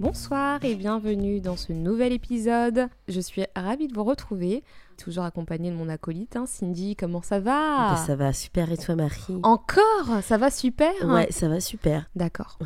Bonsoir 0.00 0.64
et 0.64 0.76
bienvenue 0.76 1.42
dans 1.42 1.56
ce 1.56 1.74
nouvel 1.74 2.14
épisode. 2.14 2.88
Je 3.08 3.20
suis 3.20 3.44
ravie 3.54 3.86
de 3.86 3.94
vous 3.94 4.02
retrouver, 4.02 4.64
toujours 4.96 5.24
accompagnée 5.24 5.70
de 5.70 5.76
mon 5.76 5.90
acolyte, 5.90 6.36
hein, 6.36 6.46
Cindy. 6.46 6.96
Comment 6.96 7.20
ça 7.20 7.38
va? 7.38 7.90
Ben, 7.90 7.96
Ça 7.96 8.16
va 8.16 8.32
super 8.32 8.72
et 8.72 8.78
toi 8.78 8.96
Marie? 8.96 9.38
Encore? 9.42 10.22
Ça 10.22 10.38
va 10.38 10.50
super? 10.50 10.90
Ouais, 11.04 11.30
ça 11.30 11.48
va 11.50 11.60
super. 11.60 12.08
D'accord. 12.16 12.58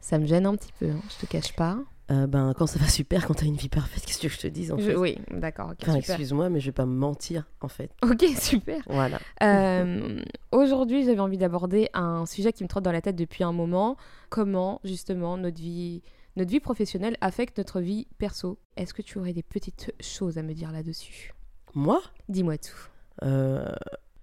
Ça 0.00 0.18
me 0.18 0.26
gêne 0.26 0.44
un 0.44 0.56
petit 0.56 0.72
peu, 0.80 0.86
hein, 0.90 1.00
je 1.08 1.24
te 1.24 1.30
cache 1.30 1.54
pas. 1.54 1.78
Euh, 2.10 2.26
ben 2.26 2.52
quand 2.58 2.66
ça 2.66 2.80
va 2.80 2.88
super, 2.88 3.24
quand 3.28 3.34
t'as 3.34 3.46
une 3.46 3.54
vie 3.54 3.68
parfaite, 3.68 4.04
qu'est-ce 4.04 4.18
que 4.18 4.28
je 4.28 4.38
te 4.40 4.48
dis 4.48 4.72
en 4.72 4.78
Je- 4.78 4.86
fait? 4.86 4.96
Oui, 4.96 5.18
d'accord. 5.30 5.72
Enfin, 5.80 5.94
excuse-moi, 5.94 6.48
mais 6.50 6.58
je 6.58 6.66
vais 6.66 6.72
pas 6.72 6.84
me 6.86 6.96
mentir 6.96 7.44
en 7.60 7.68
fait. 7.68 7.92
Ok, 8.02 8.24
super. 8.36 8.82
Voilà. 8.88 9.20
Euh, 9.44 10.20
Aujourd'hui, 10.50 11.04
j'avais 11.04 11.20
envie 11.20 11.38
d'aborder 11.38 11.88
un 11.94 12.26
sujet 12.26 12.52
qui 12.52 12.64
me 12.64 12.68
trotte 12.68 12.82
dans 12.82 12.90
la 12.90 13.00
tête 13.02 13.14
depuis 13.14 13.44
un 13.44 13.52
moment. 13.52 13.96
Comment, 14.30 14.80
justement, 14.82 15.36
notre 15.36 15.60
vie, 15.60 16.02
notre 16.36 16.50
vie 16.50 16.60
professionnelle 16.60 17.16
affecte 17.20 17.58
notre 17.58 17.80
vie 17.80 18.06
perso. 18.18 18.58
Est-ce 18.76 18.94
que 18.94 19.02
tu 19.02 19.18
aurais 19.18 19.32
des 19.32 19.42
petites 19.42 19.92
choses 20.00 20.38
à 20.38 20.42
me 20.42 20.52
dire 20.54 20.72
là-dessus? 20.72 21.32
Moi? 21.74 22.00
Dis-moi 22.28 22.58
tout. 22.58 22.88
euh, 23.24 23.64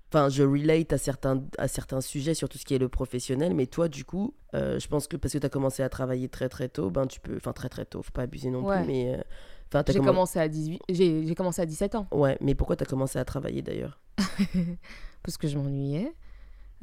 Enfin, 0.09 0.29
je 0.29 0.41
relate 0.43 0.93
à 0.93 0.97
certains, 0.97 1.43
à 1.57 1.67
certains 1.67 1.99
sujets 1.99 2.33
sur 2.33 2.47
tout 2.47 2.57
ce 2.57 2.63
qui 2.63 2.73
est 2.73 2.77
le 2.77 2.87
professionnel, 2.87 3.53
mais 3.53 3.65
toi, 3.65 3.89
du 3.89 4.05
coup, 4.05 4.33
euh, 4.53 4.79
je 4.79 4.87
pense 4.87 5.05
que 5.05 5.17
parce 5.17 5.33
que 5.33 5.37
tu 5.37 5.45
as 5.45 5.49
commencé 5.49 5.83
à 5.83 5.89
travailler 5.89 6.29
très 6.29 6.47
très 6.47 6.69
tôt, 6.69 6.89
ben 6.89 7.07
tu 7.07 7.19
peux. 7.19 7.35
Enfin, 7.35 7.51
très 7.51 7.67
très 7.67 7.83
tôt, 7.83 8.01
faut 8.01 8.11
pas 8.13 8.21
abuser 8.21 8.49
non 8.49 8.63
Ouais. 8.65 8.77
plus, 8.79 8.87
mais. 8.87 9.15
euh, 9.15 9.21
Enfin, 9.69 9.83
J'ai 9.85 9.99
commen- 9.99 10.05
commencé 10.05 10.39
à 10.39 10.47
18... 10.47 10.81
J'ai 10.87 11.35
commencé 11.35 11.61
à 11.61 11.65
17 11.65 11.95
ans. 11.95 12.07
Ouais, 12.13 12.37
mais 12.39 12.55
pourquoi 12.55 12.77
tu 12.77 12.83
as 12.83 12.85
commencé 12.85 13.19
à 13.19 13.25
travailler 13.25 13.61
d'ailleurs? 13.61 13.99
Parce 15.23 15.37
que 15.37 15.49
je 15.49 15.57
m'ennuyais. 15.57 16.13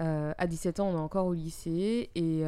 Euh, 0.00 0.34
à 0.36 0.46
17 0.46 0.80
ans, 0.80 0.88
on 0.90 0.96
est 0.96 1.00
encore 1.00 1.24
au 1.26 1.32
lycée 1.32 2.10
et 2.14 2.40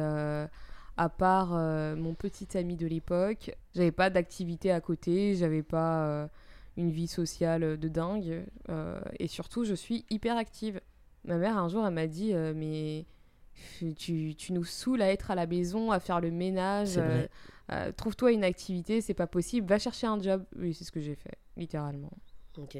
à 0.97 1.09
part 1.09 1.53
euh, 1.53 1.95
mon 1.95 2.15
petit 2.15 2.57
ami 2.57 2.75
de 2.75 2.87
l'époque, 2.87 3.55
j'avais 3.75 3.91
pas 3.91 4.09
d'activité 4.09 4.71
à 4.71 4.81
côté, 4.81 5.35
j'avais 5.35 5.61
pas 5.61 6.03
euh, 6.05 6.27
une 6.75 6.89
vie 6.89 7.07
sociale 7.07 7.77
de 7.77 7.87
dingue 7.87 8.45
euh, 8.69 8.99
et 9.19 9.27
surtout, 9.27 9.63
je 9.63 9.75
suis 9.75 10.05
hyper 10.09 10.35
active. 10.37 10.81
Ma 11.23 11.37
mère, 11.37 11.57
un 11.57 11.69
jour, 11.69 11.85
elle 11.85 11.93
m'a 11.93 12.07
dit 12.07 12.33
Mais 12.33 13.05
tu, 13.95 14.33
tu 14.35 14.53
nous 14.53 14.63
saoules 14.63 15.01
à 15.01 15.11
être 15.11 15.29
à 15.29 15.35
la 15.35 15.45
maison, 15.45 15.91
à 15.91 15.99
faire 15.99 16.19
le 16.19 16.31
ménage. 16.31 16.99
Trouve-toi 17.97 18.31
une 18.31 18.43
activité, 18.43 19.01
c'est 19.01 19.13
pas 19.13 19.27
possible. 19.27 19.67
Va 19.67 19.77
chercher 19.77 20.07
un 20.07 20.21
job. 20.21 20.45
Oui, 20.55 20.73
c'est 20.73 20.85
ce 20.85 20.91
que 20.91 21.01
j'ai 21.01 21.15
fait, 21.15 21.37
littéralement. 21.57 22.11
Ok. 22.57 22.77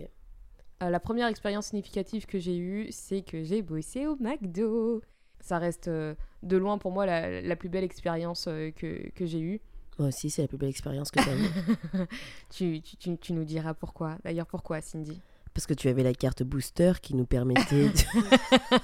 La 0.79 0.99
première 0.99 1.27
expérience 1.27 1.67
significative 1.67 2.25
que 2.25 2.39
j'ai 2.39 2.57
eue, 2.57 2.87
c'est 2.91 3.21
que 3.21 3.43
j'ai 3.43 3.61
bossé 3.61 4.07
au 4.07 4.15
McDo. 4.15 5.01
Ça 5.47 5.59
reste 5.59 5.87
euh, 5.87 6.13
de 6.43 6.57
loin 6.57 6.77
pour 6.77 6.91
moi 6.91 7.05
la, 7.05 7.41
la 7.41 7.55
plus 7.55 7.69
belle 7.69 7.85
expérience 7.85 8.47
euh, 8.49 8.69
que, 8.71 9.09
que 9.15 9.25
j'ai 9.25 9.39
eue. 9.39 9.61
Moi 9.97 10.09
aussi, 10.09 10.29
c'est 10.29 10.41
la 10.41 10.47
plus 10.49 10.57
belle 10.57 10.67
expérience 10.69 11.09
que 11.09 11.19
as 11.21 11.35
eue. 11.35 12.05
tu, 12.49 12.81
tu, 12.81 12.97
tu- 12.97 13.17
tu 13.17 13.31
nous 13.33 13.45
diras 13.45 13.73
pourquoi. 13.73 14.17
D'ailleurs, 14.25 14.45
pourquoi, 14.45 14.81
Cindy? 14.81 15.21
Parce 15.53 15.65
que 15.65 15.73
tu 15.73 15.87
avais 15.87 16.03
la 16.03 16.13
carte 16.13 16.43
booster 16.43 16.91
qui 17.01 17.15
nous 17.15 17.25
permettait, 17.25 17.89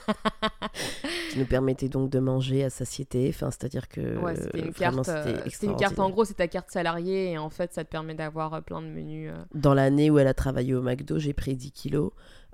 qui 1.29 1.39
nous 1.39 1.45
permettait 1.45 1.89
donc 1.89 2.09
de 2.09 2.19
manger 2.19 2.63
à 2.63 2.69
satiété. 2.69 3.27
Enfin, 3.29 3.51
c'est-à-dire 3.51 3.87
que 3.87 4.17
Ouais, 4.17 4.35
c'était 4.35 4.59
une, 4.59 4.69
vraiment, 4.71 5.03
carte, 5.03 5.09
euh, 5.09 5.37
c'était 5.49 5.67
une 5.67 5.75
carte, 5.75 5.99
en 5.99 6.09
gros, 6.09 6.25
c'est 6.25 6.35
ta 6.35 6.47
carte 6.47 6.71
salariée 6.71 7.31
et 7.31 7.37
en 7.37 7.49
fait, 7.49 7.73
ça 7.73 7.83
te 7.83 7.89
permet 7.89 8.15
d'avoir 8.15 8.61
plein 8.63 8.81
de 8.81 8.87
menus. 8.87 9.31
Dans 9.53 9.73
l'année 9.73 10.09
où 10.09 10.19
elle 10.19 10.27
a 10.27 10.33
travaillé 10.33 10.73
au 10.73 10.81
McDo, 10.81 11.19
j'ai 11.19 11.33
pris 11.33 11.55
10 11.55 11.71
kilos, 11.71 12.11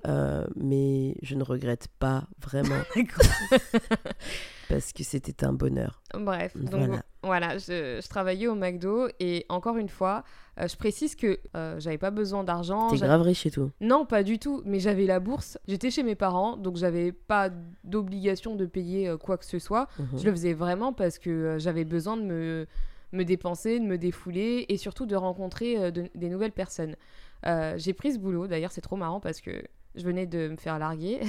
euh, 0.07 0.45
mais 0.55 1.15
je 1.21 1.35
ne 1.35 1.43
regrette 1.43 1.87
pas 1.99 2.25
vraiment 2.41 2.81
parce 4.69 4.93
que 4.93 5.03
c'était 5.03 5.43
un 5.45 5.53
bonheur. 5.53 6.01
Bref, 6.13 6.55
donc 6.55 6.81
Voilà. 6.85 7.03
voilà, 7.23 7.57
je, 7.57 7.99
je 8.03 8.07
travaillais 8.07 8.47
au 8.47 8.55
McDo 8.55 9.07
et 9.19 9.45
encore 9.49 9.77
une 9.77 9.89
fois, 9.89 10.23
euh, 10.59 10.67
je 10.67 10.75
précise 10.75 11.15
que 11.15 11.39
euh, 11.55 11.79
j'avais 11.79 11.97
pas 11.97 12.11
besoin 12.11 12.43
d'argent. 12.43 12.89
T'es 12.89 12.97
grave 12.97 13.21
riche 13.23 13.45
et 13.45 13.51
tout. 13.51 13.71
Non, 13.81 14.05
pas 14.05 14.23
du 14.23 14.37
tout. 14.39 14.61
Mais 14.65 14.79
j'avais 14.79 15.05
la 15.05 15.19
bourse. 15.19 15.57
J'étais 15.67 15.89
chez 15.89 16.03
mes 16.03 16.15
parents, 16.15 16.55
donc 16.55 16.75
j'avais 16.77 17.11
pas 17.11 17.49
d'obligation 17.83 18.55
de 18.55 18.65
payer 18.65 19.07
euh, 19.09 19.17
quoi 19.17 19.37
que 19.37 19.45
ce 19.45 19.57
soit. 19.59 19.87
Mhm. 19.97 20.07
Je 20.19 20.25
le 20.25 20.31
faisais 20.31 20.53
vraiment 20.53 20.93
parce 20.93 21.17
que 21.17 21.57
j'avais 21.59 21.85
besoin 21.85 22.15
de 22.17 22.23
me, 22.23 22.67
me 23.11 23.23
dépenser, 23.23 23.79
de 23.79 23.85
me 23.85 23.97
défouler 23.97 24.65
et 24.69 24.77
surtout 24.77 25.05
de 25.07 25.15
rencontrer 25.15 25.91
de- 25.91 26.09
des 26.13 26.29
nouvelles 26.29 26.51
personnes. 26.51 26.95
Euh, 27.47 27.73
J'ai 27.77 27.93
pris 27.93 28.13
ce 28.13 28.19
boulot. 28.19 28.45
D'ailleurs, 28.47 28.71
c'est 28.71 28.81
trop 28.81 28.97
marrant 28.97 29.19
parce 29.19 29.41
que 29.41 29.63
je 29.95 30.03
venais 30.03 30.25
de 30.25 30.47
me 30.49 30.57
faire 30.57 30.77
larguer 30.79 31.19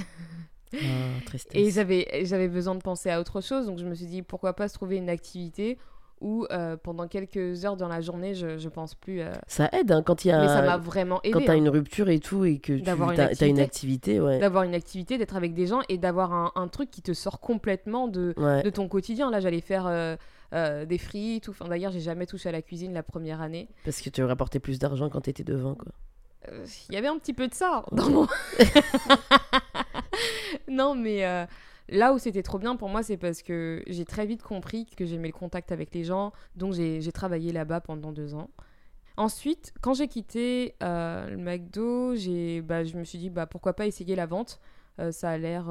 Ah, 0.72 0.76
tristesse. 1.26 1.52
et 1.60 1.70
j'avais 1.70 2.06
j'avais 2.24 2.48
besoin 2.48 2.74
de 2.74 2.82
penser 2.82 3.10
à 3.10 3.20
autre 3.20 3.40
chose. 3.40 3.66
Donc 3.66 3.78
je 3.78 3.84
me 3.86 3.94
suis 3.94 4.06
dit 4.06 4.22
pourquoi 4.22 4.54
pas 4.54 4.68
se 4.68 4.74
trouver 4.74 4.96
une 4.96 5.08
activité 5.10 5.78
où 6.20 6.44
euh, 6.50 6.76
pendant 6.76 7.08
quelques 7.08 7.64
heures 7.64 7.78
dans 7.78 7.88
la 7.88 8.02
journée, 8.02 8.34
je, 8.34 8.58
je 8.58 8.68
pense 8.68 8.94
plus. 8.94 9.22
euh, 9.22 9.32
Ça 9.46 9.70
aide 9.72 9.90
hein, 9.90 10.02
quand 10.02 10.24
il 10.24 10.28
y 10.28 10.30
a 10.32 10.40
Mais 10.42 10.48
ça 10.48 10.60
m'a 10.60 10.76
vraiment 10.76 11.18
aidé. 11.22 11.32
quand 11.32 11.40
t'as 11.46 11.54
hein. 11.54 11.56
une 11.56 11.70
rupture 11.70 12.10
et 12.10 12.18
tout 12.20 12.44
et 12.44 12.58
que 12.58 12.74
tu 12.74 12.82
D'avoir 12.82 13.12
une 13.12 13.20
une 13.40 13.58
activité. 13.58 14.20
ouais. 14.20 14.38
d'avoir 14.38 14.64
une 14.64 14.74
activité, 14.74 15.16
d'être 15.16 15.34
avec 15.34 15.54
des 15.54 15.66
gens 15.66 15.80
et 15.88 15.96
d'avoir 15.96 16.34
un, 16.34 16.52
un 16.56 16.68
truc 16.68 16.90
qui 16.90 17.00
te 17.00 17.14
sort 17.14 17.40
complètement 17.40 18.06
de, 18.06 18.34
Ouais. 18.36 18.62
de 18.62 18.68
ton 18.68 18.86
quotidien. 18.86 19.30
Là, 19.30 19.40
j'allais 19.40 19.62
faire 19.62 19.86
euh, 19.86 20.14
euh, 20.52 20.84
des 20.84 20.98
frites. 20.98 21.48
ou- 21.48 21.52
Enfin, 21.52 21.68
D'ailleurs, 21.68 21.90
j'ai 21.90 22.00
jamais 22.00 22.26
touché 22.26 22.50
à 22.50 22.52
la 22.52 22.60
cuisine 22.60 22.92
la 22.92 23.02
première 23.02 23.40
année. 23.40 23.70
Parce 23.86 24.02
que 24.02 24.10
tu 24.10 24.22
rapportais 24.22 24.60
plus 24.60 24.78
d'argent 24.78 25.08
quand 25.08 25.22
t'étais 25.22 25.42
devant, 25.44 25.74
quoi. 25.74 25.90
Euh, 26.48 26.64
Il 26.88 26.94
y 26.94 26.98
avait 26.98 27.08
un 27.08 27.18
petit 27.18 27.34
peu 27.34 27.48
de 27.48 27.54
ça 27.54 27.84
dans 27.92 28.08
mon... 28.10 28.26
non, 30.68 30.94
mais 30.94 31.24
euh, 31.26 31.44
là 31.88 32.12
où 32.12 32.18
c'était 32.18 32.42
trop 32.42 32.58
bien 32.58 32.76
pour 32.76 32.88
moi, 32.88 33.02
c'est 33.02 33.16
parce 33.16 33.42
que 33.42 33.82
j'ai 33.86 34.04
très 34.04 34.26
vite 34.26 34.42
compris 34.42 34.86
que 34.96 35.04
j'aimais 35.04 35.28
le 35.28 35.34
contact 35.34 35.72
avec 35.72 35.94
les 35.94 36.04
gens. 36.04 36.32
Donc, 36.56 36.72
j'ai 36.74 37.12
travaillé 37.12 37.52
là-bas 37.52 37.80
pendant 37.80 38.12
deux 38.12 38.34
ans. 38.34 38.50
Ensuite, 39.16 39.74
quand 39.82 39.94
j'ai 39.94 40.08
quitté 40.08 40.76
euh, 40.82 41.28
le 41.28 41.36
McDo, 41.36 42.14
j'ai, 42.14 42.62
bah, 42.62 42.84
je 42.84 42.96
me 42.96 43.04
suis 43.04 43.18
dit, 43.18 43.28
bah, 43.30 43.46
pourquoi 43.46 43.74
pas 43.74 43.86
essayer 43.86 44.16
la 44.16 44.26
vente 44.26 44.60
Ça 45.10 45.30
a 45.30 45.38
l'air... 45.38 45.66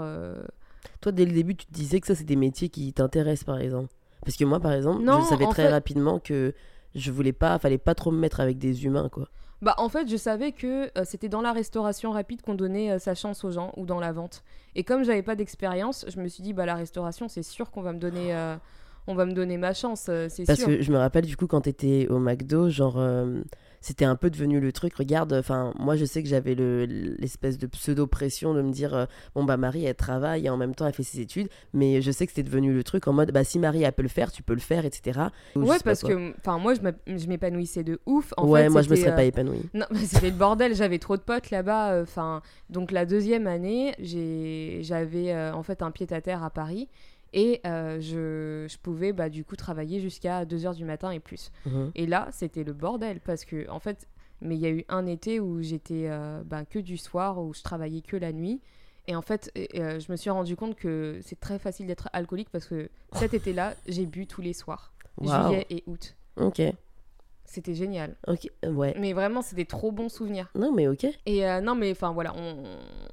Toi, 1.01 1.11
dès 1.11 1.25
le 1.25 1.31
début, 1.33 1.55
tu 1.55 1.65
te 1.65 1.73
disais 1.73 1.99
que 1.99 2.07
ça, 2.07 2.15
c'est 2.15 2.23
des 2.23 2.35
métiers 2.37 2.69
qui 2.69 2.93
t'intéressent, 2.93 3.45
par 3.45 3.59
exemple. 3.59 3.93
Parce 4.23 4.37
que 4.37 4.45
moi, 4.45 4.59
par 4.59 4.71
exemple, 4.73 5.03
Non, 5.03 5.21
je 5.21 5.25
savais 5.27 5.45
très 5.47 5.63
fait- 5.63 5.69
rapidement 5.69 6.19
que 6.19 6.53
je 6.95 7.11
voulais 7.11 7.33
pas, 7.33 7.57
fallait 7.59 7.77
pas 7.77 7.95
trop 7.95 8.11
me 8.11 8.19
mettre 8.19 8.39
avec 8.39 8.57
des 8.57 8.85
humains, 8.85 9.09
quoi. 9.09 9.27
Bah 9.61 9.75
en 9.77 9.89
fait, 9.89 10.09
je 10.09 10.15
savais 10.15 10.51
que 10.53 10.89
euh, 10.97 11.03
c'était 11.03 11.27
dans 11.27 11.41
la 11.41 11.51
restauration 11.51 12.11
rapide 12.11 12.41
qu'on 12.41 12.55
donnait 12.55 12.91
euh, 12.91 12.99
sa 12.99 13.13
chance 13.13 13.43
aux 13.43 13.51
gens 13.51 13.73
ou 13.75 13.85
dans 13.85 13.99
la 13.99 14.13
vente. 14.13 14.43
Et 14.75 14.83
comme 14.83 15.03
j'avais 15.03 15.21
pas 15.21 15.35
d'expérience, 15.35 16.05
je 16.07 16.19
me 16.19 16.27
suis 16.27 16.43
dit 16.43 16.53
bah 16.53 16.65
la 16.65 16.75
restauration, 16.75 17.27
c'est 17.27 17.43
sûr 17.43 17.69
qu'on 17.71 17.81
va 17.81 17.91
me 17.91 17.99
donner 17.99 18.33
euh, 18.33 18.55
on 19.07 19.15
va 19.15 19.25
me 19.25 19.33
donner 19.33 19.57
ma 19.57 19.73
chance, 19.73 20.01
c'est 20.29 20.45
Parce 20.45 20.59
sûr. 20.59 20.67
que 20.67 20.81
je 20.81 20.91
me 20.91 20.97
rappelle, 20.97 21.25
du 21.25 21.35
coup, 21.35 21.47
quand 21.47 21.61
t'étais 21.61 22.07
au 22.09 22.19
McDo, 22.19 22.69
genre, 22.69 22.97
c'était 23.81 24.05
un 24.05 24.15
peu 24.15 24.29
devenu 24.29 24.59
le 24.59 24.71
truc. 24.71 24.93
Regarde, 24.95 25.33
enfin, 25.33 25.73
moi, 25.79 25.95
je 25.95 26.05
sais 26.05 26.21
que 26.23 26.29
j'avais 26.29 26.55
le- 26.55 26.85
l'espèce 26.85 27.57
de 27.57 27.67
pseudo-pression 27.67 28.53
de 28.53 28.61
me 28.61 28.71
dire, 28.71 28.93
euh, 28.93 29.05
bon, 29.35 29.43
bah, 29.43 29.57
Marie, 29.57 29.85
elle 29.85 29.95
travaille 29.95 30.45
et 30.45 30.49
en 30.49 30.57
même 30.57 30.75
temps, 30.75 30.87
elle 30.87 30.93
fait 30.93 31.03
ses 31.03 31.19
études. 31.21 31.47
Mais 31.73 32.01
je 32.01 32.11
sais 32.11 32.25
que 32.25 32.31
c'était 32.33 32.49
devenu 32.49 32.73
le 32.73 32.83
truc 32.83 33.07
en 33.07 33.13
mode, 33.13 33.31
bah, 33.31 33.43
si 33.43 33.59
Marie, 33.59 33.83
elle 33.83 33.91
peut 33.93 34.01
le 34.03 34.07
faire, 34.09 34.31
tu 34.31 34.43
peux 34.43 34.53
le 34.53 34.59
faire, 34.59 34.85
etc. 34.85 35.19
Ou 35.55 35.61
Ouais, 35.63 35.77
parce 35.83 36.01
que 36.01 36.33
enfin 36.37 36.57
moi 36.57 36.73
je 36.73 36.81
m'ép- 36.81 36.99
je 37.07 37.27
m'épanouissais 37.27 37.83
de 37.83 37.99
ouf. 38.05 38.33
En 38.37 38.47
ouais, 38.47 38.63
fait, 38.63 38.69
moi, 38.69 38.81
je 38.81 38.89
me 38.89 38.95
serais 38.95 39.15
pas 39.15 39.21
euh, 39.23 39.25
épanouie. 39.27 39.61
Non, 39.73 39.85
mais 39.91 39.99
c'était 40.05 40.29
le 40.29 40.35
bordel, 40.35 40.75
j'avais 40.75 40.99
trop 40.99 41.15
de 41.17 41.21
potes 41.21 41.49
là-bas. 41.51 42.01
Enfin, 42.01 42.41
donc 42.69 42.91
la 42.91 43.05
deuxième 43.05 43.47
année, 43.47 43.93
j'ai- 43.99 44.79
j'avais 44.83 45.31
euh, 45.33 45.53
en 45.53 45.63
fait 45.63 45.81
un 45.81 45.91
pied-à-terre 45.91 46.43
à 46.43 46.49
Paris 46.49 46.89
et 47.33 47.61
euh, 47.65 47.99
je, 47.99 48.71
je 48.71 48.77
pouvais 48.79 49.13
bah, 49.13 49.29
du 49.29 49.43
coup 49.43 49.55
travailler 49.55 49.99
jusqu'à 49.99 50.45
2h 50.45 50.75
du 50.75 50.85
matin 50.85 51.11
et 51.11 51.19
plus. 51.19 51.51
Et 51.95 52.05
là, 52.05 52.27
c'était 52.31 52.63
le 52.63 52.73
bordel 52.73 53.19
parce 53.19 53.45
que, 53.45 53.69
en 53.69 53.79
fait, 53.79 54.07
mais 54.41 54.55
il 54.55 54.61
y 54.61 54.65
a 54.65 54.69
eu 54.71 54.85
un 54.89 55.05
été 55.05 55.39
où 55.39 55.61
j'étais 55.61 56.07
euh, 56.07 56.41
ben, 56.45 56.65
que 56.65 56.79
du 56.79 56.97
soir, 56.97 57.39
où 57.39 57.53
je 57.53 57.61
travaillais 57.61 58.01
que 58.01 58.17
la 58.17 58.31
nuit. 58.31 58.61
Et 59.07 59.15
en 59.15 59.21
fait, 59.21 59.51
euh, 59.75 59.99
je 59.99 60.11
me 60.11 60.17
suis 60.17 60.29
rendu 60.29 60.55
compte 60.55 60.75
que 60.75 61.19
c'est 61.23 61.39
très 61.39 61.57
facile 61.59 61.87
d'être 61.87 62.09
alcoolique 62.13 62.49
parce 62.51 62.67
que 62.67 62.89
cet 63.13 63.33
été-là, 63.33 63.73
j'ai 63.87 64.05
bu 64.05 64.27
tous 64.27 64.41
les 64.41 64.53
soirs, 64.53 64.93
juillet 65.21 65.65
et 65.69 65.83
août. 65.87 66.15
Ok, 66.37 66.61
C'était 67.49 67.73
génial. 67.73 68.15
ok, 68.27 68.47
ouais. 68.67 68.93
Mais 68.99 69.13
vraiment, 69.13 69.41
c'était 69.41 69.65
trop 69.65 69.91
bons 69.91 70.09
souvenirs. 70.09 70.51
Non, 70.53 70.71
mais 70.71 70.87
ok. 70.87 71.07
Et 71.25 71.47
euh, 71.47 71.61
non, 71.61 71.73
mais 71.73 71.89
enfin 71.91 72.11
voilà, 72.11 72.35
on... 72.37 72.63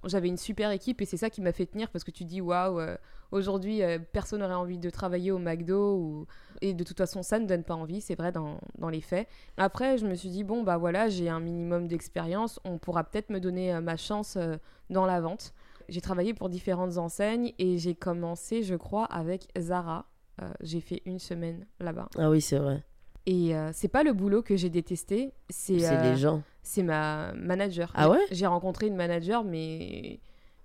j'avais 0.04 0.28
une 0.28 0.36
super 0.36 0.70
équipe 0.72 1.00
et 1.00 1.06
c'est 1.06 1.16
ça 1.16 1.30
qui 1.30 1.40
m'a 1.40 1.52
fait 1.52 1.64
tenir 1.64 1.88
parce 1.88 2.04
que 2.04 2.10
tu 2.10 2.24
dis 2.24 2.42
waouh, 2.42 2.78
euh, 2.78 2.98
aujourd'hui 3.32 3.82
euh, 3.82 3.98
personne 4.12 4.40
n'aurait 4.40 4.52
envie 4.52 4.76
de 4.76 4.90
travailler 4.90 5.30
au 5.30 5.38
McDo 5.38 5.96
ou... 5.96 6.26
et 6.60 6.74
de 6.74 6.84
toute 6.84 6.98
façon 6.98 7.22
ça 7.22 7.38
ne 7.38 7.46
donne 7.46 7.64
pas 7.64 7.74
envie, 7.74 8.02
c'est 8.02 8.14
vrai 8.14 8.30
dans, 8.30 8.60
dans 8.76 8.90
les 8.90 9.00
faits. 9.00 9.26
Après, 9.56 9.96
je 9.96 10.06
me 10.06 10.14
suis 10.14 10.28
dit 10.28 10.44
bon 10.44 10.62
bah 10.62 10.76
voilà, 10.76 11.08
j'ai 11.08 11.30
un 11.30 11.40
minimum 11.40 11.88
d'expérience, 11.88 12.60
on 12.64 12.76
pourra 12.76 13.04
peut-être 13.04 13.30
me 13.30 13.40
donner 13.40 13.72
euh, 13.72 13.80
ma 13.80 13.96
chance 13.96 14.36
euh, 14.36 14.56
dans 14.90 15.06
la 15.06 15.18
vente. 15.22 15.54
J'ai 15.88 16.02
travaillé 16.02 16.34
pour 16.34 16.50
différentes 16.50 16.98
enseignes 16.98 17.52
et 17.58 17.78
j'ai 17.78 17.94
commencé, 17.94 18.62
je 18.62 18.74
crois, 18.74 19.04
avec 19.04 19.48
Zara. 19.58 20.04
Euh, 20.42 20.50
j'ai 20.60 20.80
fait 20.80 21.00
une 21.06 21.18
semaine 21.18 21.64
là-bas. 21.80 22.08
Ah 22.18 22.28
oui, 22.28 22.42
c'est 22.42 22.58
vrai. 22.58 22.82
Et 23.26 23.56
euh, 23.56 23.70
c'est 23.73 23.88
pas 23.88 24.02
le 24.05 24.12
boulot 24.12 24.43
que 24.43 24.56
j'ai 24.56 24.70
détesté, 24.70 25.32
c'est 25.50 25.81
C'est 25.81 25.96
euh, 25.96 26.02
les 26.12 26.17
gens. 26.17 26.43
c'est 26.62 26.82
ma 26.84 27.32
manager. 27.34 27.90
Ah 27.94 28.08
ouais 28.08 28.20
J'ai 28.31 28.46
rencontré 28.46 28.87
une 28.87 28.94
manager, 28.96 29.43
mais 29.43 30.20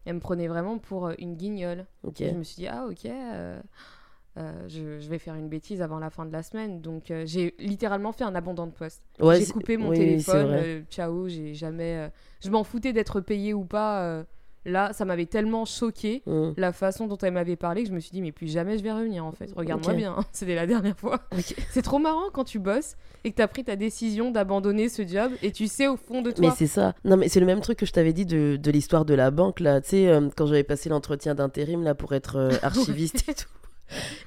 elle 0.05 0.15
me 0.15 0.19
prenait 0.19 0.47
vraiment 0.47 0.77
pour 0.77 1.07
euh, 1.07 1.13
une 1.17 1.35
guignole. 1.35 1.85
Ok. 2.03 2.17
Je 2.19 2.25
me 2.35 2.43
suis 2.43 2.57
dit, 2.57 2.67
ah 2.67 2.85
ok. 2.87 3.05
euh, 3.05 3.59
euh, 4.37 4.65
je, 4.69 4.99
je 4.99 5.09
vais 5.09 5.17
faire 5.17 5.35
une 5.35 5.49
bêtise 5.49 5.81
avant 5.81 5.97
la 5.99 6.09
fin 6.09 6.25
de 6.25 6.31
la 6.31 6.43
semaine. 6.43 6.81
Donc, 6.81 7.09
euh, 7.11 7.23
j'ai 7.25 7.55
littéralement 7.59 8.11
fait 8.11 8.23
un 8.23 8.35
abandon 8.35 8.67
de 8.67 8.71
poste. 8.71 9.03
Ouais, 9.19 9.39
j'ai 9.39 9.45
c'est- 9.45 9.53
coupé 9.53 9.75
mon 9.77 9.89
oui, 9.89 9.97
oui, 9.97 10.21
c'est 10.21 10.31
téléphone. 10.31 10.45
vrai. 10.47 10.63
euh, 10.63 10.81
ciao, 10.89 11.27
j'ai 11.27 11.53
jamais. 11.55 11.97
euh, 11.97 12.09
je 12.43 12.49
m'en 12.51 12.63
foutais 12.63 12.93
d'être 12.93 13.21
payé 13.21 13.53
ou 13.55 13.65
pas. 13.65 14.03
euh, 14.03 14.23
là, 14.65 14.93
ça 14.93 15.05
m'avait 15.05 15.25
tellement 15.25 15.65
choqué 15.65 16.21
Mm. 16.25 16.51
la 16.57 16.71
façon 16.71 17.07
dont 17.07 17.17
elle 17.17 17.33
m'avait 17.33 17.55
parlé 17.55 17.83
que 17.83 17.89
je 17.89 17.93
me 17.93 17.99
suis 17.99 18.11
dit, 18.11 18.21
mais 18.21 18.31
plus 18.31 18.47
jamais 18.51 18.77
je 18.77 18.83
vais 18.83 18.91
revenir 18.91 19.25
en 19.25 19.31
fait. 19.31 19.51
Regarde-moi 19.55 19.93
bien, 19.93 20.15
hein, 20.17 20.25
c'était 20.31 20.55
la 20.55 20.67
dernière 20.67 20.97
fois. 20.97 21.19
C'est 21.71 21.81
trop 21.81 21.99
marrant 21.99 22.29
quand 22.33 22.43
tu 22.43 22.59
bosses 22.59 22.95
et 23.23 23.31
que 23.31 23.35
tu 23.37 23.41
as 23.41 23.47
pris 23.47 23.63
ta 23.63 23.75
décision 23.75 24.31
d'abandonner 24.31 24.89
ce 24.89 25.05
job 25.05 25.31
et 25.41 25.51
tu 25.51 25.67
sais 25.67 25.87
au 25.87 25.97
fond 25.97 26.21
de 26.21 26.31
toi. 26.31 26.47
Mais 26.49 26.53
c'est 26.55 26.67
ça. 26.67 26.93
Non, 27.05 27.17
mais 27.17 27.29
c'est 27.29 27.39
le 27.39 27.45
même 27.45 27.61
truc 27.61 27.77
que 27.79 27.85
je 27.85 27.91
t'avais 27.91 28.13
dit 28.13 28.25
de, 28.25 28.57
de 28.61 28.71
l'histoire 28.71 29.05
de 29.05 29.13
la 29.13 29.31
banque, 29.31 29.59
là. 29.59 29.81
Tu 29.81 29.89
sais, 29.89 30.07
euh, 30.07 30.29
quand 30.35 30.45
j'avais 30.47 30.63
passé 30.63 30.89
l'entretien 30.89 31.35
d'intérim, 31.35 31.83
là, 31.83 31.93
pour 31.95 32.13
être 32.13 32.35
euh, 32.37 32.51
archiviste 32.63 33.23
et 33.29 33.33
tout. 33.33 33.47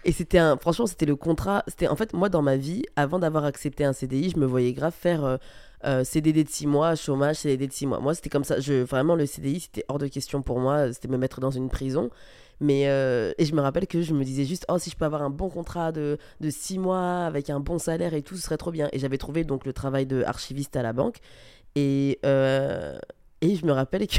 Et 0.05 0.13
c'était 0.13 0.39
un. 0.39 0.57
Franchement, 0.59 0.87
c'était 0.87 1.07
le 1.07 1.17
contrat. 1.17 1.65
C'était 1.69 1.89
en 1.89 1.97
fait, 1.97 2.13
moi, 2.13 2.29
dans 2.29 2.43
ma 2.43 2.57
vie, 2.57 2.83
avant 2.97 3.19
d'avoir 3.19 3.45
accepté 3.45 3.83
un 3.85 3.93
CDI, 3.95 4.31
je 4.31 4.39
me 4.39 4.45
voyais 4.47 4.73
grave 4.75 4.93
faire 4.93 5.25
euh, 5.25 5.37
euh, 5.85 6.05
CDD 6.05 6.45
de 6.45 6.49
6 6.49 6.67
mois, 6.67 6.95
chômage, 6.95 7.37
CDD 7.37 7.67
de 7.67 7.73
6 7.73 7.87
mois. 7.87 8.01
Moi, 8.01 8.15
c'était 8.15 8.31
comme 8.31 8.45
ça. 8.45 8.61
Je, 8.61 8.83
vraiment, 8.83 9.15
le 9.17 9.27
CDI, 9.27 9.61
c'était 9.61 9.85
hors 9.89 9.99
de 9.99 10.07
question 10.07 10.43
pour 10.43 10.61
moi. 10.61 10.93
C'était 10.93 11.09
me 11.09 11.19
mettre 11.19 11.41
dans 11.41 11.51
une 11.51 11.69
prison. 11.69 12.11
Mais 12.61 12.89
euh, 12.89 13.33
et 13.39 13.45
je 13.45 13.55
me 13.55 13.61
rappelle 13.61 13.87
que 13.87 14.03
je 14.03 14.15
me 14.15 14.25
disais 14.25 14.45
juste 14.45 14.65
oh 14.69 14.79
si 14.79 14.89
je 14.89 14.97
peux 14.97 15.05
avoir 15.05 15.23
un 15.23 15.31
bon 15.31 15.51
contrat 15.51 15.91
de 15.91 16.19
de 16.41 16.51
six 16.51 16.79
mois 16.79 17.25
avec 17.25 17.51
un 17.51 17.59
bon 17.61 17.79
salaire 17.79 18.15
et 18.15 18.23
tout 18.23 18.37
ce 18.37 18.43
serait 18.43 18.57
trop 18.57 18.71
bien 18.71 18.89
et 18.93 18.99
j'avais 19.01 19.19
trouvé 19.19 19.43
donc 19.43 19.67
le 19.67 19.73
travail 19.73 20.07
de 20.07 20.23
archiviste 20.23 20.77
à 20.77 20.83
la 20.83 20.93
banque 20.93 21.17
et 21.75 22.21
euh, 22.25 22.97
et 23.41 23.57
je 23.57 23.67
me 23.67 23.73
rappelle 23.73 24.07
que 24.07 24.19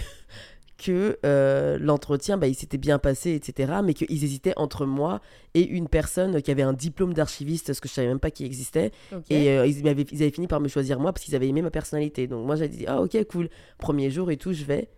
que 0.77 1.17
euh, 1.25 1.77
l'entretien 1.79 2.37
bah, 2.37 2.47
il 2.47 2.55
s'était 2.55 2.77
bien 2.77 2.99
passé 2.99 3.31
etc 3.31 3.73
mais 3.83 3.93
qu'ils 3.93 4.23
hésitaient 4.23 4.53
entre 4.57 4.85
moi 4.85 5.21
et 5.53 5.65
une 5.65 5.87
personne 5.87 6.41
qui 6.41 6.51
avait 6.51 6.63
un 6.63 6.73
diplôme 6.73 7.13
d'archiviste 7.13 7.71
ce 7.73 7.79
que 7.79 7.87
je 7.87 7.93
savais 7.93 8.07
même 8.09 8.19
pas 8.19 8.31
qui 8.31 8.43
existait 8.45 8.91
et 9.29 9.49
euh, 9.51 9.65
ils, 9.67 9.83
m'avaient- 9.83 10.05
ils 10.11 10.21
avaient 10.21 10.31
fini 10.31 10.47
par 10.47 10.59
me 10.59 10.67
choisir 10.67 10.99
moi 10.99 11.13
parce 11.13 11.23
qu'ils 11.25 11.35
avaient 11.35 11.47
aimé 11.47 11.61
ma 11.61 11.71
personnalité. 11.71 12.27
Donc 12.27 12.45
moi, 12.45 12.55
j'avais 12.55 12.69
dit, 12.69 12.85
ah 12.87 13.01
ok, 13.01 13.17
cool. 13.29 13.49
Premier 13.77 14.09
jour 14.11 14.31
et 14.31 14.37
tout, 14.37 14.51
je 14.53 14.63
vais. 14.65 14.89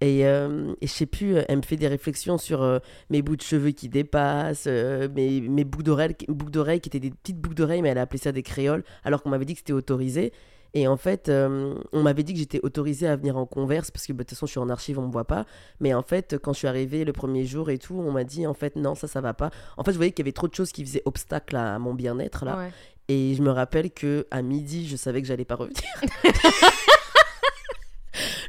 Et, 0.00 0.26
euh, 0.26 0.72
et 0.80 0.86
je 0.86 0.92
sais 0.92 1.06
plus, 1.06 1.36
elle 1.46 1.58
me 1.58 1.62
fait 1.62 1.76
des 1.76 1.86
réflexions 1.86 2.38
sur 2.38 2.62
euh, 2.62 2.78
mes 3.10 3.20
bouts 3.22 3.36
de 3.36 3.42
cheveux 3.42 3.70
qui 3.70 3.88
dépassent, 3.88 4.64
euh, 4.66 5.08
mes, 5.14 5.40
mes 5.42 5.62
boucles 5.64 5.84
d'oreilles 5.84 6.16
boucles 6.28 6.50
d'oreilles 6.50 6.80
qui 6.80 6.88
étaient 6.88 7.00
des 7.00 7.10
petites 7.10 7.38
boucles 7.38 7.54
d'oreilles, 7.56 7.82
mais 7.82 7.90
elle 7.90 7.98
a 7.98 8.02
appelé 8.02 8.18
ça 8.18 8.32
des 8.32 8.42
créoles, 8.42 8.82
alors 9.04 9.22
qu'on 9.22 9.28
m'avait 9.30 9.44
dit 9.44 9.52
que 9.54 9.58
c'était 9.60 9.74
autorisé. 9.74 10.32
Et 10.74 10.86
en 10.86 10.96
fait, 10.96 11.28
euh, 11.28 11.74
on 11.92 12.02
m'avait 12.02 12.22
dit 12.22 12.32
que 12.32 12.38
j'étais 12.38 12.60
autorisée 12.62 13.08
à 13.08 13.16
venir 13.16 13.36
en 13.36 13.46
converse, 13.46 13.90
parce 13.90 14.06
que 14.06 14.12
bah, 14.12 14.18
de 14.18 14.28
toute 14.28 14.36
façon, 14.36 14.46
je 14.46 14.52
suis 14.52 14.60
en 14.60 14.68
archive, 14.68 14.98
on 14.98 15.06
me 15.06 15.12
voit 15.12 15.24
pas. 15.24 15.46
Mais 15.80 15.94
en 15.94 16.02
fait, 16.02 16.38
quand 16.38 16.52
je 16.52 16.58
suis 16.58 16.68
arrivée 16.68 17.04
le 17.04 17.12
premier 17.12 17.44
jour 17.44 17.70
et 17.70 17.78
tout, 17.78 17.94
on 17.94 18.12
m'a 18.12 18.24
dit, 18.24 18.46
en 18.46 18.54
fait, 18.54 18.76
non, 18.76 18.94
ça, 18.94 19.08
ça 19.08 19.20
va 19.20 19.34
pas. 19.34 19.50
En 19.76 19.84
fait, 19.84 19.92
je 19.92 19.96
voyais 19.96 20.12
qu'il 20.12 20.24
y 20.24 20.26
avait 20.26 20.32
trop 20.32 20.48
de 20.48 20.54
choses 20.54 20.70
qui 20.72 20.84
faisaient 20.84 21.02
obstacle 21.04 21.56
à 21.56 21.78
mon 21.78 21.94
bien-être, 21.94 22.44
là. 22.44 22.56
Ouais. 22.56 22.70
Et 23.08 23.34
je 23.34 23.42
me 23.42 23.50
rappelle 23.50 23.90
que 23.90 24.26
à 24.30 24.40
midi, 24.40 24.86
je 24.86 24.94
savais 24.96 25.20
que 25.20 25.26
j'allais 25.26 25.44
pas 25.44 25.56
revenir. 25.56 25.82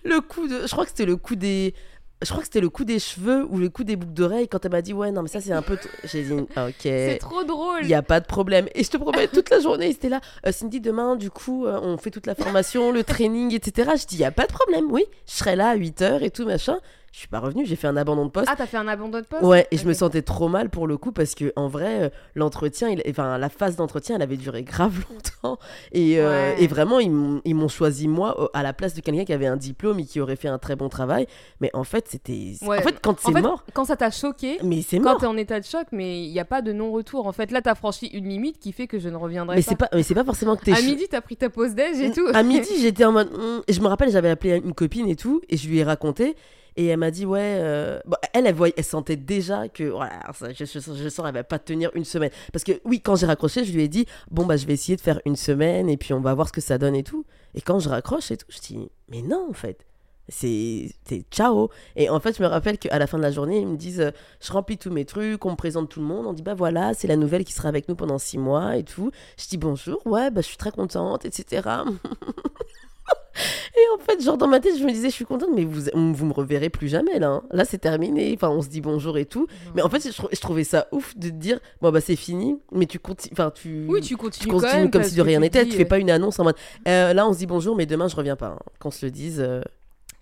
le 0.04 0.22
coup 0.22 0.48
de, 0.48 0.68
je 0.68 0.72
crois 0.72 0.84
que 0.84 0.90
c'était 0.92 1.06
le 1.06 1.18
coup 1.18 1.36
des, 1.36 1.74
je 2.22 2.30
crois 2.30 2.40
que 2.40 2.46
c'était 2.46 2.62
le 2.62 2.70
coup 2.70 2.86
des 2.86 3.00
cheveux 3.00 3.46
ou 3.50 3.58
le 3.58 3.70
coup 3.70 3.84
des 3.84 3.96
boucles 3.96 4.14
d'oreilles 4.14 4.48
quand 4.48 4.64
elle 4.64 4.72
m'a 4.72 4.82
dit 4.82 4.94
ouais 4.94 5.12
non 5.12 5.24
mais 5.24 5.28
ça 5.28 5.42
c'est 5.42 5.54
un 5.54 5.62
peu, 5.62 5.78
j'ai 6.04 6.24
dit 6.24 6.34
ah, 6.56 6.68
ok. 6.68 6.74
C'est 6.82 7.18
trop 7.20 7.44
drôle. 7.44 7.80
Il 7.82 7.88
n'y 7.88 7.94
a 7.94 8.02
pas 8.02 8.20
de 8.20 8.26
problème. 8.26 8.68
Et 8.76 8.84
je 8.84 8.90
te 8.90 8.98
promets, 8.98 9.28
toute 9.28 9.50
la 9.50 9.60
journée, 9.60 9.92
c'était 9.92 10.10
là. 10.10 10.22
Euh, 10.46 10.52
Cindy, 10.52 10.82
demain, 10.82 11.16
du 11.16 11.30
coup, 11.30 11.66
euh, 11.66 11.80
on 11.82 11.98
fait 11.98 12.12
toute 12.12 12.28
la 12.28 12.36
formation, 12.36 12.92
le 12.92 13.04
training, 13.04 13.54
etc. 13.54 13.92
Je 13.96 14.06
dis, 14.06 14.16
il 14.16 14.20
n'y 14.20 14.26
a 14.26 14.32
pas 14.32 14.46
de 14.46 14.52
problème, 14.52 14.86
oui. 14.92 15.04
Je 15.28 15.34
serai 15.34 15.56
là 15.56 15.70
à 15.70 15.78
8h 15.78 16.24
et 16.24 16.32
tout, 16.32 16.46
machin. 16.46 16.78
Je 17.14 17.20
suis 17.20 17.28
pas 17.28 17.40
revenue, 17.40 17.66
j'ai 17.66 17.76
fait 17.76 17.88
un 17.88 17.98
abandon 17.98 18.26
de 18.26 18.32
poste. 18.32 18.48
Ah, 18.50 18.56
t'as 18.58 18.66
fait 18.66 18.78
un 18.78 18.88
abandon 18.88 19.20
de 19.20 19.26
poste 19.26 19.44
Ouais, 19.44 19.68
et 19.70 19.76
je 19.78 19.86
me 19.86 19.92
sentais 19.94 20.22
trop 20.22 20.48
mal 20.48 20.70
pour 20.70 20.88
le 20.88 20.96
coup 20.98 21.12
parce 21.12 21.36
que 21.36 21.52
en 21.58 21.68
vrai, 21.68 22.04
euh, 22.04 22.10
l'entretien, 22.36 22.88
il- 22.88 23.04
enfin 23.10 23.38
la 23.38 23.50
phase 23.50 23.76
d'entretien, 23.76 24.16
elle 24.16 24.22
avait 24.22 24.38
duré 24.38 24.64
grave 24.64 24.94
longtemps 25.44 25.60
et, 25.92 26.20
euh, 26.22 26.56
et 26.58 26.68
vraiment 26.68 27.00
ils 27.00 27.12
m'ont 27.12 27.68
choisi 27.68 28.08
moi 28.08 28.50
à 28.54 28.64
la 28.64 28.72
place 28.72 28.94
de 28.94 29.02
quelqu'un 29.02 29.26
qui 29.26 29.34
avait 29.34 29.46
un 29.46 29.58
diplôme 29.58 30.00
et 30.00 30.06
qui 30.06 30.22
aurait 30.22 30.38
fait 30.38 30.48
un 30.48 30.58
très 30.58 30.78
bon 30.78 30.88
travail. 30.88 31.28
Mais 31.60 31.70
en 31.74 31.84
fait, 31.84 32.08
c'était, 32.08 32.54
Ouais. 32.66 32.80
en 32.80 32.82
fait 32.82 32.96
quand 33.02 33.20
c'est 33.20 33.32
mort, 33.42 33.66
Quand 33.74 33.84
ça 33.84 33.98
t'a 33.98 34.10
choqué, 34.10 34.58
mais 34.64 34.82
c'est 34.82 35.00
quand 35.00 35.12
mort. 35.12 35.18
t'es 35.20 35.26
en 35.28 35.36
état 35.36 35.60
de 35.60 35.66
choc, 35.66 35.88
mais 35.92 36.24
il 36.24 36.32
n'y 36.32 36.40
a 36.40 36.46
pas 36.46 36.62
de 36.62 36.72
non-retour. 36.72 37.28
En 37.28 37.34
fait, 37.34 37.52
là, 37.52 37.62
t'as 37.62 37.76
franchi 37.76 38.08
une 38.08 38.30
limite 38.30 38.58
qui 38.58 38.72
fait 38.72 38.88
que 38.88 39.00
je 39.00 39.10
ne 39.10 39.18
reviendrai 39.18 39.58
Mais 39.58 39.64
pas. 39.64 39.76
pas, 39.76 39.90
mais 39.94 40.04
c'est 40.04 40.16
pas 40.16 40.24
forcément 40.24 40.56
que 40.56 40.64
t'es. 40.64 40.72
À 40.72 40.82
midi, 40.82 41.08
t'as 41.10 41.20
pris 41.20 41.36
ta 41.36 41.50
pause 41.50 41.76
déj 41.76 42.00
et 42.00 42.12
tout. 42.14 42.26
À 42.34 42.42
midi, 42.44 42.70
j'étais 42.80 43.04
en 43.04 43.12
mode. 43.12 43.30
Et 43.68 43.74
je 43.74 43.82
me 43.82 43.88
rappelle, 43.88 44.12
j'avais 44.12 44.30
appelé 44.30 44.62
une 44.64 44.74
copine 44.74 45.10
et 45.10 45.18
tout, 45.18 45.42
et 45.50 45.58
je 45.58 45.68
lui 45.68 45.80
ai 45.80 45.84
raconté. 45.84 46.38
Et 46.78 46.88
elle 46.88 46.98
m'a 47.00 47.12
dit, 47.12 47.26
ouais. 47.26 47.58
euh, 47.60 48.00
bon, 48.06 48.18
elle, 48.34 48.48
elle, 48.48 48.56
voyait, 48.56 48.74
elle 48.78 48.84
sentait 48.84 49.16
déjà 49.16 49.68
que. 49.68 49.84
Voilà, 49.84 50.22
je, 50.58 50.66
je, 50.66 50.80
je 50.80 51.10
sens 51.10 51.26
elle 51.28 51.34
va 51.34 51.44
pas 51.44 51.60
tenir 51.60 51.92
une 51.96 52.06
semaine. 52.06 52.32
Parce 52.54 52.64
que, 52.64 52.74
oui, 52.86 53.02
quand 53.02 53.16
j'ai 53.16 53.26
raccroché, 53.26 53.66
je 53.66 53.74
lui 53.74 53.84
ai 53.84 53.88
dit, 53.88 54.06
bon, 54.30 54.46
bah, 54.46 54.58
je 54.58 54.66
vais 54.66 54.74
essayer 54.74 54.96
de 54.96 55.02
faire 55.02 55.20
une 55.26 55.36
semaine, 55.36 55.90
et 55.90 55.98
puis 55.98 56.14
on 56.14 56.22
va 56.22 56.34
voir 56.34 56.48
ce 56.48 56.54
que 56.54 56.62
ça 56.62 56.78
donne 56.78 56.96
et 56.96 57.04
tout. 57.04 57.26
Et 57.56 57.62
quand 57.62 57.80
je 57.80 57.90
raccroche 57.90 58.32
et 58.32 58.38
tout, 58.38 58.48
je 58.50 58.60
dis, 58.60 58.90
mais 59.10 59.22
non, 59.22 59.48
en 59.50 59.54
fait. 59.54 59.86
C'est 60.30 60.94
ciao. 61.30 61.70
Et 61.98 62.10
en 62.10 62.20
fait, 62.22 62.38
je 62.38 62.42
me 62.42 62.48
rappelle 62.48 62.78
qu'à 62.78 62.98
la 62.98 63.06
fin 63.06 63.18
de 63.18 63.24
la 63.24 63.32
journée, 63.32 63.60
ils 63.60 63.68
me 63.68 63.76
disent 63.76 64.00
euh, 64.00 64.12
Je 64.40 64.52
remplis 64.54 64.78
tous 64.78 64.92
mes 64.92 65.04
trucs, 65.04 65.44
on 65.46 65.52
me 65.52 65.56
présente 65.56 65.90
tout 65.90 66.00
le 66.00 66.06
monde. 66.06 66.26
On 66.26 66.32
dit 66.34 66.42
Bah 66.42 66.54
voilà, 66.54 66.94
c'est 66.94 67.08
la 67.08 67.18
nouvelle 67.18 67.44
qui 67.44 67.52
sera 67.52 67.68
avec 67.68 67.90
nous 67.90 67.96
pendant 67.96 68.18
six 68.18 68.38
mois 68.38 68.78
et 68.78 68.84
tout. 68.84 69.12
Je 69.38 69.48
dis 69.48 69.58
bonjour, 69.58 70.00
ouais, 70.06 70.32
bah 70.32 70.40
je 70.42 70.48
suis 70.48 70.58
très 70.58 70.72
contente, 70.72 71.26
etc. 71.26 71.68
Et 73.34 73.80
en 73.96 73.98
fait, 74.04 74.22
genre 74.22 74.38
dans 74.38 74.48
ma 74.48 74.60
tête, 74.60 74.78
je 74.78 74.84
me 74.84 74.92
disais, 74.92 75.10
je 75.10 75.14
suis 75.16 75.26
contente, 75.26 75.50
mais 75.56 75.64
vous, 75.66 75.84
vous 75.94 76.26
me 76.26 76.34
reverrez 76.34 76.70
plus 76.70 76.88
jamais 76.90 77.18
là. 77.20 77.30
hein. 77.30 77.44
Là, 77.52 77.64
c'est 77.66 77.78
terminé. 77.78 78.34
Enfin, 78.36 78.50
on 78.50 78.62
se 78.62 78.68
dit 78.68 78.82
bonjour 78.82 79.18
et 79.18 79.26
tout. 79.26 79.48
Mais 79.76 79.82
en 79.82 79.90
fait, 79.90 80.02
je, 80.06 80.14
trou- 80.16 80.28
je 80.32 80.40
trouvais 80.42 80.64
ça 80.66 80.88
ouf 80.92 81.16
de 81.18 81.30
te 81.30 81.34
dire, 81.36 81.60
bon 81.82 81.92
bah 81.92 82.02
c'est 82.02 82.16
fini, 82.16 82.60
mais 82.72 82.86
tu 82.86 83.00
continues. 83.00 83.32
Enfin, 83.34 83.52
tu. 83.52 83.86
Oui, 83.90 84.02
tu 84.02 84.10
tu 84.10 84.18
continues, 84.18 84.52
continues 84.52 84.72
quand 84.72 84.78
même, 84.78 84.92
comme 84.92 85.04
si 85.04 85.16
de 85.16 85.22
rien 85.22 85.38
tu 85.40 85.42
n'était. 85.44 85.64
dis, 85.64 85.72
Tu 85.72 85.78
fais 85.78 85.86
pas 85.86 86.00
une 86.00 86.10
annonce 86.12 86.40
en 86.40 86.44
mode, 86.44 86.56
euh, 86.88 87.14
là, 87.14 87.28
on 87.28 87.34
se 87.34 87.38
dit 87.38 87.46
bonjour, 87.48 87.76
mais 87.76 87.86
demain, 87.86 88.08
je 88.08 88.16
reviens 88.16 88.36
pas. 88.36 88.48
hein. 88.48 88.60
Qu'on 88.80 88.92
se 88.92 89.06
le 89.06 89.12
dise. 89.12 89.40
euh, 89.40 89.62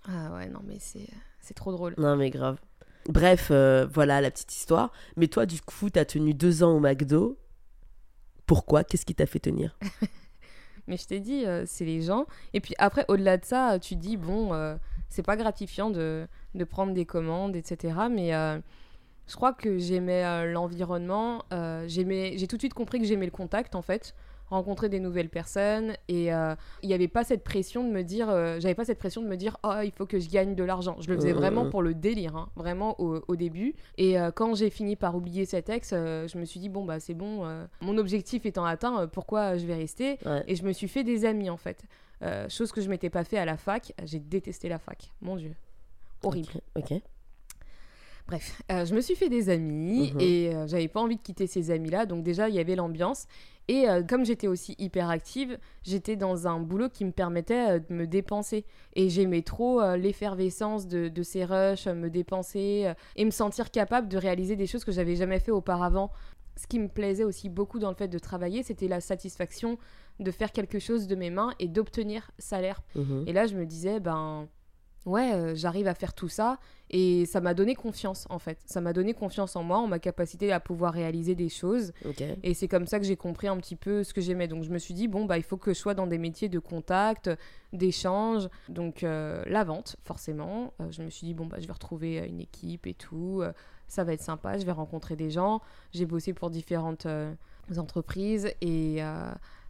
Ah 0.08 0.32
ouais, 0.36 0.48
non, 0.48 0.60
mais 0.66 0.76
c'est 0.78 1.06
c'est 1.40 1.54
trop 1.54 1.72
drôle. 1.72 1.94
Non, 1.98 2.16
mais 2.16 2.30
grave. 2.30 2.58
Bref, 3.08 3.48
euh, 3.50 3.86
voilà 3.92 4.20
la 4.20 4.30
petite 4.30 4.54
histoire. 4.54 4.92
Mais 5.16 5.26
toi, 5.26 5.46
du 5.46 5.60
coup, 5.62 5.90
t'as 5.90 6.04
tenu 6.04 6.32
deux 6.34 6.62
ans 6.62 6.76
au 6.76 6.80
McDo. 6.80 7.36
Pourquoi? 8.46 8.84
Qu'est-ce 8.84 9.04
qui 9.06 9.14
t'a 9.14 9.26
fait 9.26 9.40
tenir? 9.40 9.76
Mais 10.90 10.96
je 10.96 11.06
t'ai 11.06 11.20
dit, 11.20 11.46
euh, 11.46 11.62
c'est 11.66 11.84
les 11.84 12.02
gens. 12.02 12.26
Et 12.52 12.60
puis 12.60 12.74
après, 12.78 13.04
au-delà 13.06 13.36
de 13.36 13.44
ça, 13.44 13.78
tu 13.78 13.94
dis, 13.94 14.16
bon, 14.16 14.52
euh, 14.52 14.74
c'est 15.08 15.22
pas 15.22 15.36
gratifiant 15.36 15.88
de, 15.88 16.26
de 16.56 16.64
prendre 16.64 16.92
des 16.92 17.06
commandes, 17.06 17.54
etc. 17.54 17.94
Mais 18.10 18.34
euh, 18.34 18.58
je 19.28 19.36
crois 19.36 19.52
que 19.52 19.78
j'aimais 19.78 20.46
l'environnement. 20.52 21.44
J'ai 21.86 22.46
tout 22.48 22.56
de 22.56 22.60
suite 22.60 22.74
compris 22.74 22.98
que 22.98 23.06
j'aimais 23.06 23.26
le 23.26 23.30
contact, 23.30 23.76
en 23.76 23.82
fait. 23.82 24.16
Rencontrer 24.50 24.88
des 24.88 25.00
nouvelles 25.00 25.28
personnes. 25.28 25.94
Et 26.08 26.32
euh, 26.34 26.54
il 26.82 26.88
n'y 26.88 26.94
avait 26.94 27.08
pas 27.08 27.24
cette 27.24 27.44
pression 27.44 27.84
de 27.86 27.90
me 27.92 28.02
dire, 28.02 28.28
euh, 28.28 28.58
j'avais 28.60 28.74
pas 28.74 28.84
cette 28.84 28.98
pression 28.98 29.22
de 29.22 29.28
me 29.28 29.36
dire, 29.36 29.56
oh, 29.62 29.74
il 29.84 29.92
faut 29.92 30.06
que 30.06 30.18
je 30.18 30.28
gagne 30.28 30.54
de 30.54 30.64
l'argent. 30.64 30.96
Je 31.00 31.08
le 31.08 31.16
faisais 31.16 31.32
vraiment 31.32 31.70
pour 31.70 31.82
le 31.82 31.94
délire, 31.94 32.36
hein, 32.36 32.50
vraiment 32.56 33.00
au, 33.00 33.22
au 33.28 33.36
début. 33.36 33.74
Et 33.96 34.18
euh, 34.18 34.30
quand 34.32 34.54
j'ai 34.54 34.70
fini 34.70 34.96
par 34.96 35.14
oublier 35.14 35.44
cet 35.46 35.70
ex, 35.70 35.90
euh, 35.92 36.26
je 36.28 36.36
me 36.36 36.44
suis 36.44 36.58
dit, 36.60 36.68
bon, 36.68 36.84
bah 36.84 36.98
c'est 37.00 37.14
bon, 37.14 37.44
euh, 37.46 37.64
mon 37.80 37.96
objectif 37.96 38.44
étant 38.44 38.64
atteint, 38.64 39.00
euh, 39.02 39.06
pourquoi 39.06 39.56
je 39.56 39.66
vais 39.66 39.74
rester? 39.76 40.18
Ouais. 40.26 40.42
et 40.48 40.56
je 40.56 40.64
me 40.64 40.72
suis 40.72 40.88
fait 40.88 41.04
des 41.04 41.24
amis 41.24 41.48
en 41.50 41.56
fait. 41.56 41.84
Euh, 42.22 42.48
chose 42.48 42.70
que 42.72 42.80
je 42.80 42.90
m'étais 42.90 43.08
pas 43.08 43.24
fait 43.24 43.38
à 43.38 43.44
la 43.44 43.56
fac. 43.56 43.92
J'ai 44.04 44.18
détesté 44.18 44.68
la 44.68 44.78
fac. 44.78 45.10
Mon 45.22 45.36
Dieu. 45.36 45.52
Horrible. 46.22 46.48
Ok. 46.76 46.92
Bref, 48.28 48.62
euh, 48.70 48.84
je 48.84 48.94
me 48.94 49.00
suis 49.00 49.16
fait 49.16 49.28
des 49.28 49.48
amis 49.50 50.12
Mhm. 50.12 50.20
et 50.20 50.54
euh, 50.54 50.66
j'avais 50.68 50.86
pas 50.88 51.00
envie 51.00 51.16
de 51.16 51.22
quitter 51.22 51.46
ces 51.48 51.70
amis-là. 51.72 52.06
Donc 52.06 52.22
déjà, 52.22 52.48
il 52.48 52.54
y 52.54 52.60
avait 52.60 52.76
l'ambiance. 52.76 53.26
Et 53.70 53.88
euh, 53.88 54.02
comme 54.02 54.24
j'étais 54.24 54.48
aussi 54.48 54.74
hyper 54.80 55.08
active, 55.10 55.56
j'étais 55.84 56.16
dans 56.16 56.48
un 56.48 56.58
boulot 56.58 56.88
qui 56.88 57.04
me 57.04 57.12
permettait 57.12 57.76
euh, 57.76 57.78
de 57.78 57.94
me 57.94 58.04
dépenser. 58.08 58.64
Et 58.94 59.08
j'aimais 59.08 59.42
trop 59.42 59.80
euh, 59.80 59.96
l'effervescence 59.96 60.88
de, 60.88 61.06
de 61.06 61.22
ces 61.22 61.44
rushs, 61.44 61.86
me 61.86 62.10
dépenser 62.10 62.92
et 63.14 63.24
me 63.24 63.30
sentir 63.30 63.70
capable 63.70 64.08
de 64.08 64.16
réaliser 64.18 64.56
des 64.56 64.66
choses 64.66 64.82
que 64.84 64.90
j'avais 64.90 65.14
jamais 65.14 65.38
fait 65.38 65.52
auparavant. 65.52 66.10
Ce 66.56 66.66
qui 66.66 66.80
me 66.80 66.88
plaisait 66.88 67.22
aussi 67.22 67.48
beaucoup 67.48 67.78
dans 67.78 67.90
le 67.90 67.94
fait 67.94 68.08
de 68.08 68.18
travailler, 68.18 68.64
c'était 68.64 68.88
la 68.88 69.00
satisfaction 69.00 69.78
de 70.18 70.30
faire 70.32 70.50
quelque 70.50 70.80
chose 70.80 71.06
de 71.06 71.14
mes 71.14 71.30
mains 71.30 71.52
et 71.60 71.68
d'obtenir 71.68 72.32
salaire 72.38 72.82
Mhm. 72.96 73.24
et 73.28 73.32
là, 73.32 73.46
je 73.46 73.56
me 73.56 73.64
disais, 73.66 74.00
ben 74.00 74.48
ouais, 75.06 75.32
euh, 75.32 75.54
j'arrive 75.54 75.88
à 75.88 75.94
faire 75.94 76.14
tout 76.14 76.28
ça. 76.28 76.58
Et 76.92 77.24
ça 77.26 77.40
m'a 77.40 77.54
donné 77.54 77.76
confiance, 77.76 78.26
en 78.30 78.40
fait. 78.40 78.58
Ça 78.66 78.80
m'a 78.80 78.92
donné 78.92 79.14
confiance 79.14 79.54
en 79.54 79.62
moi, 79.62 79.78
en 79.78 79.86
ma 79.86 80.00
capacité 80.00 80.50
à 80.50 80.58
pouvoir 80.58 80.92
réaliser 80.92 81.36
des 81.36 81.48
choses. 81.48 81.92
Et 82.42 82.52
c'est 82.52 82.66
comme 82.66 82.86
ça 82.86 82.98
que 82.98 83.06
j'ai 83.06 83.16
compris 83.16 83.46
un 83.46 83.56
petit 83.58 83.76
peu 83.76 84.02
ce 84.02 84.12
que 84.12 84.20
j'aimais. 84.20 84.48
Donc 84.48 84.64
je 84.64 84.70
me 84.70 84.78
suis 84.78 84.94
dit, 84.94 85.06
bon, 85.06 85.24
bah, 85.24 85.38
il 85.38 85.44
faut 85.44 85.56
que 85.56 85.72
je 85.72 85.78
sois 85.78 85.94
dans 85.94 86.08
des 86.08 86.18
métiers 86.18 86.48
de 86.48 86.58
contact, 86.58 87.30
d'échange. 87.72 88.48
Donc 88.68 89.04
euh, 89.04 89.44
la 89.46 89.62
vente, 89.62 89.96
forcément. 90.04 90.72
Euh, 90.80 90.90
je 90.90 91.02
me 91.02 91.10
suis 91.10 91.28
dit, 91.28 91.34
bon, 91.34 91.46
bah, 91.46 91.58
je 91.60 91.66
vais 91.66 91.72
retrouver 91.72 92.16
une 92.28 92.40
équipe 92.40 92.88
et 92.88 92.94
tout. 92.94 93.42
Ça 93.86 94.02
va 94.02 94.12
être 94.12 94.22
sympa, 94.22 94.58
je 94.58 94.66
vais 94.66 94.72
rencontrer 94.72 95.14
des 95.14 95.30
gens. 95.30 95.60
J'ai 95.92 96.06
bossé 96.06 96.32
pour 96.32 96.50
différentes 96.50 97.06
entreprises. 97.76 98.52
Et 98.60 99.00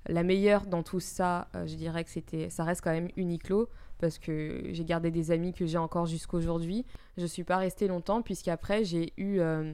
la 0.06 0.22
meilleure 0.22 0.64
dans 0.64 0.82
tout 0.82 1.00
ça, 1.00 1.48
je 1.66 1.74
dirais 1.74 2.02
que 2.04 2.10
c'était, 2.10 2.48
ça 2.48 2.64
reste 2.64 2.80
quand 2.82 2.92
même 2.92 3.10
Uniqlo. 3.16 3.68
Parce 4.00 4.18
que 4.18 4.62
j'ai 4.70 4.84
gardé 4.84 5.10
des 5.10 5.30
amis 5.30 5.52
que 5.52 5.66
j'ai 5.66 5.78
encore 5.78 6.06
jusqu'aujourd'hui. 6.06 6.86
Je 7.18 7.26
suis 7.26 7.44
pas 7.44 7.58
restée 7.58 7.86
longtemps, 7.88 8.22
puisqu'après, 8.22 8.84
j'ai 8.84 9.12
eu. 9.16 9.40
euh, 9.40 9.72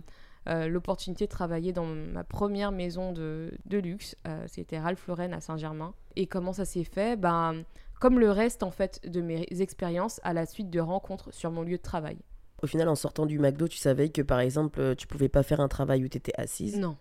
euh, 0.49 0.69
l'opportunité 0.69 1.25
de 1.25 1.31
travailler 1.31 1.73
dans 1.73 1.87
ma 1.87 2.23
première 2.23 2.71
maison 2.71 3.13
de, 3.13 3.51
de 3.65 3.79
luxe. 3.79 4.15
Euh, 4.29 4.45
C'était 4.47 4.79
Ralph 4.79 5.05
Lauren 5.09 5.33
à 5.33 5.41
Saint-Germain. 5.41 5.93
Et 6.15 6.29
comment 6.29 6.53
ça 6.53 6.65
s'est 6.65 6.85
fait? 6.85 7.17
Ben, 7.19 7.65
Comme 8.01 8.21
le 8.21 8.31
reste 8.31 8.63
en 8.63 8.71
fait 8.71 9.01
de 9.11 9.21
mes 9.23 9.45
expériences 9.59 10.21
à 10.23 10.33
la 10.33 10.47
suite 10.47 10.71
de 10.71 10.79
rencontres 10.79 11.35
sur 11.35 11.51
mon 11.51 11.63
lieu 11.63 11.79
de 11.79 11.83
travail. 11.83 12.19
Au 12.63 12.69
final, 12.69 12.89
en 12.89 12.95
sortant 12.95 13.27
du 13.27 13.41
McDo, 13.41 13.67
tu 13.67 13.77
savais 13.79 14.09
que 14.11 14.23
par 14.23 14.39
exemple, 14.39 14.95
tu 14.95 15.09
pouvais 15.09 15.29
pas 15.29 15.43
faire 15.43 15.59
un 15.59 15.67
travail 15.67 16.05
où 16.05 16.09
tu 16.09 16.17
étais 16.19 16.33
assise? 16.39 16.79
Non. 16.79 16.97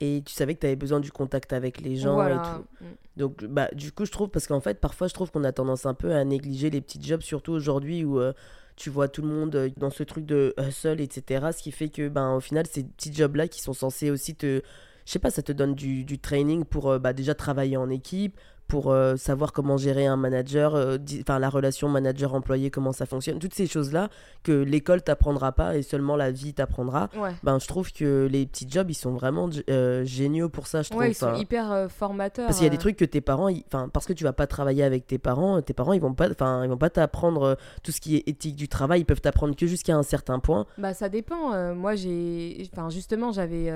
Et 0.00 0.22
tu 0.24 0.32
savais 0.32 0.54
que 0.54 0.60
tu 0.60 0.66
avais 0.66 0.76
besoin 0.76 0.98
du 0.98 1.12
contact 1.12 1.52
avec 1.52 1.80
les 1.80 1.96
gens 1.96 2.26
et 2.26 2.32
tout. 2.32 2.84
Mm. 2.84 2.86
Donc, 3.16 3.44
bah, 3.44 3.68
du 3.74 3.92
coup, 3.92 4.06
je 4.06 4.10
trouve, 4.10 4.30
parce 4.30 4.46
qu'en 4.46 4.60
fait, 4.60 4.80
parfois, 4.80 5.08
je 5.08 5.14
trouve 5.14 5.30
qu'on 5.30 5.44
a 5.44 5.52
tendance 5.52 5.84
un 5.84 5.92
peu 5.94 6.14
à 6.14 6.24
négliger 6.24 6.70
les 6.70 6.80
petits 6.80 7.02
jobs, 7.02 7.20
surtout 7.20 7.52
aujourd'hui 7.52 8.04
où 8.04 8.18
euh, 8.18 8.32
tu 8.76 8.88
vois 8.88 9.08
tout 9.08 9.20
le 9.20 9.28
monde 9.28 9.54
euh, 9.56 9.68
dans 9.76 9.90
ce 9.90 10.02
truc 10.02 10.24
de 10.24 10.54
hustle, 10.58 11.02
etc. 11.02 11.48
Ce 11.54 11.62
qui 11.62 11.70
fait 11.70 11.90
que, 11.90 12.08
ben, 12.08 12.34
au 12.34 12.40
final, 12.40 12.66
ces 12.66 12.84
petits 12.84 13.12
jobs-là 13.12 13.46
qui 13.46 13.60
sont 13.60 13.74
censés 13.74 14.10
aussi 14.10 14.34
te. 14.34 14.62
Je 15.04 15.12
sais 15.12 15.18
pas, 15.18 15.30
ça 15.30 15.42
te 15.42 15.52
donne 15.52 15.74
du, 15.74 16.04
du 16.04 16.18
training 16.18 16.64
pour 16.64 16.90
euh, 16.90 16.98
bah, 16.98 17.12
déjà 17.12 17.34
travailler 17.34 17.76
en 17.76 17.90
équipe, 17.90 18.38
pour 18.70 18.90
euh, 18.92 19.16
savoir 19.16 19.52
comment 19.52 19.76
gérer 19.76 20.06
un 20.06 20.16
manager, 20.16 20.74
euh, 20.76 20.96
enfin 21.20 21.38
la 21.38 21.48
relation 21.50 21.88
manager-employé, 21.88 22.70
comment 22.70 22.92
ça 22.92 23.04
fonctionne. 23.04 23.38
Toutes 23.38 23.52
ces 23.54 23.66
choses-là 23.66 24.08
que 24.44 24.52
l'école 24.52 25.02
t'apprendra 25.02 25.52
pas 25.52 25.76
et 25.76 25.82
seulement 25.82 26.16
la 26.16 26.30
vie 26.30 26.54
t'apprendra. 26.54 27.08
Ouais. 27.16 27.32
Ben, 27.42 27.58
je 27.58 27.66
trouve 27.66 27.92
que 27.92 28.28
les 28.30 28.46
petits 28.46 28.66
jobs, 28.70 28.88
ils 28.90 28.94
sont 28.94 29.12
vraiment 29.12 29.50
euh, 29.68 30.04
géniaux 30.04 30.48
pour 30.48 30.66
ça, 30.68 30.82
je 30.82 30.90
trouve. 30.90 31.00
Ouais, 31.02 31.10
ils 31.10 31.14
sont 31.14 31.34
hyper 31.34 31.88
formateurs. 31.90 32.46
parce 32.46 32.58
qu'il 32.58 32.64
y 32.66 32.68
a 32.68 32.70
des 32.70 32.78
trucs 32.78 32.96
que 32.96 33.04
tes 33.04 33.20
parents, 33.20 33.50
enfin, 33.66 33.88
parce 33.92 34.06
que 34.06 34.12
tu 34.12 34.22
vas 34.24 34.32
pas 34.32 34.46
travailler 34.46 34.84
avec 34.84 35.06
tes 35.06 35.18
parents, 35.18 35.60
tes 35.60 35.74
parents, 35.74 35.92
ils 35.92 36.00
vont 36.00 36.14
pas, 36.14 36.30
enfin, 36.30 36.62
ils 36.64 36.70
vont 36.70 36.76
pas 36.78 36.90
t'apprendre 36.90 37.56
tout 37.82 37.90
ce 37.90 38.00
qui 38.00 38.16
est 38.16 38.28
éthique 38.28 38.54
du 38.54 38.68
travail. 38.68 39.00
Ils 39.00 39.04
peuvent 39.04 39.20
t'apprendre 39.20 39.56
que 39.56 39.66
jusqu'à 39.66 39.96
un 39.96 40.04
certain 40.04 40.38
point. 40.38 40.64
Bah 40.78 40.94
ça 40.94 41.08
dépend. 41.08 41.74
moi 41.74 41.96
j'ai, 41.96 42.68
enfin 42.72 42.88
justement 42.88 43.32
j'avais 43.32 43.66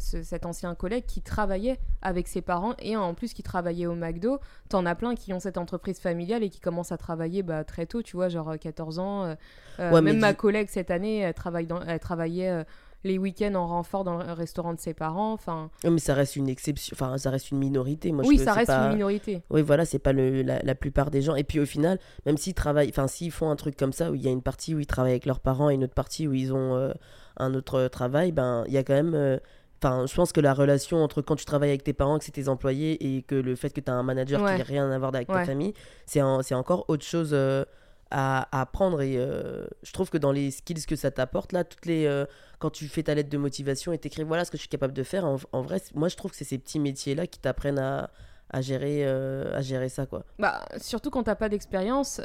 ce- 0.00 0.22
cet 0.24 0.44
ancien 0.44 0.74
collègue 0.74 1.04
qui 1.06 1.22
travaillait 1.22 1.78
avec 2.02 2.26
ses 2.26 2.40
parents 2.42 2.74
et 2.80 2.96
en 2.96 3.14
plus 3.14 3.32
qui 3.32 3.42
travaillait 3.44 3.86
au 3.86 3.94
McDo. 3.94 4.39
T'en 4.68 4.86
as 4.86 4.94
plein 4.94 5.14
qui 5.14 5.32
ont 5.32 5.40
cette 5.40 5.58
entreprise 5.58 5.98
familiale 6.00 6.42
et 6.42 6.48
qui 6.50 6.60
commencent 6.60 6.92
à 6.92 6.96
travailler 6.98 7.42
bah, 7.42 7.64
très 7.64 7.86
tôt, 7.86 8.02
tu 8.02 8.16
vois, 8.16 8.28
genre 8.28 8.50
euh, 8.50 8.56
14 8.56 8.98
ans. 8.98 9.24
euh, 9.24 9.34
euh, 9.80 9.90
Ouais, 9.92 10.00
même 10.02 10.18
ma 10.18 10.34
collègue 10.34 10.68
cette 10.70 10.90
année, 10.90 11.18
elle, 11.18 11.34
travaille 11.34 11.66
dans, 11.66 11.80
elle 11.82 11.98
travaillait 12.00 12.50
euh, 12.50 12.64
les 13.02 13.16
week-ends 13.18 13.54
en 13.54 13.66
renfort 13.66 14.04
dans 14.04 14.18
le 14.18 14.32
restaurant 14.32 14.74
de 14.74 14.78
ses 14.78 14.92
parents. 14.92 15.32
Enfin, 15.32 15.70
Oui, 15.84 15.90
Mais 15.90 15.98
ça 16.00 16.12
reste 16.14 16.36
une 16.36 16.48
exception, 16.50 16.94
enfin, 16.94 17.16
ça 17.16 17.30
reste 17.30 17.50
une 17.50 17.58
minorité. 17.58 18.12
Moi, 18.12 18.24
oui, 18.26 18.36
ça 18.38 18.52
reste 18.52 18.66
pas- 18.66 18.86
une 18.88 18.92
minorité. 18.92 19.42
Oui, 19.50 19.62
voilà, 19.62 19.84
c'est 19.86 19.98
pas 19.98 20.12
le, 20.12 20.42
la, 20.42 20.60
la 20.62 20.74
plupart 20.74 21.10
des 21.10 21.22
gens. 21.22 21.34
Et 21.34 21.42
puis 21.44 21.58
au 21.60 21.66
final, 21.66 21.98
même 22.26 22.36
s'ils 22.36 22.52
travaillent, 22.54 22.90
enfin, 22.90 23.08
s'ils 23.08 23.32
font 23.32 23.50
un 23.50 23.56
truc 23.56 23.76
comme 23.76 23.92
ça, 23.94 24.10
où 24.10 24.14
il 24.14 24.22
y 24.22 24.28
a 24.28 24.30
une 24.30 24.42
partie 24.42 24.74
où 24.74 24.80
ils 24.80 24.86
travaillent 24.86 25.12
avec 25.12 25.24
leurs 25.26 25.40
parents 25.40 25.70
et 25.70 25.74
une 25.74 25.84
autre 25.84 25.94
partie 25.94 26.28
où 26.28 26.34
ils 26.34 26.52
ont 26.52 26.76
euh, 26.76 26.92
un 27.38 27.54
autre 27.54 27.88
travail, 27.88 28.32
ben, 28.32 28.64
il 28.66 28.74
y 28.74 28.78
a 28.78 28.84
quand 28.84 28.94
même. 29.02 29.40
Enfin, 29.82 30.04
je 30.06 30.14
pense 30.14 30.32
que 30.32 30.40
la 30.40 30.52
relation 30.52 31.02
entre 31.02 31.22
quand 31.22 31.36
tu 31.36 31.46
travailles 31.46 31.70
avec 31.70 31.82
tes 31.84 31.94
parents, 31.94 32.18
que 32.18 32.24
c'est 32.24 32.32
tes 32.32 32.48
employés, 32.48 33.16
et 33.16 33.22
que 33.22 33.34
le 33.34 33.56
fait 33.56 33.70
que 33.70 33.80
tu 33.80 33.90
as 33.90 33.94
un 33.94 34.02
manager 34.02 34.42
Ouais. 34.42 34.52
qui 34.52 34.58
n'a 34.58 34.64
rien 34.64 34.90
à 34.90 34.98
voir 34.98 35.14
avec 35.14 35.26
ta 35.28 35.34
Ouais. 35.36 35.44
famille, 35.46 35.72
c'est 36.06 36.20
en- 36.20 36.42
c'est 36.42 36.54
encore 36.54 36.84
autre 36.88 37.04
chose 37.04 37.30
euh, 37.32 37.64
à, 38.10 38.46
à 38.56 38.60
apprendre. 38.62 39.00
Et 39.00 39.14
euh, 39.16 39.66
je 39.82 39.92
trouve 39.92 40.10
que 40.10 40.18
dans 40.18 40.32
les 40.32 40.50
skills 40.50 40.84
que 40.86 40.96
ça 40.96 41.10
t'apporte, 41.10 41.52
là, 41.52 41.64
toutes 41.64 41.86
les, 41.86 42.04
euh, 42.04 42.26
quand 42.58 42.68
tu 42.70 42.88
fais 42.88 43.04
ta 43.04 43.14
lettre 43.14 43.30
de 43.30 43.38
motivation 43.38 43.92
et 43.94 43.98
t'écris 43.98 44.22
voilà 44.24 44.44
ce 44.44 44.50
que 44.50 44.58
je 44.58 44.62
suis 44.62 44.68
capable 44.68 44.92
de 44.92 45.02
faire, 45.02 45.24
en, 45.24 45.36
en 45.52 45.62
vrai, 45.62 45.80
moi, 45.94 46.08
je 46.08 46.16
trouve 46.16 46.30
que 46.32 46.36
c'est 46.36 46.44
ces 46.44 46.58
petits 46.58 46.78
métiers-là 46.80 47.26
qui 47.26 47.38
t'apprennent 47.38 47.78
à, 47.78 48.10
à, 48.50 48.60
gérer, 48.60 49.06
à 49.06 49.62
gérer 49.62 49.88
ça, 49.88 50.04
quoi. 50.04 50.24
Bah, 50.38 50.62
surtout 50.76 51.08
quand 51.10 51.22
t'as 51.22 51.36
pas 51.36 51.48
d'expérience, 51.48 52.20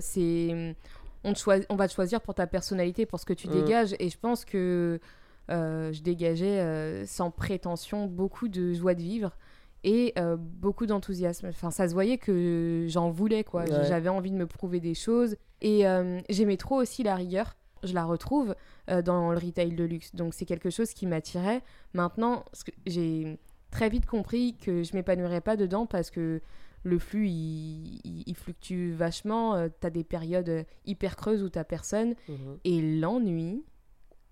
c'est 0.00 0.74
on, 1.24 1.32
on 1.68 1.76
va 1.76 1.86
te 1.88 1.92
choisir 1.92 2.20
pour 2.20 2.34
ta 2.34 2.46
personnalité, 2.48 3.06
pour 3.06 3.20
ce 3.20 3.24
que 3.26 3.34
tu 3.34 3.46
Mm. 3.48 3.52
dégages. 3.52 3.94
Et 4.00 4.08
je 4.10 4.18
pense 4.18 4.44
que 4.44 4.98
je 5.48 6.02
dégageais 6.02 6.60
euh, 6.60 7.06
sans 7.06 7.30
prétention 7.30 8.06
beaucoup 8.06 8.48
de 8.48 8.72
joie 8.72 8.94
de 8.94 9.02
vivre 9.02 9.36
et 9.84 10.12
euh, 10.18 10.36
beaucoup 10.36 10.86
d'enthousiasme. 10.86 11.46
Enfin, 11.48 11.70
ça 11.70 11.88
se 11.88 11.94
voyait 11.94 12.18
que 12.18 12.86
j'en 12.88 13.10
voulais, 13.10 13.44
quoi. 13.44 13.62
Ouais. 13.62 13.84
J'avais 13.86 14.08
envie 14.08 14.30
de 14.30 14.36
me 14.36 14.46
prouver 14.46 14.80
des 14.80 14.94
choses. 14.94 15.36
Et 15.60 15.86
euh, 15.86 16.20
j'aimais 16.28 16.56
trop 16.56 16.76
aussi 16.76 17.02
la 17.02 17.14
rigueur. 17.14 17.56
Je 17.84 17.94
la 17.94 18.04
retrouve 18.04 18.56
euh, 18.90 19.02
dans 19.02 19.30
le 19.30 19.38
retail 19.38 19.72
de 19.74 19.84
luxe. 19.84 20.14
Donc, 20.14 20.34
c'est 20.34 20.44
quelque 20.46 20.68
chose 20.70 20.92
qui 20.94 21.06
m'attirait. 21.06 21.62
Maintenant, 21.94 22.44
j'ai 22.86 23.38
très 23.70 23.88
vite 23.88 24.04
compris 24.06 24.56
que 24.56 24.82
je 24.82 24.94
m'épanouirais 24.96 25.40
pas 25.40 25.56
dedans 25.56 25.86
parce 25.86 26.10
que 26.10 26.40
le 26.82 26.98
flux 26.98 27.28
il, 27.28 28.00
il- 28.04 28.24
il 28.26 28.34
fluctue 28.34 28.90
vachement. 28.92 29.68
tu 29.80 29.86
as 29.86 29.90
des 29.90 30.04
périodes 30.04 30.64
hyper 30.86 31.14
creuses 31.16 31.42
où 31.42 31.48
t'as 31.48 31.64
personne. 31.64 32.14
Et 32.64 32.80
l'ennui, 32.98 33.64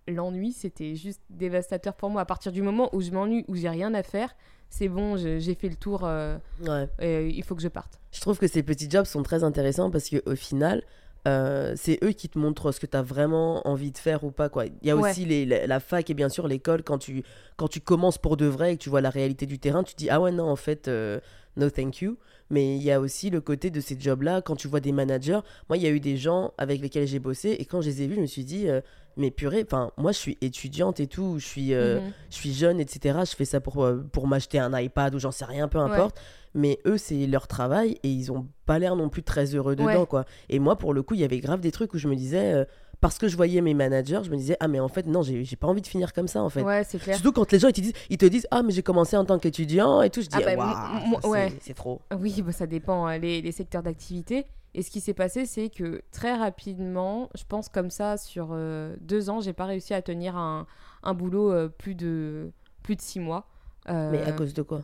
l'ennui 0.08 0.52
c'était 0.52 0.94
juste 0.94 1.20
dévastateur 1.30 1.94
pour 1.94 2.10
moi. 2.10 2.22
À 2.22 2.24
partir 2.24 2.52
du 2.52 2.62
moment 2.62 2.88
où 2.94 3.00
je 3.00 3.10
m'ennuie, 3.10 3.44
où 3.48 3.54
j'ai 3.56 3.68
rien 3.68 3.92
à 3.94 4.02
faire, 4.02 4.34
c'est 4.70 4.88
bon, 4.88 5.16
j'ai 5.16 5.54
fait 5.54 5.68
le 5.68 5.76
tour, 5.76 6.00
euh, 6.04 6.36
Ouais. 6.66 6.88
et 7.00 7.28
il 7.28 7.42
faut 7.44 7.54
que 7.54 7.62
je 7.62 7.68
parte. 7.68 8.00
Je 8.12 8.20
trouve 8.20 8.38
que 8.38 8.46
ces 8.48 8.62
petits 8.62 8.90
jobs 8.90 9.04
sont 9.06 9.22
très 9.22 9.44
intéressants 9.44 9.90
parce 9.90 10.08
qu'au 10.10 10.34
final, 10.36 10.82
euh, 11.28 11.74
c'est 11.76 11.98
eux 12.04 12.12
qui 12.12 12.28
te 12.28 12.38
montrent 12.38 12.70
ce 12.72 12.78
que 12.80 12.86
tu 12.86 12.96
as 12.96 13.02
vraiment 13.02 13.66
envie 13.66 13.90
de 13.90 13.98
faire 13.98 14.22
ou 14.24 14.30
pas. 14.30 14.48
Quoi. 14.48 14.66
Il 14.66 14.72
y 14.82 14.90
a 14.90 14.96
Ouais. 14.96 15.10
aussi 15.10 15.24
les, 15.24 15.44
la, 15.44 15.66
la 15.66 15.80
fac 15.80 16.08
et 16.08 16.14
bien 16.14 16.28
sûr 16.28 16.46
l'école. 16.46 16.82
Quand 16.84 16.98
tu, 16.98 17.24
quand 17.56 17.66
tu 17.68 17.80
commences 17.80 18.18
pour 18.18 18.36
de 18.36 18.46
vrai 18.46 18.72
et 18.74 18.76
que 18.76 18.82
tu 18.82 18.90
vois 18.90 19.00
la 19.00 19.10
réalité 19.10 19.44
du 19.46 19.58
terrain, 19.58 19.82
tu 19.82 19.94
te 19.94 19.98
dis 19.98 20.08
Ah 20.10 20.20
ouais, 20.20 20.30
non, 20.30 20.48
en 20.48 20.56
fait, 20.56 20.86
euh, 20.88 21.18
no 21.56 21.68
thank 21.70 22.00
you. 22.00 22.16
Mais 22.48 22.76
il 22.76 22.82
y 22.82 22.92
a 22.92 23.00
aussi 23.00 23.30
le 23.30 23.40
côté 23.40 23.70
de 23.70 23.80
ces 23.80 23.98
jobs-là, 23.98 24.40
quand 24.40 24.54
tu 24.54 24.68
vois 24.68 24.78
des 24.78 24.92
managers. 24.92 25.40
Moi, 25.68 25.78
il 25.78 25.82
y 25.82 25.86
a 25.86 25.90
eu 25.90 25.98
des 25.98 26.16
gens 26.16 26.52
avec 26.58 26.80
lesquels 26.80 27.06
j'ai 27.08 27.18
bossé 27.18 27.50
et 27.58 27.64
quand 27.64 27.80
je 27.80 27.88
les 27.88 28.02
ai 28.02 28.06
vus, 28.06 28.14
je 28.14 28.20
me 28.20 28.26
suis 28.26 28.44
dit 28.44 28.68
Mais 29.16 29.30
purée, 29.30 29.64
enfin, 29.66 29.92
moi, 29.96 30.12
je 30.12 30.18
suis 30.18 30.36
étudiante 30.42 31.00
et 31.00 31.06
tout, 31.06 31.38
je 31.38 31.46
suis. 31.46 31.72
euh, 31.74 32.00
Mhm. 32.00 32.12
je 32.30 32.34
suis 32.34 32.52
jeune, 32.52 32.80
etc. 32.80 33.18
Je 33.30 33.34
fais 33.34 33.44
ça 33.46 33.60
pour, 33.60 33.82
euh, 33.84 34.04
pour 34.12 34.26
m'acheter 34.26 34.58
un 34.58 34.78
iPad 34.78 35.14
ou 35.14 35.18
j'en 35.18 35.30
sais 35.30 35.44
rien, 35.46 35.68
peu 35.68 35.78
importe. 35.78 36.20
Mais 36.54 36.78
eux, 36.86 36.96
c'est 36.98 37.26
leur 37.26 37.46
travail 37.48 37.98
et 38.02 38.08
ils 38.10 38.32
ont 38.32 38.46
pas 38.64 38.78
l'air 38.78 38.96
non 38.96 39.08
plus 39.10 39.22
très 39.22 39.54
heureux 39.54 39.76
dedans, 39.76 40.00
Ouais. 40.00 40.06
quoi. 40.06 40.24
Et 40.48 40.58
moi, 40.58 40.76
pour 40.76 40.94
le 40.94 41.02
coup, 41.02 41.14
il 41.14 41.20
y 41.20 41.24
avait 41.24 41.38
grave 41.40 41.60
des 41.60 41.70
trucs 41.72 41.92
où 41.94 41.98
je 41.98 42.08
me 42.08 42.14
disais, 42.16 42.52
euh, 42.54 42.64
parce 43.00 43.18
que 43.18 43.28
je 43.28 43.36
voyais 43.36 43.60
mes 43.60 43.74
managers, 43.74 44.20
je 44.24 44.30
me 44.30 44.36
disais, 44.36 44.56
ah, 44.60 44.68
mais 44.68 44.80
en 44.80 44.88
fait, 44.88 45.06
non, 45.06 45.22
j'ai 45.22 45.44
pas 45.56 45.66
envie 45.66 45.82
de 45.82 45.86
finir 45.86 46.12
comme 46.12 46.28
ça, 46.28 46.42
en 46.42 46.48
fait. 46.48 46.62
Ouais, 46.62 46.82
c'est 46.84 46.98
clair. 46.98 47.16
Surtout 47.16 47.32
quand 47.32 47.50
les 47.52 47.58
gens 47.58 47.68
ils 47.68 47.72
te, 47.74 47.80
disent, 47.80 47.92
ils 48.10 48.18
te 48.18 48.26
disent, 48.26 48.46
ah, 48.50 48.62
mais 48.62 48.72
j'ai 48.72 48.82
commencé 48.82 49.16
en 49.16 49.24
tant 49.24 49.38
qu'étudiant 49.38 50.02
et 50.02 50.10
tout. 50.10 50.22
Je 50.22 50.28
dis, 50.28 50.36
Ah 50.36 50.56
bah, 50.56 51.20
ouais. 51.24 51.52
c'est- 51.60 51.74
trop. 51.74 52.00
Oui, 52.18 52.42
bah, 52.42 52.52
ça 52.52 52.66
dépend 52.66 53.08
euh, 53.08 53.18
les, 53.18 53.42
les 53.42 53.52
secteurs 53.52 53.82
d'activité. 53.82 54.46
Et 54.74 54.82
ce 54.82 54.90
qui 54.90 55.00
s'est 55.00 55.14
passé, 55.14 55.46
c'est 55.46 55.70
que 55.70 56.02
très 56.12 56.34
rapidement, 56.36 57.30
je 57.34 57.44
pense 57.48 57.68
comme 57.68 57.90
ça, 57.90 58.16
sur 58.16 58.48
euh, 58.52 58.94
deux 59.00 59.30
ans, 59.30 59.40
j'ai 59.40 59.52
pas 59.54 59.64
réussi 59.64 59.94
à 59.94 60.02
tenir 60.02 60.36
un, 60.36 60.66
un 61.02 61.14
boulot 61.14 61.50
euh, 61.52 61.68
plus, 61.68 61.94
de, 61.94 62.50
plus 62.82 62.96
de 62.96 63.00
six 63.00 63.20
mois. 63.20 63.48
Euh, 63.88 64.10
Mais 64.10 64.22
à 64.24 64.32
cause 64.32 64.52
de 64.52 64.62
quoi? 64.62 64.82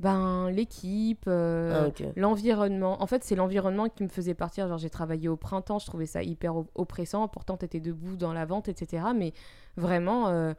Ben, 0.00 0.48
l'équipe, 0.50 1.24
euh, 1.26 1.90
Ah, 1.90 2.02
l'environnement. 2.14 3.02
En 3.02 3.06
fait, 3.06 3.24
c'est 3.24 3.34
l'environnement 3.34 3.88
qui 3.88 4.04
me 4.04 4.08
faisait 4.08 4.34
partir. 4.34 4.68
Genre, 4.68 4.78
j'ai 4.78 4.90
travaillé 4.90 5.28
au 5.28 5.36
printemps, 5.36 5.78
je 5.80 5.86
trouvais 5.86 6.06
ça 6.06 6.22
hyper 6.22 6.56
op- 6.56 6.70
oppressant. 6.76 7.26
Pourtant, 7.26 7.56
t'étais 7.56 7.80
debout 7.80 8.16
dans 8.16 8.32
la 8.32 8.44
vente, 8.44 8.68
etc. 8.68 9.06
Mais 9.16 9.32
vraiment, 9.76 10.28
euh, 10.28 10.54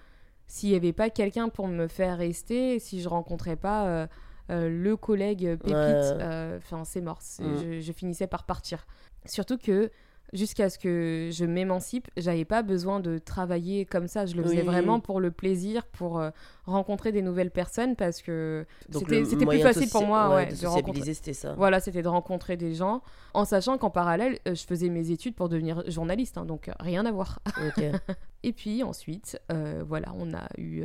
s'il 0.47 0.71
n'y 0.71 0.75
avait 0.75 0.91
pas 0.93 1.09
quelqu'un 1.09 1.47
pour 1.47 1.67
me 1.67 1.87
faire 1.87 2.17
rester, 2.17 2.79
si 2.79 3.01
je 3.01 3.07
rencontrais 3.07 3.55
pas 3.55 3.87
euh, 3.87 4.07
le 4.49 4.97
collègue 4.97 5.55
pépite, 5.57 5.73
Ouais. 5.73 6.57
enfin, 6.57 6.83
c'est 6.83 7.01
mort. 7.01 7.19
Mm. 7.39 7.43
Je, 7.61 7.79
je 7.79 7.91
finissais 7.93 8.27
par 8.27 8.43
partir. 8.45 8.87
Surtout 9.25 9.57
que 9.57 9.89
jusqu'à 10.33 10.69
ce 10.69 10.77
que 10.77 11.29
je 11.31 11.45
m'émancipe, 11.45 12.07
j'avais 12.17 12.45
pas 12.45 12.61
besoin 12.61 12.99
de 12.99 13.17
travailler 13.17 13.85
comme 13.85 14.07
ça. 14.07 14.25
Je 14.25 14.35
le 14.35 14.43
faisais 14.43 14.57
Oui. 14.61 14.65
vraiment 14.65 14.99
pour 14.99 15.19
le 15.19 15.31
plaisir, 15.31 15.85
pour 15.87 16.19
euh, 16.19 16.29
rencontrer 16.65 17.11
des 17.11 17.21
nouvelles 17.21 17.51
personnes 17.51 17.95
parce 17.95 18.21
que 18.21 18.65
c'était 18.91 19.45
plus 19.45 19.59
facile 19.61 19.89
pour 19.89 20.05
moi 20.05 20.35
ouais, 20.35 20.45
de 20.47 20.55
sociabiliser, 20.55 21.13
c'était 21.13 21.33
ça. 21.33 21.53
Voilà, 21.55 21.79
c'était 21.79 22.01
de 22.01 22.07
rencontrer 22.07 22.57
des 22.57 22.73
gens, 22.75 23.01
en 23.33 23.45
sachant 23.45 23.77
qu'en 23.77 23.89
parallèle, 23.89 24.39
euh, 24.47 24.55
je 24.55 24.63
faisais 24.65 24.89
mes 24.89 25.11
études 25.11 25.35
pour 25.35 25.49
devenir 25.49 25.83
journaliste, 25.89 26.37
hein, 26.37 26.45
donc 26.45 26.69
euh, 26.69 26.73
rien 26.79 27.05
à 27.05 27.11
voir. 27.11 27.39
Et 28.43 28.53
puis 28.53 28.83
ensuite, 28.83 29.39
euh, 29.51 29.83
voilà, 29.85 30.13
on 30.17 30.33
a 30.33 30.47
eu 30.57 30.83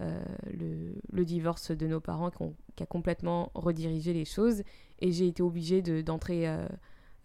euh, 0.00 0.20
le, 0.52 0.94
le 1.12 1.24
divorce 1.24 1.70
de 1.70 1.86
nos 1.86 2.00
parents 2.00 2.30
qui, 2.30 2.42
ont- 2.42 2.54
qui 2.76 2.82
a 2.82 2.86
complètement 2.86 3.50
redirigé 3.54 4.12
les 4.12 4.24
choses, 4.24 4.62
et 5.00 5.12
j'ai 5.12 5.28
été 5.28 5.42
obligée 5.42 5.82
de- 5.82 6.00
d'entrer 6.00 6.46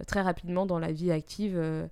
très 0.08 0.22
rapidement 0.22 0.65
dans 0.65 0.79
la 0.79 0.91
vie 0.91 1.12
active. 1.12 1.56
euh, 1.58 1.88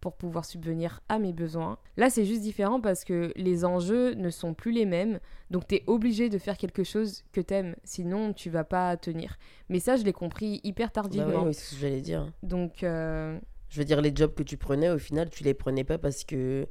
pour 0.00 0.14
pouvoir 0.14 0.44
subvenir 0.44 1.00
à 1.08 1.18
mes 1.18 1.32
besoins. 1.32 1.76
Là, 1.96 2.08
c'est 2.08 2.24
juste 2.24 2.42
différent 2.42 2.80
parce 2.80 3.02
que 3.02 3.32
les 3.34 3.64
enjeux 3.64 4.14
ne 4.14 4.30
sont 4.30 4.54
plus 4.54 4.70
les 4.70 4.86
mêmes. 4.86 5.18
Donc, 5.50 5.66
tu 5.66 5.74
es 5.74 5.82
obligé 5.88 6.28
de 6.28 6.38
faire 6.38 6.56
quelque 6.56 6.84
chose 6.84 7.24
que 7.32 7.40
t'aimes. 7.40 7.74
Sinon, 7.82 8.32
tu 8.32 8.48
vas 8.48 8.62
pas 8.62 8.96
tenir. 8.96 9.38
Mais 9.68 9.80
ça, 9.80 9.96
je 9.96 10.04
l'ai 10.04 10.12
compris 10.12 10.60
hyper 10.62 10.86
Bah 10.86 10.92
tardivement. 10.92 11.40
oui, 11.42 11.46
oui, 11.48 11.54
c'est 11.54 11.64
ce 11.64 11.74
que 11.74 11.80
j'allais 11.80 12.00
dire. 12.00 12.32
Donc, 12.44 12.84
euh, 12.84 13.36
Je 13.70 13.78
veux 13.80 13.84
dire, 13.84 14.00
les 14.00 14.12
jobs 14.14 14.32
que 14.32 14.44
tu 14.44 14.56
prenais, 14.56 14.88
au 14.88 14.98
final, 14.98 15.30
tu 15.30 15.42
les 15.42 15.52
prenais 15.52 15.82
pas 15.82 15.98
parce 15.98 16.22
que 16.22 16.68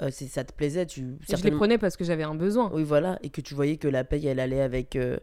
euh, 0.00 0.08
c'est- 0.12 0.28
ça 0.28 0.44
te 0.44 0.52
plaisait. 0.52 0.86
Tu, 0.86 1.16
je 1.28 1.42
les 1.42 1.50
prenais 1.50 1.78
parce 1.78 1.96
que 1.96 2.04
j'avais 2.04 2.22
un 2.22 2.36
besoin. 2.36 2.70
Oui, 2.72 2.84
voilà, 2.84 3.18
et 3.24 3.30
que 3.30 3.40
tu 3.40 3.54
voyais 3.56 3.76
que 3.76 3.88
la 3.88 4.04
paye, 4.04 4.28
elle 4.28 4.38
allait 4.38 4.60
avec, 4.62 4.94
euh, 4.94 5.16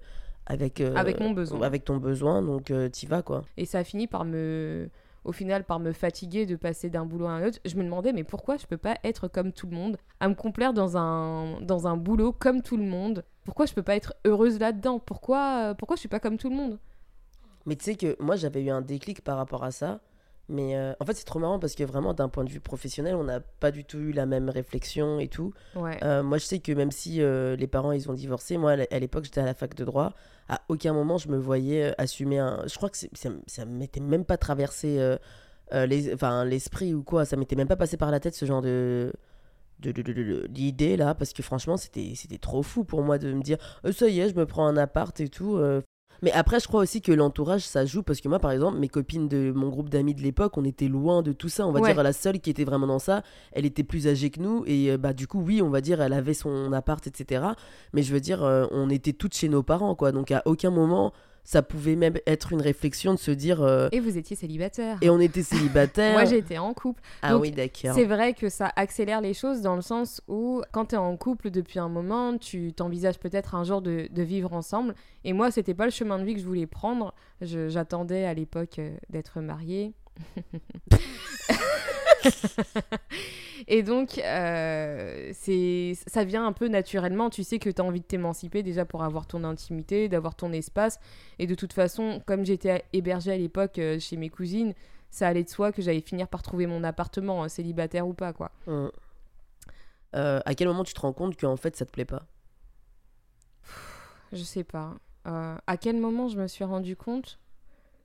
avec, 0.46 0.82
Avec 0.82 1.22
mon 1.22 1.32
besoin. 1.32 1.62
Avec 1.62 1.86
ton 1.86 1.96
besoin, 2.00 2.42
donc 2.42 2.70
t'y 2.92 3.06
vas, 3.06 3.22
quoi. 3.22 3.46
Et 3.56 3.64
ça 3.64 3.80
a 3.80 3.84
fini 3.86 4.08
par 4.08 4.26
me 4.26 4.90
au 5.26 5.32
final 5.32 5.64
par 5.64 5.80
me 5.80 5.92
fatiguer 5.92 6.46
de 6.46 6.56
passer 6.56 6.90
d'un 6.90 7.06
boulot 7.06 7.26
à 7.26 7.32
un 7.32 7.48
autre, 7.48 7.60
je 7.66 7.76
me 7.76 7.84
demandais 7.84 8.14
mais 8.14 8.24
pourquoi 8.24 8.58
je 8.58 8.66
peux 8.66 8.78
pas 8.78 8.98
être 9.04 9.28
comme 9.28 9.52
tout 9.52 9.68
le 9.68 9.76
monde, 9.76 9.98
à 10.20 10.30
me 10.30 10.36
complaire 10.36 10.74
dans 10.74 10.98
un, 10.98 11.60
dans 11.62 11.88
un 11.88 11.98
boulot 11.98 12.32
comme 12.32 12.62
tout 12.62 12.78
le 12.78 12.86
monde? 12.86 13.26
Pourquoi 13.44 13.66
je 13.66 13.74
peux 13.74 13.84
pas 13.84 13.96
être 13.96 14.16
heureuse 14.26 14.60
là-dedans? 14.60 15.00
Pourquoi, 15.00 15.76
pourquoi 15.78 15.96
je 15.96 16.02
suis 16.02 16.10
pas 16.10 16.20
comme 16.20 16.38
tout 16.38 16.50
le 16.50 16.56
monde? 16.56 16.80
Mais 17.66 17.76
tu 17.76 17.84
sais 17.84 17.96
que 17.96 18.16
moi, 18.20 18.36
j'avais 18.36 18.64
eu 18.64 18.70
un 18.70 18.82
déclic 18.82 19.22
par 19.22 19.38
rapport 19.38 19.64
à 19.64 19.72
ça. 19.72 20.00
Mais 20.48 20.76
euh, 20.76 20.94
en 21.00 21.06
fait, 21.06 21.16
c'est 21.16 21.26
trop 21.26 21.40
marrant 21.40 21.58
parce 21.58 21.74
que 21.74 21.84
vraiment, 21.84 22.14
d'un 22.14 22.30
point 22.30 22.44
de 22.44 22.52
vue 22.52 22.60
professionnel, 22.60 23.16
on 23.16 23.24
n'a 23.24 23.40
pas 23.40 23.72
du 23.72 23.84
tout 23.84 23.98
eu 23.98 24.12
la 24.12 24.28
même 24.28 24.50
réflexion 24.50 25.20
et 25.20 25.28
tout. 25.28 25.54
Ouais. 25.76 25.98
Euh, 26.04 26.22
moi, 26.22 26.38
je 26.38 26.46
sais 26.46 26.60
que 26.60 26.72
même 26.72 26.92
si 26.92 27.22
euh, 27.22 27.56
les 27.56 27.66
parents, 27.66 27.92
ils 27.92 28.10
ont 28.12 28.14
divorcé, 28.14 28.58
moi, 28.58 28.74
à 28.92 29.00
l'époque, 29.00 29.24
j'étais 29.24 29.42
à 29.42 29.46
la 29.46 29.56
fac 29.56 29.74
de 29.74 29.84
droit. 29.84 30.14
À 30.48 30.62
aucun 30.70 30.94
moment, 30.94 31.18
je 31.18 31.30
me 31.30 31.38
voyais 31.38 31.96
assumer 31.98 32.38
un... 32.38 32.62
Je 32.68 32.76
crois 32.76 32.90
que 32.92 32.98
ça, 32.98 33.08
ça 33.48 33.66
m'était 33.66 34.00
même 34.00 34.24
pas 34.24 34.38
traversé 34.38 35.18
les... 35.72 36.14
enfin, 36.14 36.46
l'esprit 36.46 36.94
ou 36.94 37.02
quoi. 37.02 37.26
Ça 37.26 37.38
m'était 37.38 37.56
même 37.56 37.68
pas 37.68 37.76
passé 37.76 37.98
par 37.98 38.12
la 38.12 38.20
tête, 38.20 38.36
ce 38.36 38.46
genre 38.46 38.62
de... 38.62 39.12
de, 39.80 39.92
de, 39.92 40.04
de- 40.04 40.14
de- 40.14 40.24
de- 40.24 40.48
d'idée, 40.48 40.96
là. 40.96 41.16
Parce 41.16 41.34
que 41.34 41.42
franchement, 41.42 41.78
c'était, 41.78 42.14
c'était 42.16 42.38
trop 42.38 42.62
fou 42.62 42.84
pour 42.84 43.02
moi 43.02 43.18
de 43.18 43.34
me 43.34 43.42
dire, 43.42 43.58
ça 43.92 44.08
y 44.08 44.20
est, 44.20 44.30
je 44.30 44.36
me 44.36 44.46
prends 44.46 44.68
un 44.68 44.78
appart 44.78 45.20
et 45.20 45.28
tout. 45.30 45.58
euh, 45.58 45.82
mais 46.22 46.32
après, 46.32 46.60
je 46.60 46.68
crois 46.68 46.82
aussi 46.82 47.02
que 47.02 47.12
l'entourage, 47.12 47.62
ça 47.66 47.86
joue 47.86 48.04
parce 48.04 48.22
que 48.22 48.28
moi, 48.28 48.40
par 48.40 48.52
exemple, 48.52 48.78
mes 48.78 48.88
copines 48.90 49.28
de 49.28 49.52
mon 49.56 49.70
groupe 49.70 49.90
d'amis 49.90 50.14
de 50.16 50.22
l'époque, 50.22 50.58
on 50.58 50.64
était 50.66 50.88
loin 50.88 51.22
de 51.22 51.32
tout 51.32 51.50
ça. 51.50 51.68
On 51.68 51.72
va 51.72 51.80
Ouais. 51.82 51.94
dire 51.94 52.02
la 52.04 52.14
seule 52.14 52.40
qui 52.40 52.50
était 52.50 52.64
vraiment 52.64 52.88
dans 52.88 53.00
ça, 53.00 53.22
elle 53.52 53.66
était 53.66 53.84
plus 53.84 54.08
âgée 54.08 54.30
que 54.30 54.40
nous 54.40 54.64
et 54.68 54.92
euh, 54.92 54.98
bah 54.98 55.14
du 55.14 55.28
coup, 55.28 55.42
oui, 55.42 55.62
on 55.62 55.70
va 55.70 55.82
dire, 55.82 56.02
elle 56.02 56.14
avait 56.14 56.34
son 56.34 56.72
appart, 56.74 57.06
etc. 57.06 57.44
Mais 57.94 58.02
je 58.04 58.14
veux 58.14 58.20
dire, 58.22 58.44
euh, 58.44 58.66
on 58.72 58.90
était 58.90 59.14
toutes 59.14 59.36
chez 59.36 59.50
nos 59.50 59.64
parents, 59.64 59.96
quoi. 59.96 60.12
Donc 60.12 60.32
à 60.32 60.42
aucun 60.46 60.72
moment, 60.72 61.14
ça 61.46 61.62
pouvait 61.62 61.96
même 61.96 62.16
être 62.28 62.52
une 62.52 62.62
réflexion 62.62 63.14
de 63.14 63.20
se 63.20 63.32
dire. 63.32 63.62
euh, 63.62 63.88
Et 63.94 64.00
vous 64.02 64.18
étiez 64.18 64.36
célibataire. 64.36 64.98
et 65.02 65.10
on 65.10 65.20
était 65.22 65.44
célibataires. 65.44 66.12
Moi 66.14 66.26
j'étais 66.26 66.58
en 66.58 66.74
couple. 66.74 67.02
Ah 67.22 67.32
Donc, 67.32 67.44
oui, 67.44 67.52
d'accord. 67.52 67.94
C'est 67.96 68.04
vrai 68.06 68.34
que 68.34 68.50
ça 68.50 68.72
accélère 68.76 69.22
les 69.22 69.34
choses 69.34 69.62
dans 69.62 69.76
le 69.76 69.82
sens 69.82 70.22
où 70.28 70.62
quand 70.74 70.88
tu 70.88 70.96
es 70.96 70.98
en 70.98 71.16
couple 71.16 71.52
depuis 71.52 71.80
un 71.80 71.88
moment, 71.88 72.38
tu 72.38 72.74
t'envisages 72.74 73.20
peut-être 73.20 73.56
un 73.56 73.64
jour 73.64 73.82
de, 73.82 74.08
de 74.12 74.22
vivre 74.24 74.52
ensemble. 74.54 74.96
Et 75.24 75.32
moi, 75.34 75.52
c'était 75.52 75.74
pas 75.74 75.86
le 75.86 75.92
chemin 75.92 76.20
de 76.20 76.24
vie 76.26 76.34
que 76.34 76.42
je 76.42 76.46
voulais 76.46 76.68
prendre. 76.68 77.14
J'attendais 77.42 78.26
à 78.26 78.34
l'époque 78.34 78.80
euh, 78.80 78.96
d'être 79.10 79.40
mariée. 79.40 79.94
Et 83.68 83.84
donc, 83.84 84.20
euh, 84.20 85.32
c'est, 85.34 85.94
ça 86.08 86.24
vient 86.24 86.46
un 86.46 86.54
peu 86.54 86.68
naturellement. 86.68 87.30
Tu 87.30 87.44
sais 87.44 87.60
que 87.60 87.70
tu 87.70 87.82
as 87.82 87.86
envie 87.86 88.02
de 88.02 88.06
t'émanciper 88.06 88.64
déjà 88.64 88.86
pour 88.86 89.04
avoir 89.04 89.26
ton 89.28 89.44
intimité, 89.44 90.08
d'avoir 90.08 90.36
ton 90.36 90.52
espace. 90.52 91.00
Et 91.40 91.48
de 91.48 91.56
toute 91.56 91.74
façon, 91.74 92.22
comme 92.26 92.46
j'étais 92.46 92.84
hébergée 92.94 93.32
à 93.32 93.38
l'époque 93.38 93.80
euh, 93.80 94.00
chez 94.00 94.18
mes 94.18 94.30
cousines, 94.30 94.74
ça 95.10 95.28
allait 95.28 95.44
de 95.44 95.50
soi 95.50 95.72
que 95.72 95.82
j'allais 95.82 96.02
finir 96.02 96.28
par 96.28 96.44
trouver 96.44 96.68
mon 96.68 96.84
appartement, 96.84 97.44
hein, 97.44 97.50
célibataire 97.50 98.08
ou 98.08 98.14
pas, 98.14 98.34
quoi. 98.34 98.52
Hum. 98.68 98.92
Euh, 100.16 100.40
à 100.46 100.56
quel 100.56 100.68
moment 100.68 100.84
tu 100.84 100.94
te 100.94 101.02
rends 101.02 101.14
compte 101.14 101.40
qu'en 101.40 101.58
fait, 101.58 101.76
ça 101.76 101.86
te 101.86 101.92
plaît 101.92 102.06
pas? 102.06 102.26
Je 104.32 104.44
sais 104.44 104.64
pas. 104.64 104.96
Euh, 105.28 105.58
à 105.68 105.78
quel 105.78 105.98
moment 106.00 106.28
je 106.28 106.38
me 106.38 106.48
suis 106.48 106.64
rendu 106.64 106.96
compte? 106.96 107.40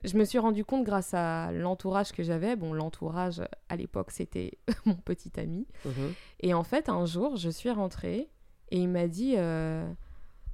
Je 0.03 0.17
me 0.17 0.25
suis 0.25 0.39
rendu 0.39 0.65
compte 0.65 0.83
grâce 0.83 1.13
à 1.13 1.51
l'entourage 1.51 2.11
que 2.11 2.23
j'avais. 2.23 2.55
Bon, 2.55 2.73
l'entourage, 2.73 3.41
à 3.69 3.75
l'époque, 3.75 4.11
c'était 4.11 4.57
mon 4.85 4.95
petit 4.95 5.39
ami. 5.39 5.67
Mhm. 5.85 6.13
Et 6.39 6.53
en 6.53 6.63
fait, 6.63 6.89
un 6.89 7.05
jour, 7.05 7.37
je 7.37 7.49
suis 7.49 7.69
rentrée 7.69 8.29
et 8.71 8.77
il 8.77 8.89
m'a 8.89 9.07
dit 9.07 9.35
euh, 9.37 9.87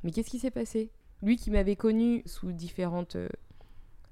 Mais 0.03 0.11
qu'est-ce 0.11 0.29
qui 0.29 0.39
s'est 0.39 0.51
passé? 0.51 0.91
Lui 1.21 1.37
qui 1.37 1.49
m'avait 1.49 1.75
connue 1.75 2.23
sous 2.25 2.51
différentes 2.51 3.15
euh, 3.15 3.29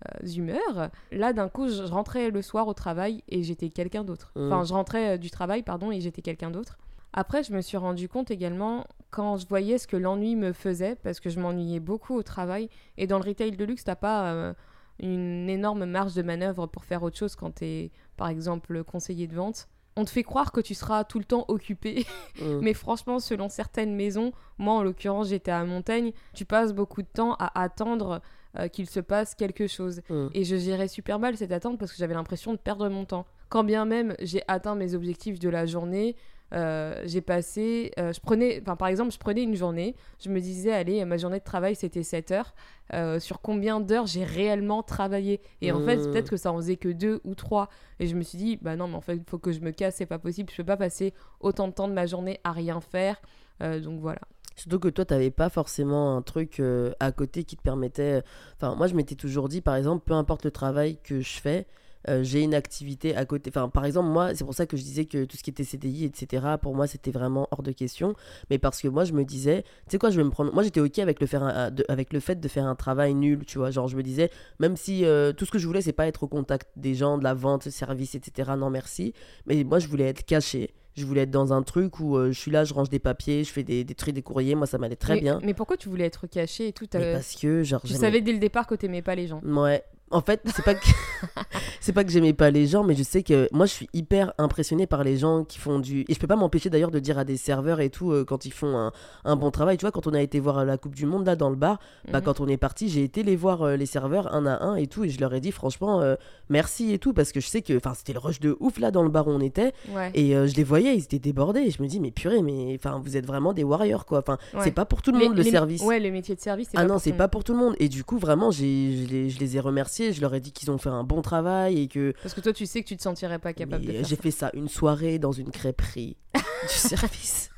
euh, 0.07 0.27
humeurs, 0.27 0.89
là, 1.11 1.33
d'un 1.33 1.49
coup, 1.49 1.67
je 1.69 1.83
rentrais 1.83 2.29
le 2.29 2.41
soir 2.41 2.67
au 2.67 2.73
travail 2.73 3.23
et 3.27 3.43
j'étais 3.43 3.69
quelqu'un 3.69 4.03
d'autre. 4.03 4.31
Mhm. 4.35 4.51
Enfin, 4.51 4.63
je 4.63 4.73
rentrais 4.73 5.19
du 5.19 5.29
travail, 5.29 5.63
pardon, 5.63 5.91
et 5.91 5.99
j'étais 6.01 6.21
quelqu'un 6.21 6.51
d'autre. 6.51 6.77
Après, 7.17 7.43
je 7.43 7.53
me 7.53 7.61
suis 7.61 7.77
rendu 7.77 8.09
compte 8.09 8.29
également 8.29 8.85
quand 9.09 9.37
je 9.37 9.47
voyais 9.47 9.77
ce 9.77 9.87
que 9.87 9.95
l'ennui 9.95 10.35
me 10.35 10.51
faisait, 10.51 10.95
parce 10.95 11.21
que 11.21 11.29
je 11.29 11.39
m'ennuyais 11.39 11.79
beaucoup 11.79 12.13
au 12.13 12.23
travail. 12.23 12.69
Et 12.97 13.07
dans 13.07 13.17
le 13.17 13.23
retail 13.23 13.51
de 13.51 13.63
luxe, 13.63 13.85
t'as 13.85 13.95
pas 13.95 14.33
euh, 14.33 14.53
une 14.99 15.49
énorme 15.49 15.85
marge 15.85 16.13
de 16.15 16.21
manœuvre 16.21 16.67
pour 16.67 16.85
faire 16.85 17.03
autre 17.03 17.17
chose 17.17 17.35
quand 17.35 17.51
t'es, 17.51 17.91
par 18.17 18.29
exemple, 18.29 18.83
conseiller 18.83 19.27
de 19.27 19.35
vente. 19.35 19.67
On 19.97 20.03
te 20.03 20.09
fait 20.09 20.23
croire 20.23 20.51
que 20.51 20.59
tu 20.59 20.73
seras 20.73 21.05
tout 21.05 21.19
le 21.19 21.25
temps 21.25 21.45
occupé, 21.47 22.05
Hum. 22.41 22.59
mais 22.61 22.73
franchement, 22.73 23.19
selon 23.19 23.47
certaines 23.47 23.95
maisons, 23.95 24.33
moi 24.57 24.73
en 24.73 24.83
l'occurrence 24.83 25.29
j'étais 25.29 25.51
à 25.51 25.63
Montaigne, 25.63 26.11
tu 26.33 26.43
passes 26.43 26.73
beaucoup 26.73 27.01
de 27.01 27.07
temps 27.07 27.35
à 27.39 27.61
attendre 27.61 28.21
euh, 28.57 28.67
qu'il 28.67 28.89
se 28.89 28.99
passe 28.99 29.35
quelque 29.35 29.67
chose. 29.67 30.01
Hum. 30.09 30.29
Et 30.33 30.43
je 30.43 30.57
gérais 30.57 30.89
super 30.89 31.17
mal 31.19 31.37
cette 31.37 31.53
attente 31.53 31.79
parce 31.79 31.91
que 31.91 31.97
j'avais 31.97 32.13
l'impression 32.13 32.51
de 32.51 32.57
perdre 32.57 32.89
mon 32.89 33.05
temps. 33.05 33.25
Quand 33.47 33.63
bien 33.63 33.85
même 33.85 34.15
j'ai 34.19 34.41
atteint 34.49 34.75
mes 34.75 34.95
objectifs 34.95 35.39
de 35.39 35.47
la 35.49 35.65
journée, 35.65 36.15
euh, 36.53 37.01
j'ai 37.05 37.21
passé, 37.21 37.91
euh, 37.99 38.13
je 38.13 38.19
prenais, 38.19 38.59
enfin 38.61 38.75
par 38.75 38.87
exemple, 38.87 39.11
je 39.11 39.17
prenais 39.17 39.43
une 39.43 39.55
journée, 39.55 39.95
je 40.19 40.29
me 40.29 40.39
disais, 40.39 40.71
allez, 40.71 41.03
ma 41.05 41.17
journée 41.17 41.39
de 41.39 41.43
travail 41.43 41.75
c'était 41.75 42.03
7 42.03 42.31
heures, 42.31 42.53
euh, 42.93 43.19
sur 43.19 43.41
combien 43.41 43.79
d'heures 43.79 44.05
j'ai 44.05 44.23
réellement 44.23 44.83
travaillé? 44.83 45.41
Et 45.61 45.71
en 45.71 45.79
fait, 45.81 45.97
Mmh. 45.97 46.11
peut-être 46.11 46.29
que 46.29 46.37
ça 46.37 46.51
en 46.51 46.57
faisait 46.57 46.77
que 46.77 46.89
2 46.89 47.19
ou 47.23 47.35
3. 47.35 47.69
Et 47.99 48.07
je 48.07 48.15
me 48.15 48.21
suis 48.21 48.37
dit, 48.37 48.57
bah 48.57 48.75
non, 48.75 48.87
mais 48.87 48.95
en 48.95 49.01
fait, 49.01 49.15
il 49.15 49.23
faut 49.27 49.39
que 49.39 49.51
je 49.51 49.59
me 49.59 49.71
casse, 49.71 49.95
c'est 49.95 50.05
pas 50.05 50.19
possible, 50.19 50.49
je 50.51 50.57
peux 50.57 50.63
pas 50.63 50.77
passer 50.77 51.13
autant 51.39 51.67
de 51.67 51.73
temps 51.73 51.87
de 51.87 51.93
ma 51.93 52.05
journée 52.05 52.39
à 52.43 52.51
rien 52.51 52.79
faire. 52.79 53.19
Donc 53.59 53.99
voilà. 54.01 54.19
Surtout 54.57 54.79
que 54.79 54.87
toi, 54.89 55.05
t'avais 55.05 55.31
pas 55.31 55.49
forcément 55.49 56.15
un 56.15 56.21
truc 56.21 56.61
à 56.99 57.11
côté 57.11 57.43
qui 57.43 57.57
te 57.57 57.61
permettait. 57.61 58.21
Enfin, 58.55 58.75
moi, 58.75 58.87
je 58.87 58.95
m'étais 58.95 59.15
toujours 59.15 59.49
dit, 59.49 59.61
par 59.61 59.75
exemple, 59.75 60.03
peu 60.05 60.13
importe 60.13 60.45
le 60.45 60.51
travail 60.51 60.97
que 61.03 61.21
je 61.21 61.39
fais, 61.39 61.67
euh, 62.09 62.23
j'ai 62.23 62.41
une 62.41 62.53
activité 62.53 63.15
à 63.15 63.25
côté. 63.25 63.49
Enfin, 63.49 63.69
par 63.69 63.85
exemple, 63.85 64.09
moi, 64.09 64.35
c'est 64.35 64.43
pour 64.43 64.53
ça 64.53 64.65
que 64.65 64.77
je 64.77 64.83
disais 64.83 65.05
que 65.05 65.25
tout 65.25 65.37
ce 65.37 65.43
qui 65.43 65.49
était 65.49 65.63
CDI, 65.63 66.05
etc., 66.05 66.45
pour 66.61 66.75
moi, 66.75 66.87
c'était 66.87 67.11
vraiment 67.11 67.47
hors 67.51 67.63
de 67.63 67.71
question. 67.71 68.13
Mais 68.49 68.57
parce 68.57 68.81
que 68.81 68.87
moi, 68.87 69.03
je 69.05 69.13
me 69.13 69.23
disais, 69.23 69.63
tu 69.63 69.91
sais 69.91 69.97
quoi, 69.97 70.09
je 70.09 70.17
vais 70.17 70.23
me 70.23 70.29
prendre. 70.29 70.53
Moi, 70.53 70.63
j'étais 70.63 70.79
OK 70.81 70.99
avec 70.99 71.19
le, 71.19 71.27
faire 71.27 71.43
un- 71.43 71.71
de- 71.71 71.85
avec 71.89 72.13
le 72.13 72.19
fait 72.19 72.39
de 72.39 72.47
faire 72.47 72.65
un 72.65 72.75
travail 72.75 73.13
nul, 73.13 73.45
tu 73.45 73.57
vois. 73.57 73.71
Genre, 73.71 73.87
je 73.87 73.97
me 73.97 74.03
disais, 74.03 74.29
même 74.59 74.75
si 74.77 75.05
euh, 75.05 75.33
tout 75.33 75.45
ce 75.45 75.51
que 75.51 75.59
je 75.59 75.67
voulais, 75.67 75.81
c'est 75.81 75.93
pas 75.93 76.07
être 76.07 76.23
au 76.23 76.27
contact 76.27 76.69
des 76.75 76.93
gens, 76.95 77.17
de 77.17 77.23
la 77.23 77.33
vente, 77.33 77.69
service, 77.69 78.15
etc., 78.15 78.51
non, 78.57 78.69
merci. 78.69 79.13
Mais 79.45 79.63
moi, 79.63 79.79
je 79.79 79.87
voulais 79.87 80.05
être 80.07 80.25
caché. 80.25 80.73
Je 80.97 81.05
voulais 81.05 81.21
être 81.23 81.31
dans 81.31 81.51
un 81.51 81.61
truc 81.61 81.99
où 81.99 82.15
euh, 82.15 82.31
je 82.31 82.39
suis 82.39 82.51
là, 82.51 82.63
je 82.63 82.73
range 82.73 82.89
des 82.89 82.99
papiers, 82.99 83.43
je 83.43 83.51
fais 83.51 83.63
des, 83.63 83.83
des 83.83 83.95
trucs, 83.95 84.13
des 84.15 84.21
courriers. 84.21 84.55
Moi, 84.55 84.65
ça 84.65 84.77
m'allait 84.77 84.95
très 84.95 85.15
mais, 85.15 85.19
bien. 85.19 85.41
Mais 85.43 85.53
pourquoi 85.53 85.75
tu 85.75 85.89
voulais 85.89 86.05
être 86.05 86.25
caché 86.25 86.69
et 86.69 86.71
tout 86.71 86.85
parce 86.89 87.35
que, 87.35 87.63
genre, 87.63 87.81
Je 87.83 87.89
j'aimais- 87.89 87.99
savais 87.99 88.21
dès 88.21 88.31
le 88.31 88.39
départ 88.39 88.65
que 88.65 88.75
t'aimais 88.75 89.01
pas 89.01 89.13
les 89.13 89.27
gens. 89.27 89.41
Ouais. 89.43 89.83
En 90.11 90.21
fait, 90.21 90.41
c'est 90.45 90.63
pas 90.63 90.75
que 90.75 90.85
c'est 91.81 91.91
pas 91.93 92.03
que 92.03 92.11
j'aimais 92.11 92.33
pas 92.33 92.51
les 92.51 92.67
gens, 92.67 92.83
mais 92.83 92.95
je 92.95 93.03
sais 93.03 93.23
que 93.23 93.49
moi 93.51 93.65
je 93.65 93.71
suis 93.71 93.89
hyper 93.93 94.33
impressionné 94.37 94.85
par 94.87 95.03
les 95.03 95.17
gens 95.17 95.43
qui 95.43 95.57
font 95.57 95.79
du 95.79 96.01
et 96.07 96.13
je 96.13 96.19
peux 96.19 96.27
pas 96.27 96.35
m'empêcher 96.35 96.69
d'ailleurs 96.69 96.91
de 96.91 96.99
dire 96.99 97.17
à 97.17 97.23
des 97.23 97.37
serveurs 97.37 97.79
et 97.81 97.89
tout 97.89 98.11
euh, 98.11 98.23
quand 98.23 98.45
ils 98.45 98.53
font 98.53 98.77
un, 98.77 98.91
un 99.23 99.35
bon 99.35 99.49
travail. 99.51 99.77
Tu 99.77 99.81
vois, 99.81 99.91
quand 99.91 100.05
on 100.07 100.13
a 100.13 100.21
été 100.21 100.39
voir 100.39 100.63
la 100.63 100.77
Coupe 100.77 100.93
du 100.95 101.05
Monde 101.07 101.25
là 101.25 101.35
dans 101.35 101.49
le 101.49 101.55
bar, 101.55 101.79
bah 102.11 102.19
Mhm. 102.19 102.25
quand 102.25 102.39
on 102.39 102.47
est 102.47 102.57
parti, 102.57 102.87
j'ai 102.89 103.03
été 103.03 103.23
les 103.23 103.35
voir 103.35 103.63
euh, 103.63 103.75
les 103.75 103.87
serveurs 103.87 104.33
un 104.33 104.45
à 104.45 104.63
un 104.63 104.75
et 104.75 104.85
tout 104.87 105.03
et 105.03 105.09
je 105.09 105.19
leur 105.19 105.33
ai 105.33 105.39
dit 105.41 105.51
franchement 105.51 106.01
euh, 106.01 106.15
merci 106.49 106.93
et 106.93 106.99
tout 106.99 107.13
parce 107.13 107.31
que 107.31 107.39
je 107.39 107.47
sais 107.47 107.61
que 107.63 107.75
enfin 107.75 107.93
c'était 107.95 108.13
le 108.13 108.19
rush 108.19 108.39
de 108.39 108.55
ouf 108.59 108.77
là 108.79 108.91
dans 108.91 109.03
le 109.03 109.09
bar 109.09 109.27
où 109.27 109.31
on 109.31 109.41
était 109.41 109.73
Ouais. 109.93 110.11
et 110.13 110.31
je 110.33 110.55
les 110.55 110.63
voyais, 110.63 110.95
ils 110.95 111.03
étaient 111.03 111.19
débordés 111.19 111.61
et 111.61 111.71
je 111.71 111.81
me 111.81 111.87
dis 111.87 111.99
mais 111.99 112.11
purée 112.11 112.41
mais 112.43 112.75
enfin 112.75 113.01
vous 113.03 113.17
êtes 113.17 113.25
vraiment 113.25 113.53
des 113.53 113.63
warriors 113.63 114.05
quoi. 114.05 114.19
Enfin 114.19 114.37
Ouais. 114.53 114.61
c'est 114.63 114.71
pas 114.71 114.85
pour 114.85 115.01
tout 115.01 115.11
le 115.11 115.17
Les- 115.19 115.25
monde 115.27 115.37
le 115.37 115.43
les- 115.43 115.49
service. 115.51 115.81
Ouais, 115.81 115.99
le 115.99 116.11
métier 116.11 116.35
de 116.35 116.39
service, 116.41 116.67
c'est 116.71 116.77
Ah 116.77 116.81
pas 116.81 116.87
non, 116.87 116.99
c'est 116.99 117.11
pas 117.13 117.27
pour 117.27 117.43
tout 117.43 117.53
le 117.53 117.59
monde. 117.59 117.75
Et 117.79 117.89
du 117.89 118.03
coup, 118.03 118.17
vraiment, 118.17 118.51
j'ai, 118.51 119.29
je 119.29 119.39
les 119.39 119.57
ai 119.57 119.59
remerciés. 119.59 119.94
Je 119.99 120.21
leur 120.21 120.33
ai 120.35 120.39
dit 120.39 120.51
qu'ils 120.51 120.71
ont 120.71 120.77
fait 120.77 120.89
un 120.89 121.03
bon 121.03 121.21
travail 121.21 121.79
et 121.81 121.87
que. 121.87 122.13
Parce 122.21 122.33
que 122.33 122.41
toi, 122.41 122.53
tu 122.53 122.65
sais 122.65 122.81
que 122.83 122.87
tu 122.87 122.97
te 122.97 123.01
sentirais 123.03 123.39
pas 123.39 123.53
capable 123.53 123.85
de 123.85 123.91
faire 123.91 124.05
j'ai 124.05 124.15
fait 124.15 124.31
ça 124.31 124.51
une 124.53 124.67
soirée 124.67 125.19
dans 125.19 125.31
une 125.31 125.51
crêperie 125.51 126.17
du 126.33 126.73
service. 126.73 127.49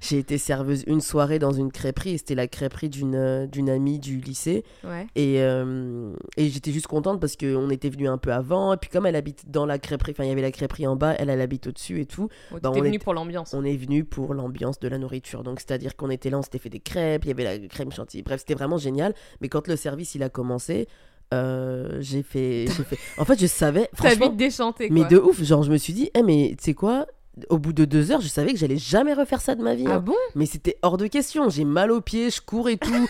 j'ai 0.00 0.18
été 0.18 0.38
serveuse 0.38 0.82
une 0.88 1.00
soirée 1.00 1.38
dans 1.38 1.52
une 1.52 1.70
crêperie 1.70 2.14
et 2.14 2.18
c'était 2.18 2.34
la 2.34 2.48
crêperie 2.48 2.88
d'une, 2.88 3.14
euh, 3.14 3.46
d'une 3.46 3.70
amie 3.70 4.00
du 4.00 4.16
lycée. 4.20 4.64
Ouais. 4.82 5.06
Et, 5.14 5.40
euh, 5.40 6.12
et 6.36 6.48
j'étais 6.48 6.72
juste 6.72 6.88
contente 6.88 7.20
parce 7.20 7.36
qu'on 7.36 7.70
était 7.70 7.88
venu 7.88 8.08
un 8.08 8.18
peu 8.18 8.32
avant. 8.32 8.72
Et 8.74 8.76
puis, 8.76 8.90
comme 8.90 9.06
elle 9.06 9.14
habite 9.14 9.48
dans 9.50 9.64
la 9.64 9.78
crêperie, 9.78 10.12
enfin, 10.12 10.24
il 10.24 10.30
y 10.30 10.32
avait 10.32 10.42
la 10.42 10.50
crêperie 10.50 10.86
en 10.88 10.96
bas, 10.96 11.14
elle, 11.16 11.30
elle 11.30 11.40
habite 11.40 11.68
au-dessus 11.68 12.00
et 12.00 12.06
tout. 12.06 12.28
Bon, 12.50 12.58
Bah, 12.60 12.70
on 12.74 12.80
venu 12.80 12.96
est- 12.96 12.98
pour 12.98 13.14
l'ambiance. 13.14 13.54
On 13.54 13.62
est 13.64 13.76
venu 13.76 14.04
pour 14.04 14.34
l'ambiance 14.34 14.80
de 14.80 14.88
la 14.88 14.98
nourriture. 14.98 15.44
Donc, 15.44 15.60
c'est-à-dire 15.60 15.94
qu'on 15.94 16.10
était 16.10 16.28
là, 16.30 16.38
on 16.38 16.42
s'était 16.42 16.58
fait 16.58 16.68
des 16.70 16.80
crêpes, 16.80 17.24
il 17.24 17.28
y 17.28 17.30
avait 17.30 17.44
la 17.44 17.68
crème 17.68 17.92
chantilly. 17.92 18.24
Bref, 18.24 18.40
c'était 18.40 18.54
vraiment 18.54 18.78
génial. 18.78 19.14
Mais 19.40 19.48
quand 19.48 19.68
le 19.68 19.76
service 19.76 20.16
il 20.16 20.24
a 20.24 20.28
commencé, 20.28 20.88
euh, 21.32 21.96
j'ai 22.00 22.22
fait, 22.22 22.66
j'ai 22.68 22.84
fait. 22.84 22.98
En 23.18 23.24
fait, 23.24 23.40
je 23.40 23.46
savais. 23.46 23.88
Franchement, 23.94 24.28
vite 24.28 24.36
déchanté, 24.36 24.88
quoi. 24.88 24.94
mais 24.94 25.04
de 25.08 25.18
ouf. 25.18 25.42
Genre, 25.42 25.62
je 25.62 25.72
me 25.72 25.76
suis 25.78 25.92
dit, 25.92 26.10
eh, 26.14 26.22
mais 26.22 26.54
tu 26.58 26.64
sais 26.64 26.74
quoi 26.74 27.06
au 27.48 27.58
bout 27.58 27.72
de 27.72 27.86
deux 27.86 28.10
heures, 28.12 28.20
je 28.20 28.28
savais 28.28 28.52
que 28.52 28.58
j'allais 28.58 28.76
jamais 28.76 29.14
refaire 29.14 29.40
ça 29.40 29.54
de 29.54 29.62
ma 29.62 29.74
vie. 29.74 29.86
Ah 29.88 29.94
hein. 29.94 30.00
bon? 30.00 30.14
Mais 30.34 30.44
c'était 30.44 30.76
hors 30.82 30.98
de 30.98 31.06
question. 31.06 31.48
J'ai 31.48 31.64
mal 31.64 31.90
aux 31.90 32.02
pieds, 32.02 32.28
je 32.30 32.42
cours 32.42 32.68
et 32.68 32.76
tout. 32.76 32.92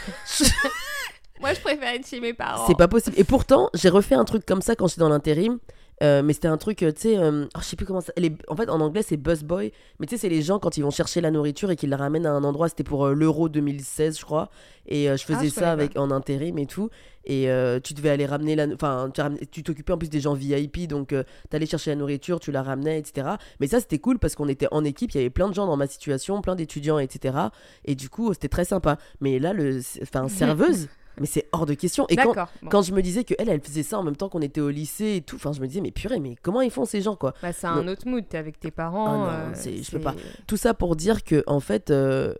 Moi, 1.41 1.55
je 1.55 1.61
préfère 1.61 1.93
être 1.95 2.07
chez 2.07 2.21
mes 2.21 2.33
parents. 2.35 2.65
C'est 2.69 2.77
pas 2.77 2.87
possible. 2.87 3.17
Et 3.19 3.25
pourtant, 3.25 3.69
j'ai 3.75 3.89
refait 3.89 4.15
un 4.15 4.25
truc 4.25 4.47
comme 4.47 4.63
ça 4.63 4.77
quand 4.77 4.87
j'étais 4.87 5.01
dans 5.01 5.09
l'intérim. 5.09 5.59
Euh, 6.03 6.23
mais 6.23 6.33
c'était 6.33 6.49
un 6.49 6.57
truc, 6.57 6.83
euh, 6.83 6.91
tu 6.91 7.03
sais, 7.03 7.19
euh, 7.19 7.45
oh, 7.55 7.59
je 7.61 7.65
sais 7.65 7.77
plus 7.77 7.87
comment 7.87 8.01
ça. 8.01 8.13
les- 8.17 8.35
En 8.49 8.57
fait, 8.57 8.69
en 8.69 8.81
anglais, 8.81 9.03
c'est 9.07 9.17
busboy. 9.17 9.73
Mais 10.01 10.07
tu 10.07 10.15
sais, 10.17 10.21
c'est 10.23 10.29
les 10.29 10.43
gens 10.43 10.59
quand 10.59 10.77
ils 10.77 10.83
vont 10.83 10.91
chercher 10.91 11.21
la 11.21 11.31
nourriture 11.31 11.71
et 11.71 11.77
qu'ils 11.77 11.91
la 11.91 11.97
ramènent 11.97 12.27
à 12.27 12.33
un 12.33 12.43
endroit. 12.45 12.69
C'était 12.69 12.83
pour 12.85 13.07
euh, 13.07 13.15
l'Euro 13.15 13.49
2016, 13.49 14.19
je 14.19 14.25
crois. 14.25 14.51
Et 14.87 15.09
euh, 15.11 15.17
je 15.17 15.25
faisais 15.25 15.39
Ah, 15.43 15.45
je 15.45 15.51
ça 15.51 15.71
avec 15.73 15.97
en 15.97 16.11
intérim 16.11 16.59
et 16.59 16.67
tout. 16.67 16.91
Et 17.25 17.51
euh, 17.51 17.81
tu 17.81 17.95
devais 17.95 18.11
aller 18.11 18.27
ramener 18.27 18.57
la. 18.57 18.67
Enfin, 18.75 19.11
tu 19.51 19.63
t'occupais 19.63 19.93
en 19.93 19.99
plus 19.99 20.11
des 20.11 20.21
gens 20.21 20.35
VIP. 20.35 20.89
Donc, 20.89 21.09
tu 21.09 21.17
t'allais 21.51 21.67
chercher 21.67 21.91
la 21.91 21.97
nourriture, 21.97 22.41
tu 22.41 22.53
la 22.53 22.63
ramenais, 22.63 22.99
etc. 22.99 23.29
Mais 23.61 23.67
ça, 23.67 23.81
c'était 23.81 23.99
cool 23.99 24.19
parce 24.19 24.35
qu'on 24.35 24.49
était 24.49 24.69
en 24.71 24.85
équipe. 24.85 25.13
Il 25.13 25.19
y 25.19 25.21
avait 25.21 25.31
plein 25.31 25.49
de 25.49 25.55
gens 25.55 25.67
dans 25.67 25.77
ma 25.77 25.87
situation, 25.87 26.41
plein 26.43 26.57
d'étudiants, 26.57 26.99
etc. 26.99 27.37
Et 27.85 27.95
du 27.95 28.09
coup, 28.09 28.33
c'était 28.33 28.49
très 28.49 28.65
sympa. 28.65 28.99
Mais 29.21 29.39
là, 29.39 29.53
le. 29.53 29.81
Enfin, 30.03 30.29
serveuse. 30.43 30.89
Mais 31.21 31.27
c'est 31.27 31.49
hors 31.53 31.67
de 31.67 31.75
question. 31.75 32.07
Et 32.09 32.17
quand, 32.17 32.35
bon. 32.63 32.69
quand 32.71 32.83
je 32.83 32.93
me 32.93 33.03
disais 33.03 33.25
que 33.25 33.35
elle, 33.39 33.49
elle 33.49 33.61
faisait 33.61 33.83
ça 33.83 33.99
en 33.99 34.03
même 34.03 34.17
temps 34.17 34.29
qu'on 34.29 34.41
était 34.43 34.61
au 34.61 34.71
lycée 34.71 35.17
et 35.17 35.21
tout, 35.23 35.37
enfin, 35.37 35.53
je 35.53 35.61
me 35.61 35.67
disais, 35.67 35.81
mais 35.81 35.91
purée, 35.91 36.21
mais 36.21 36.37
comment 36.43 36.61
ils 36.61 36.71
font 36.71 36.85
ces 36.85 37.01
gens, 37.03 37.17
quoi? 37.17 37.35
Bah, 37.43 37.53
c'est 37.53 37.67
un 37.67 37.87
autre 37.89 38.07
mood, 38.09 38.25
t'es 38.29 38.39
avec 38.39 38.59
tes 38.59 38.71
parents. 38.71 39.07
Ah 39.07 39.17
non, 39.19 39.27
euh, 39.51 39.51
c'est- 39.55 39.83
je 39.83 39.91
peux 39.91 39.99
pas. 40.01 40.15
Tout 40.47 40.57
ça 40.57 40.75
pour 40.75 40.97
dire 40.97 41.25
que, 41.25 41.43
en 41.47 41.61
fait, 41.61 41.91
euh, 41.91 42.35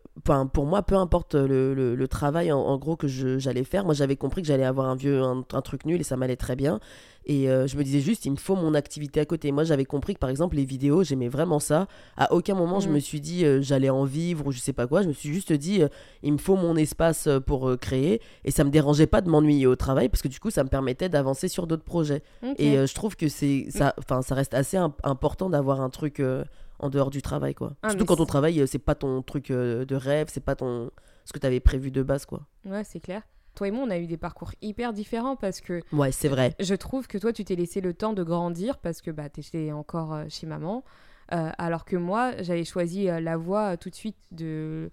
pour 0.53 0.67
moi, 0.67 0.83
peu 0.83 0.95
importe 0.97 1.35
le, 1.35 1.75
le- 1.75 1.95
le 1.95 2.09
travail, 2.09 2.51
en, 2.53 2.59
en 2.61 2.79
gros, 2.79 2.97
que 2.97 3.07
j'allais 3.09 3.65
faire, 3.65 3.85
moi, 3.85 3.95
j'avais 3.95 4.17
compris 4.17 4.43
que 4.43 4.49
j'allais 4.49 4.65
avoir 4.65 4.89
un 4.89 4.95
vieux, 4.95 5.23
un, 5.23 5.45
un 5.53 5.61
truc 5.63 5.85
nul 5.87 6.01
et 6.01 6.05
ça 6.05 6.17
m'allait 6.17 6.37
très 6.37 6.57
bien. 6.57 6.81
Et 7.27 7.49
euh, 7.49 7.67
je 7.67 7.77
me 7.77 7.85
disais 7.85 8.01
juste, 8.01 8.25
il 8.27 8.31
me 8.33 8.37
faut 8.37 8.57
mon 8.57 8.75
activité 8.75 9.21
à 9.21 9.25
côté. 9.25 9.53
Moi, 9.53 9.65
j'avais 9.65 9.85
compris 9.85 10.15
que, 10.15 10.19
par 10.19 10.31
exemple, 10.31 10.57
les 10.57 10.65
vidéos, 10.65 11.05
j'aimais 11.05 11.29
vraiment 11.29 11.61
ça. 11.61 11.87
À 12.17 12.33
aucun 12.33 12.55
moment, 12.55 12.81
je 12.81 12.89
Mhm. 12.89 12.95
me 12.95 12.99
suis 13.01 13.21
dit, 13.21 13.45
euh, 13.45 13.61
j'allais 13.63 13.91
en 13.91 14.05
vivre 14.05 14.47
ou 14.47 14.53
je 14.53 14.59
sais 14.59 14.73
pas 14.73 14.87
quoi. 14.87 15.03
Je 15.03 15.09
me 15.09 15.13
suis 15.13 15.33
juste 15.33 15.53
dit, 15.53 15.83
euh, 15.83 15.89
il 16.23 16.33
me 16.33 16.39
faut 16.39 16.57
mon 16.57 16.77
espace 16.77 17.29
pour 17.47 17.71
créer. 17.81 18.21
Et 18.45 18.51
ça 18.51 18.65
me 18.65 18.71
dérangeait 18.71 19.07
pas 19.07 19.21
de 19.21 19.31
m'ennuyer 19.31 19.67
au 19.67 19.77
travail 19.77 20.09
parce 20.09 20.23
que, 20.23 20.29
du 20.29 20.41
coup, 20.41 20.51
ça 20.51 20.65
me 20.65 20.69
permettait 20.69 21.09
d'avancer 21.09 21.49
sur 21.49 21.67
d'autres 21.67 21.85
projets. 21.85 22.23
Et 22.59 22.75
je 22.87 22.95
trouve 22.95 23.17
que 23.17 23.29
c'est 23.29 23.67
ça, 23.71 23.95
enfin, 23.99 24.23
ça 24.23 24.35
reste 24.35 24.55
assez 24.55 24.77
im- 24.77 24.95
important 25.05 25.49
d'avoir 25.51 25.81
un 25.81 25.91
truc 25.91 26.21
en 26.81 26.91
dehors 26.91 27.11
du 27.11 27.23
travail, 27.23 27.55
quoi. 27.55 27.75
Ah, 27.83 27.91
Surtout 27.91 28.05
quand 28.07 28.17
ton 28.17 28.25
c'est- 28.25 28.29
travail, 28.29 28.61
euh, 28.61 28.67
c'est 28.67 28.79
pas 28.81 28.97
ton 28.97 29.23
truc 29.23 29.53
de 29.53 29.95
rêve, 29.95 30.27
c'est 30.31 30.43
pas 30.45 30.57
ton 30.57 30.91
ce 31.25 31.33
que 31.33 31.39
t'avais 31.39 31.61
prévu 31.61 31.93
de 31.93 32.03
base, 32.03 32.27
quoi. 32.27 32.41
Ouais, 32.65 32.83
c'est 32.83 32.99
clair. 32.99 33.23
Toi 33.55 33.69
et 33.69 33.71
moi, 33.71 33.85
on 33.87 33.91
a 33.91 33.99
eu 33.99 34.07
des 34.07 34.17
parcours 34.17 34.53
hyper 34.63 34.93
différents 34.93 35.37
parce 35.37 35.61
que 35.61 35.81
Ouais, 35.93 36.11
c'est 36.13 36.29
vrai. 36.29 36.55
je 36.59 36.75
trouve 36.75 37.07
que 37.07 37.19
toi, 37.19 37.33
tu 37.33 37.45
t'es 37.45 37.55
laissé 37.55 37.81
le 37.81 37.93
temps 37.95 38.13
de 38.15 38.23
grandir 38.23 38.79
parce 38.79 39.03
que 39.03 39.11
bah, 39.11 39.29
t'étais 39.29 39.73
encore 39.73 40.15
euh, 40.15 40.25
chez 40.29 40.47
maman. 40.47 40.85
Euh, 41.33 41.51
alors 41.59 41.85
que 41.85 41.97
moi, 41.97 42.33
j'avais 42.41 42.65
choisi 42.65 43.09
euh, 43.09 43.21
la 43.21 43.37
voie 43.37 43.77
tout 43.77 43.91
de 43.91 43.95
suite 43.95 44.17
de 44.33 44.91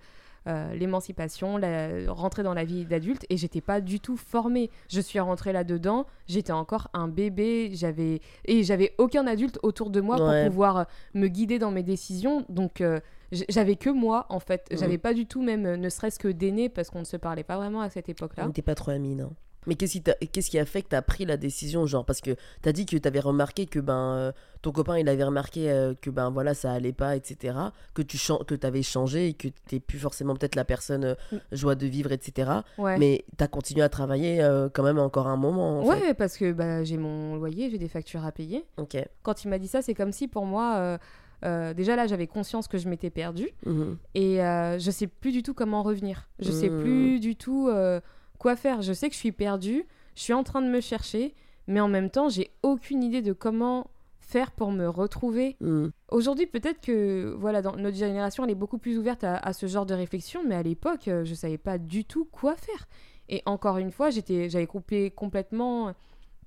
euh, 0.49 0.73
l'émancipation, 0.73 1.57
la... 1.57 2.11
rentrer 2.11 2.43
dans 2.43 2.53
la 2.53 2.65
vie 2.65 2.85
d'adulte 2.85 3.25
et 3.29 3.37
j'étais 3.37 3.61
pas 3.61 3.79
du 3.81 3.99
tout 3.99 4.17
formée. 4.17 4.69
Je 4.89 4.99
suis 4.99 5.19
rentrée 5.19 5.53
là-dedans, 5.53 6.05
j'étais 6.27 6.51
encore 6.51 6.89
un 6.93 7.07
bébé, 7.07 7.69
j'avais 7.73 8.19
et 8.45 8.63
j'avais 8.63 8.93
aucun 8.97 9.27
adulte 9.27 9.59
autour 9.63 9.89
de 9.91 10.01
moi 10.01 10.17
Ouais. 10.19 10.43
pour 10.43 10.51
pouvoir 10.51 10.77
euh, 10.77 10.83
me 11.13 11.27
guider 11.27 11.59
dans 11.59 11.71
mes 11.71 11.83
décisions. 11.83 12.45
Donc 12.49 12.81
euh, 12.81 12.99
j'avais 13.47 13.75
que 13.75 13.89
moi 13.89 14.25
en 14.29 14.39
fait. 14.39 14.67
Mhm. 14.71 14.77
J'avais 14.79 14.97
pas 14.97 15.13
du 15.13 15.25
tout 15.27 15.41
même 15.41 15.75
ne 15.75 15.89
serait-ce 15.89 16.19
que 16.19 16.27
d'aîné 16.27 16.67
parce 16.67 16.89
qu'on 16.89 16.99
ne 16.99 17.05
se 17.05 17.17
parlait 17.17 17.43
pas 17.43 17.57
vraiment 17.57 17.81
à 17.81 17.89
cette 17.89 18.09
époque-là. 18.09 18.43
On 18.43 18.47
n'était 18.47 18.61
pas 18.61 18.75
trop 18.75 18.91
amis, 18.91 19.15
non? 19.15 19.31
Mais 19.69 19.75
qu'est-ce 19.75 19.93
qui, 19.99 20.03
qu'est-ce 20.31 20.49
qui 20.49 20.59
a 20.59 20.65
fait 20.65 20.81
que 20.81 20.89
t'as 20.89 21.01
pris 21.01 21.25
la 21.25 21.37
décision, 21.37 21.85
genre? 21.85 22.03
Parce 22.05 22.19
que 22.19 22.31
t'as 22.61 22.71
dit 22.73 22.85
que 22.85 22.97
t'avais 22.97 23.19
remarqué 23.21 23.65
que 23.67 23.79
ben 23.79 24.15
euh, 24.17 24.31
ton 24.61 24.71
copain 24.71 24.97
il 24.97 25.07
avait 25.07 25.23
remarqué 25.23 25.71
euh, 25.71 25.93
que 26.01 26.09
ben 26.09 26.29
voilà 26.31 26.53
ça 26.53 26.73
allait 26.73 26.91
pas, 26.91 27.15
etc. 27.15 27.55
Que 27.93 28.01
tu 28.01 28.17
que 28.47 28.55
t'avais 28.55 28.81
changé 28.83 29.27
et 29.27 29.33
que 29.33 29.47
t'es 29.67 29.79
plus 29.79 29.99
forcément 29.99 30.35
peut-être 30.35 30.55
la 30.55 30.65
personne 30.65 31.05
euh, 31.05 31.15
Mm. 31.31 31.37
joie 31.53 31.75
de 31.75 31.85
vivre, 31.85 32.11
etc. 32.11 32.51
Ouais. 32.77 32.97
Mais 32.97 33.23
t'as 33.37 33.47
continué 33.47 33.83
à 33.83 33.89
travailler 33.89 34.39
quand 34.73 34.83
même 34.83 34.99
encore 34.99 35.27
un 35.27 35.37
moment. 35.37 35.79
En 35.81 35.85
Ouais, 35.87 35.99
fait. 35.99 36.13
parce 36.15 36.35
que 36.37 36.51
bah, 36.51 36.83
j'ai 36.83 36.97
mon 36.97 37.35
loyer, 37.35 37.69
j'ai 37.69 37.77
des 37.77 37.87
factures 37.87 38.25
à 38.25 38.31
payer. 38.31 38.65
Ok. 38.77 38.97
Quand 39.23 39.43
il 39.43 39.49
m'a 39.49 39.59
dit 39.59 39.67
ça, 39.67 39.81
c'est 39.81 39.93
comme 39.93 40.11
si 40.11 40.27
pour 40.27 40.45
moi, 40.45 40.97
euh, 41.45 41.73
déjà 41.73 41.95
là, 41.95 42.07
j'avais 42.07 42.27
conscience 42.27 42.67
que 42.67 42.77
je 42.77 42.89
m'étais 42.89 43.09
perdue 43.09 43.49
Mhm. 43.65 43.97
et 44.15 44.43
euh, 44.43 44.77
je 44.79 44.91
sais 44.91 45.07
plus 45.07 45.31
du 45.31 45.43
tout 45.43 45.53
comment 45.53 45.83
revenir. 45.83 46.27
Je 46.39 46.51
sais 46.51 46.69
Mm. 46.69 46.81
plus 46.81 47.19
du 47.19 47.35
tout 47.35 47.67
euh, 47.69 48.01
quoi 48.39 48.55
faire. 48.55 48.81
Je 48.81 48.93
sais 48.93 49.07
que 49.09 49.13
je 49.13 49.19
suis 49.19 49.31
perdue, 49.31 49.85
je 50.15 50.21
suis 50.23 50.33
en 50.33 50.43
train 50.43 50.61
de 50.63 50.67
me 50.69 50.81
chercher, 50.81 51.35
mais 51.67 51.79
en 51.79 51.87
même 51.87 52.09
temps, 52.09 52.29
j'ai 52.29 52.49
aucune 52.63 53.03
idée 53.03 53.21
de 53.21 53.33
comment 53.33 53.87
faire 54.19 54.51
pour 54.51 54.71
me 54.71 54.87
retrouver. 54.87 55.55
Mhm. 55.59 55.91
Aujourd'hui, 56.11 56.45
peut-être 56.47 56.81
que 56.81 57.35
voilà, 57.37 57.61
dans 57.61 57.75
notre 57.75 57.97
génération, 57.97 58.43
elle 58.43 58.51
est 58.51 58.55
beaucoup 58.55 58.77
plus 58.77 58.97
ouverte 58.97 59.23
à, 59.23 59.35
à 59.37 59.53
ce 59.53 59.65
genre 59.67 59.85
de 59.85 59.93
réflexion, 59.93 60.41
mais 60.45 60.55
à 60.55 60.63
l'époque, 60.63 61.07
euh, 61.07 61.25
je 61.25 61.33
savais 61.35 61.57
pas 61.57 61.77
du 61.77 62.05
tout 62.05 62.25
quoi 62.25 62.55
faire. 62.55 62.87
Et 63.27 63.43
encore 63.45 63.77
une 63.77 63.91
fois, 63.91 64.09
j'étais, 64.09 64.49
j'avais 64.49 64.67
coupé 64.67 65.11
complètement 65.11 65.93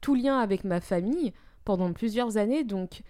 tout 0.00 0.14
lien 0.16 0.38
avec 0.40 0.64
ma 0.64 0.80
famille 0.80 1.32
pendant 1.64 1.92
plusieurs 1.92 2.36
années, 2.38 2.64
donc 2.64 3.02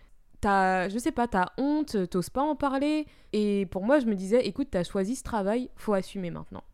t'as, 0.42 0.88
je 0.90 0.98
sais 0.98 1.12
pas, 1.12 1.26
t'as 1.28 1.46
honte, 1.56 2.08
t'oses 2.10 2.28
pas 2.30 2.42
en 2.42 2.56
parler. 2.56 3.06
Et 3.32 3.66
pour 3.70 3.82
moi, 3.84 3.98
je 3.98 4.06
me 4.06 4.14
disais, 4.14 4.46
écoute, 4.46 4.68
t'as 4.70 4.84
choisi 4.84 5.16
ce 5.16 5.22
travail, 5.22 5.70
faut 5.76 5.94
assumer 5.94 6.30
maintenant. 6.30 6.64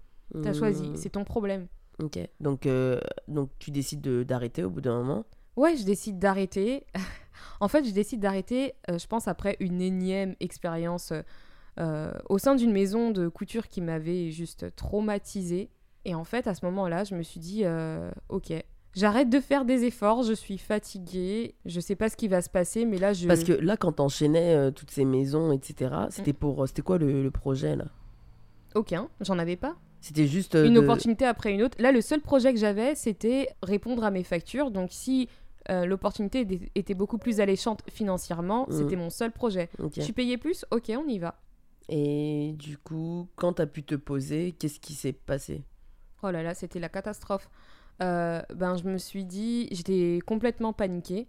T'as 0.42 0.52
choisi, 0.52 0.88
Mhm. 0.90 0.96
c'est 0.96 1.10
ton 1.10 1.24
problème. 1.24 1.68
Ok. 2.02 2.18
Donc, 2.40 2.66
euh, 2.66 3.00
donc 3.26 3.50
tu 3.58 3.70
décides 3.70 4.00
de- 4.00 4.22
d'arrêter 4.22 4.62
au 4.64 4.70
bout 4.70 4.80
d'un 4.80 4.98
moment. 5.02 5.24
Ouais, 5.56 5.76
je 5.76 5.84
décide 5.84 6.18
d'arrêter. 6.18 6.86
en 7.60 7.68
fait, 7.68 7.84
je 7.84 7.90
décide 7.92 8.20
d'arrêter, 8.20 8.74
euh, 8.90 8.98
je 8.98 9.06
pense, 9.06 9.26
après 9.28 9.56
une 9.60 9.80
énième 9.80 10.34
expérience 10.40 11.12
euh, 11.80 12.12
au 12.28 12.38
sein 12.38 12.54
d'une 12.54 12.72
maison 12.72 13.10
de 13.10 13.28
couture 13.28 13.68
qui 13.68 13.80
m'avait 13.80 14.30
juste 14.30 14.74
traumatisée. 14.76 15.70
Et 16.04 16.14
en 16.14 16.24
fait, 16.24 16.46
à 16.46 16.54
ce 16.54 16.64
moment-là, 16.66 17.04
je 17.04 17.14
me 17.14 17.22
suis 17.22 17.40
dit, 17.40 17.64
ok, 18.28 18.52
j'arrête 18.94 19.28
de 19.28 19.40
faire 19.40 19.64
des 19.64 19.84
efforts, 19.84 20.22
je 20.22 20.32
suis 20.32 20.56
fatiguée, 20.58 21.54
je 21.66 21.80
sais 21.80 21.96
pas 21.96 22.08
ce 22.08 22.16
qui 22.16 22.28
va 22.28 22.40
se 22.40 22.48
passer, 22.48 22.84
mais 22.86 22.96
là, 22.98 23.12
je... 23.12 23.26
Parce 23.28 23.44
que 23.44 23.52
là, 23.52 23.76
quand 23.76 23.92
t'enchaînais 23.92 24.54
euh, 24.54 24.70
toutes 24.70 24.90
ces 24.90 25.04
maisons, 25.04 25.52
etc., 25.52 25.90
Mm. 25.92 26.06
c'était 26.10 26.32
pour, 26.32 26.62
euh, 26.62 26.66
c'était 26.66 26.82
quoi 26.82 26.98
le, 26.98 27.22
le 27.22 27.30
projet 27.30 27.76
là? 27.76 27.84
Aucun, 28.74 29.08
j'en 29.20 29.38
avais 29.38 29.56
pas. 29.56 29.76
C'était 30.00 30.26
juste 30.26 30.54
euh, 30.54 30.66
une 30.66 30.74
de- 30.74 30.80
opportunité 30.80 31.24
après 31.24 31.52
une 31.52 31.62
autre. 31.62 31.76
Là, 31.80 31.90
le 31.92 32.00
seul 32.00 32.20
projet 32.20 32.52
que 32.54 32.58
j'avais, 32.60 32.94
c'était 32.94 33.48
répondre 33.62 34.04
à 34.04 34.10
mes 34.10 34.22
factures. 34.24 34.70
Donc, 34.70 34.90
si 34.92 35.28
euh, 35.70 35.84
l'opportunité 35.84 36.46
était- 36.74 36.94
beaucoup 36.94 37.18
plus 37.18 37.40
alléchante 37.40 37.82
financièrement, 37.90 38.66
Mhm. 38.70 38.74
c'était 38.78 38.96
mon 38.96 39.10
seul 39.10 39.32
projet. 39.32 39.68
Ok. 39.78 39.92
Je 39.96 40.00
suis 40.00 40.12
payé 40.14 40.38
plus? 40.38 40.64
Ok, 40.70 40.90
on 40.96 41.06
y 41.06 41.18
va. 41.18 41.38
Et 41.90 42.54
du 42.58 42.78
coup, 42.78 43.28
quand 43.36 43.54
t'as 43.54 43.66
pu 43.66 43.82
te 43.82 43.94
poser, 43.94 44.52
qu'est-ce 44.58 44.80
qui 44.80 44.94
s'est 44.94 45.12
passé? 45.12 45.64
Oh 46.22 46.30
là 46.30 46.42
là, 46.42 46.54
c'était 46.54 46.78
la 46.80 46.88
catastrophe. 46.88 47.48
Euh, 48.02 48.40
ben, 48.54 48.76
je 48.76 48.84
me 48.84 48.96
suis 48.98 49.24
dit, 49.24 49.68
j'étais 49.72 50.20
complètement 50.24 50.72
paniquée. 50.72 51.28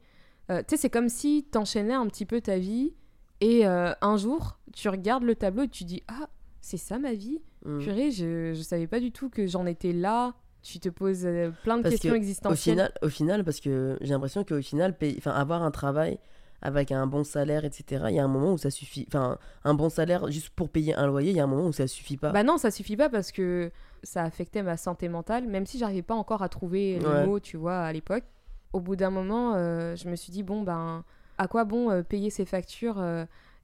Euh, 0.51 0.59
tu 0.59 0.75
sais, 0.75 0.77
c'est 0.77 0.89
comme 0.89 1.09
si 1.09 1.43
t'enchaînais 1.51 1.93
un 1.93 2.07
petit 2.07 2.25
peu 2.25 2.39
ta 2.41 2.57
vie 2.59 2.93
et 3.41 3.65
un 3.65 4.17
jour, 4.17 4.57
tu 4.73 4.89
regardes 4.89 5.23
le 5.23 5.35
tableau 5.35 5.63
et 5.63 5.67
tu 5.69 5.83
dis 5.83 6.03
Ah, 6.07 6.29
c'est 6.61 6.77
ça 6.77 6.99
ma 6.99 7.13
vie 7.13 7.39
Hmm. 7.65 7.79
Purée, 7.79 8.09
je, 8.11 8.53
je 8.53 8.61
savais 8.61 8.87
pas 8.87 9.01
du 9.01 9.11
tout 9.11 9.29
que 9.29 9.45
j'en 9.45 9.65
étais 9.65 9.91
là. 9.91 10.33
Tu 10.63 10.79
te 10.79 10.87
poses 10.87 11.25
euh, 11.25 11.51
plein 11.63 11.75
de 11.77 11.81
Parce 11.83 11.95
questions 11.95 12.11
que, 12.11 12.15
Au 12.15 12.17
existentielles. 12.17 12.57
final, 12.73 12.91
au 13.01 13.09
final, 13.09 13.43
parce 13.43 13.59
que 13.59 13.97
j'ai 13.99 14.11
l'impression 14.13 14.45
qu'au 14.45 14.61
final, 14.61 14.97
paye- 14.97 15.19
avoir 15.25 15.61
un 15.63 15.71
travail 15.71 16.19
avec 16.61 16.93
un 16.93 17.05
bon 17.05 17.25
salaire, 17.25 17.65
etc., 17.65 18.05
il 18.09 18.15
y 18.15 18.19
a 18.19 18.23
un 18.23 18.29
moment 18.29 18.53
où 18.53 18.57
ça 18.57 18.69
suffit. 18.69 19.05
Enfin, 19.09 19.37
un 19.65 19.73
bon 19.73 19.89
salaire 19.89 20.31
juste 20.31 20.51
pour 20.51 20.69
payer 20.69 20.95
un 20.95 21.05
loyer, 21.07 21.31
il 21.31 21.35
y 21.35 21.39
a 21.41 21.43
un 21.43 21.47
moment 21.47 21.67
où 21.67 21.73
ça 21.73 21.85
suffit 21.87 22.15
pas. 22.15 22.31
Bah 22.31 22.43
non, 22.43 22.57
ça 22.57 22.71
suffit 22.71 22.95
pas 22.95 23.09
parce 23.09 23.33
que 23.33 23.71
ça 24.03 24.23
affectait 24.23 24.63
ma 24.63 24.77
santé 24.77 25.09
mentale, 25.09 25.45
même 25.47 25.65
si 25.65 25.77
j'arrivais 25.79 26.01
pas 26.01 26.15
encore 26.15 26.41
à 26.43 26.47
trouver 26.49 26.99
Ouais. 27.01 27.25
mots, 27.25 27.41
tu 27.41 27.57
vois, 27.57 27.79
à 27.79 27.91
l'époque. 27.91 28.23
Au 28.71 28.79
bout 28.79 28.95
d'un 28.95 29.09
moment, 29.09 29.55
euh, 29.55 29.97
je 29.97 30.07
me 30.07 30.15
suis 30.15 30.31
dit, 30.31 30.43
bon, 30.43 30.61
ben, 30.63 31.03
à 31.37 31.47
quoi 31.49 31.65
bon 31.65 31.89
euh, 31.91 32.03
payer 32.03 32.29
ses 32.29 32.45
factures 32.45 32.99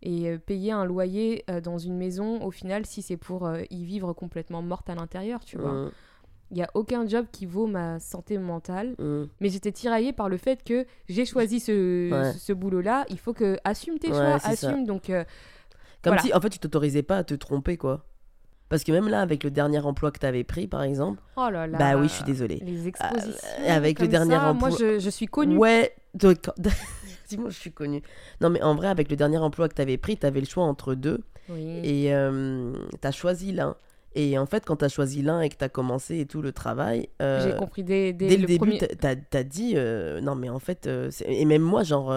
et 0.06 0.30
euh, 0.30 0.38
payer 0.38 0.72
un 0.72 0.86
loyer 0.86 1.44
euh, 1.50 1.60
dans 1.60 1.78
une 1.78 1.98
maison, 1.98 2.42
au 2.42 2.52
final, 2.52 2.86
si 2.86 3.02
c'est 3.02 3.18
pour 3.18 3.46
euh, 3.48 3.62
y 3.70 3.84
vivre 3.84 4.14
complètement 4.14 4.62
morte 4.62 4.90
à 4.90 4.96
l'intérieur, 4.96 5.44
tu 5.44 5.58
vois. 5.58 5.90
Il 6.52 6.58
y 6.58 6.62
a 6.62 6.70
aucun 6.76 7.08
job 7.08 7.26
qui 7.32 7.48
vaut 7.48 7.66
ma 7.68 8.00
santé 8.00 8.38
mentale, 8.38 8.94
hmm. 9.00 9.24
mais 9.42 9.50
j'étais 9.50 9.72
tiraillée 9.72 10.14
par 10.14 10.30
le 10.30 10.38
fait 10.38 10.64
que 10.64 10.86
j'ai 11.10 11.26
choisi 11.26 11.60
ce, 11.60 12.12
Ouais. 12.12 12.34
ce, 12.34 12.40
ce 12.40 12.54
boulot-là, 12.54 13.06
il 13.10 13.18
faut 13.18 13.34
que 13.34 13.58
assume 13.64 13.98
tes 13.98 14.10
Ouais, 14.10 14.14
choix, 14.14 14.40
ça. 14.40 14.50
assume, 14.50 14.86
donc... 14.86 15.10
euh, 15.10 15.24
Comme 16.04 16.12
Voilà. 16.14 16.22
si, 16.22 16.32
en 16.34 16.40
fait, 16.40 16.50
tu 16.52 16.60
t'autorisais 16.60 17.02
pas 17.02 17.18
à 17.18 17.24
te 17.24 17.34
tromper, 17.34 17.78
quoi. 17.78 18.06
Parce 18.70 18.84
que 18.84 18.92
même 18.92 19.08
là, 19.10 19.22
avec 19.22 19.44
le 19.44 19.50
dernier 19.52 19.80
emploi 19.80 20.12
que 20.12 20.20
t'avais 20.20 20.44
pris, 20.44 20.68
par 20.68 20.84
exemple, 20.84 21.20
oh 21.36 21.50
là 21.52 21.68
là 21.68 21.78
bah 21.78 21.98
oui, 21.98 22.08
je 22.08 22.14
suis 22.14 22.24
désolée. 22.24 22.60
Les 22.64 22.88
expositions. 22.88 23.32
Euh, 23.62 23.76
avec 23.76 24.00
le 24.00 24.08
dernier 24.08 24.36
ça, 24.36 24.54
Moi, 24.54 24.70
emploi- 24.70 24.80
je, 24.80 25.00
je 25.00 25.10
suis 25.10 25.28
connue. 25.28 25.58
Ouais, 25.58 25.96
de- 26.16 26.36
dis-moi, 27.36 27.50
je 27.50 27.58
suis 27.58 27.72
connue. 27.72 28.02
Non, 28.42 28.50
mais 28.50 28.62
en 28.62 28.76
vrai, 28.76 28.88
avec 28.88 29.10
le 29.10 29.16
dernier 29.16 29.38
emploi 29.38 29.68
que 29.70 29.74
t'avais 29.76 29.98
pris, 29.98 30.18
t'avais 30.18 30.40
le 30.42 30.46
choix 30.46 30.64
entre 30.64 30.96
deux. 30.96 31.20
Oui. 31.50 31.80
Et 31.84 32.14
euh, 32.14 32.74
t'as 33.02 33.12
choisi 33.12 33.52
l'un. 33.52 33.76
Et 34.18 34.38
en 34.38 34.46
fait, 34.46 34.66
quand 34.66 34.78
t'as 34.78 34.88
choisi 34.88 35.22
l'un 35.22 35.42
et 35.42 35.50
que 35.50 35.56
t'as 35.58 35.68
commencé 35.70 36.20
et 36.20 36.26
tout 36.26 36.42
le 36.42 36.52
travail, 36.54 37.10
euh, 37.22 37.44
J'ai 37.52 37.56
compris 37.58 37.84
dès, 37.84 38.14
dès, 38.14 38.28
dès, 38.28 38.36
le, 38.38 38.42
le, 38.44 38.48
début, 38.48 38.78
premier. 38.78 38.78
t'as 38.78 39.16
t'as 39.16 39.44
dit 39.44 39.74
euh, 39.76 40.22
non, 40.22 40.36
mais 40.36 40.50
en 40.50 40.60
fait, 40.60 40.88
euh, 40.88 41.12
et 41.26 41.44
même 41.46 41.62
moi, 41.62 41.84
genre, 41.84 42.16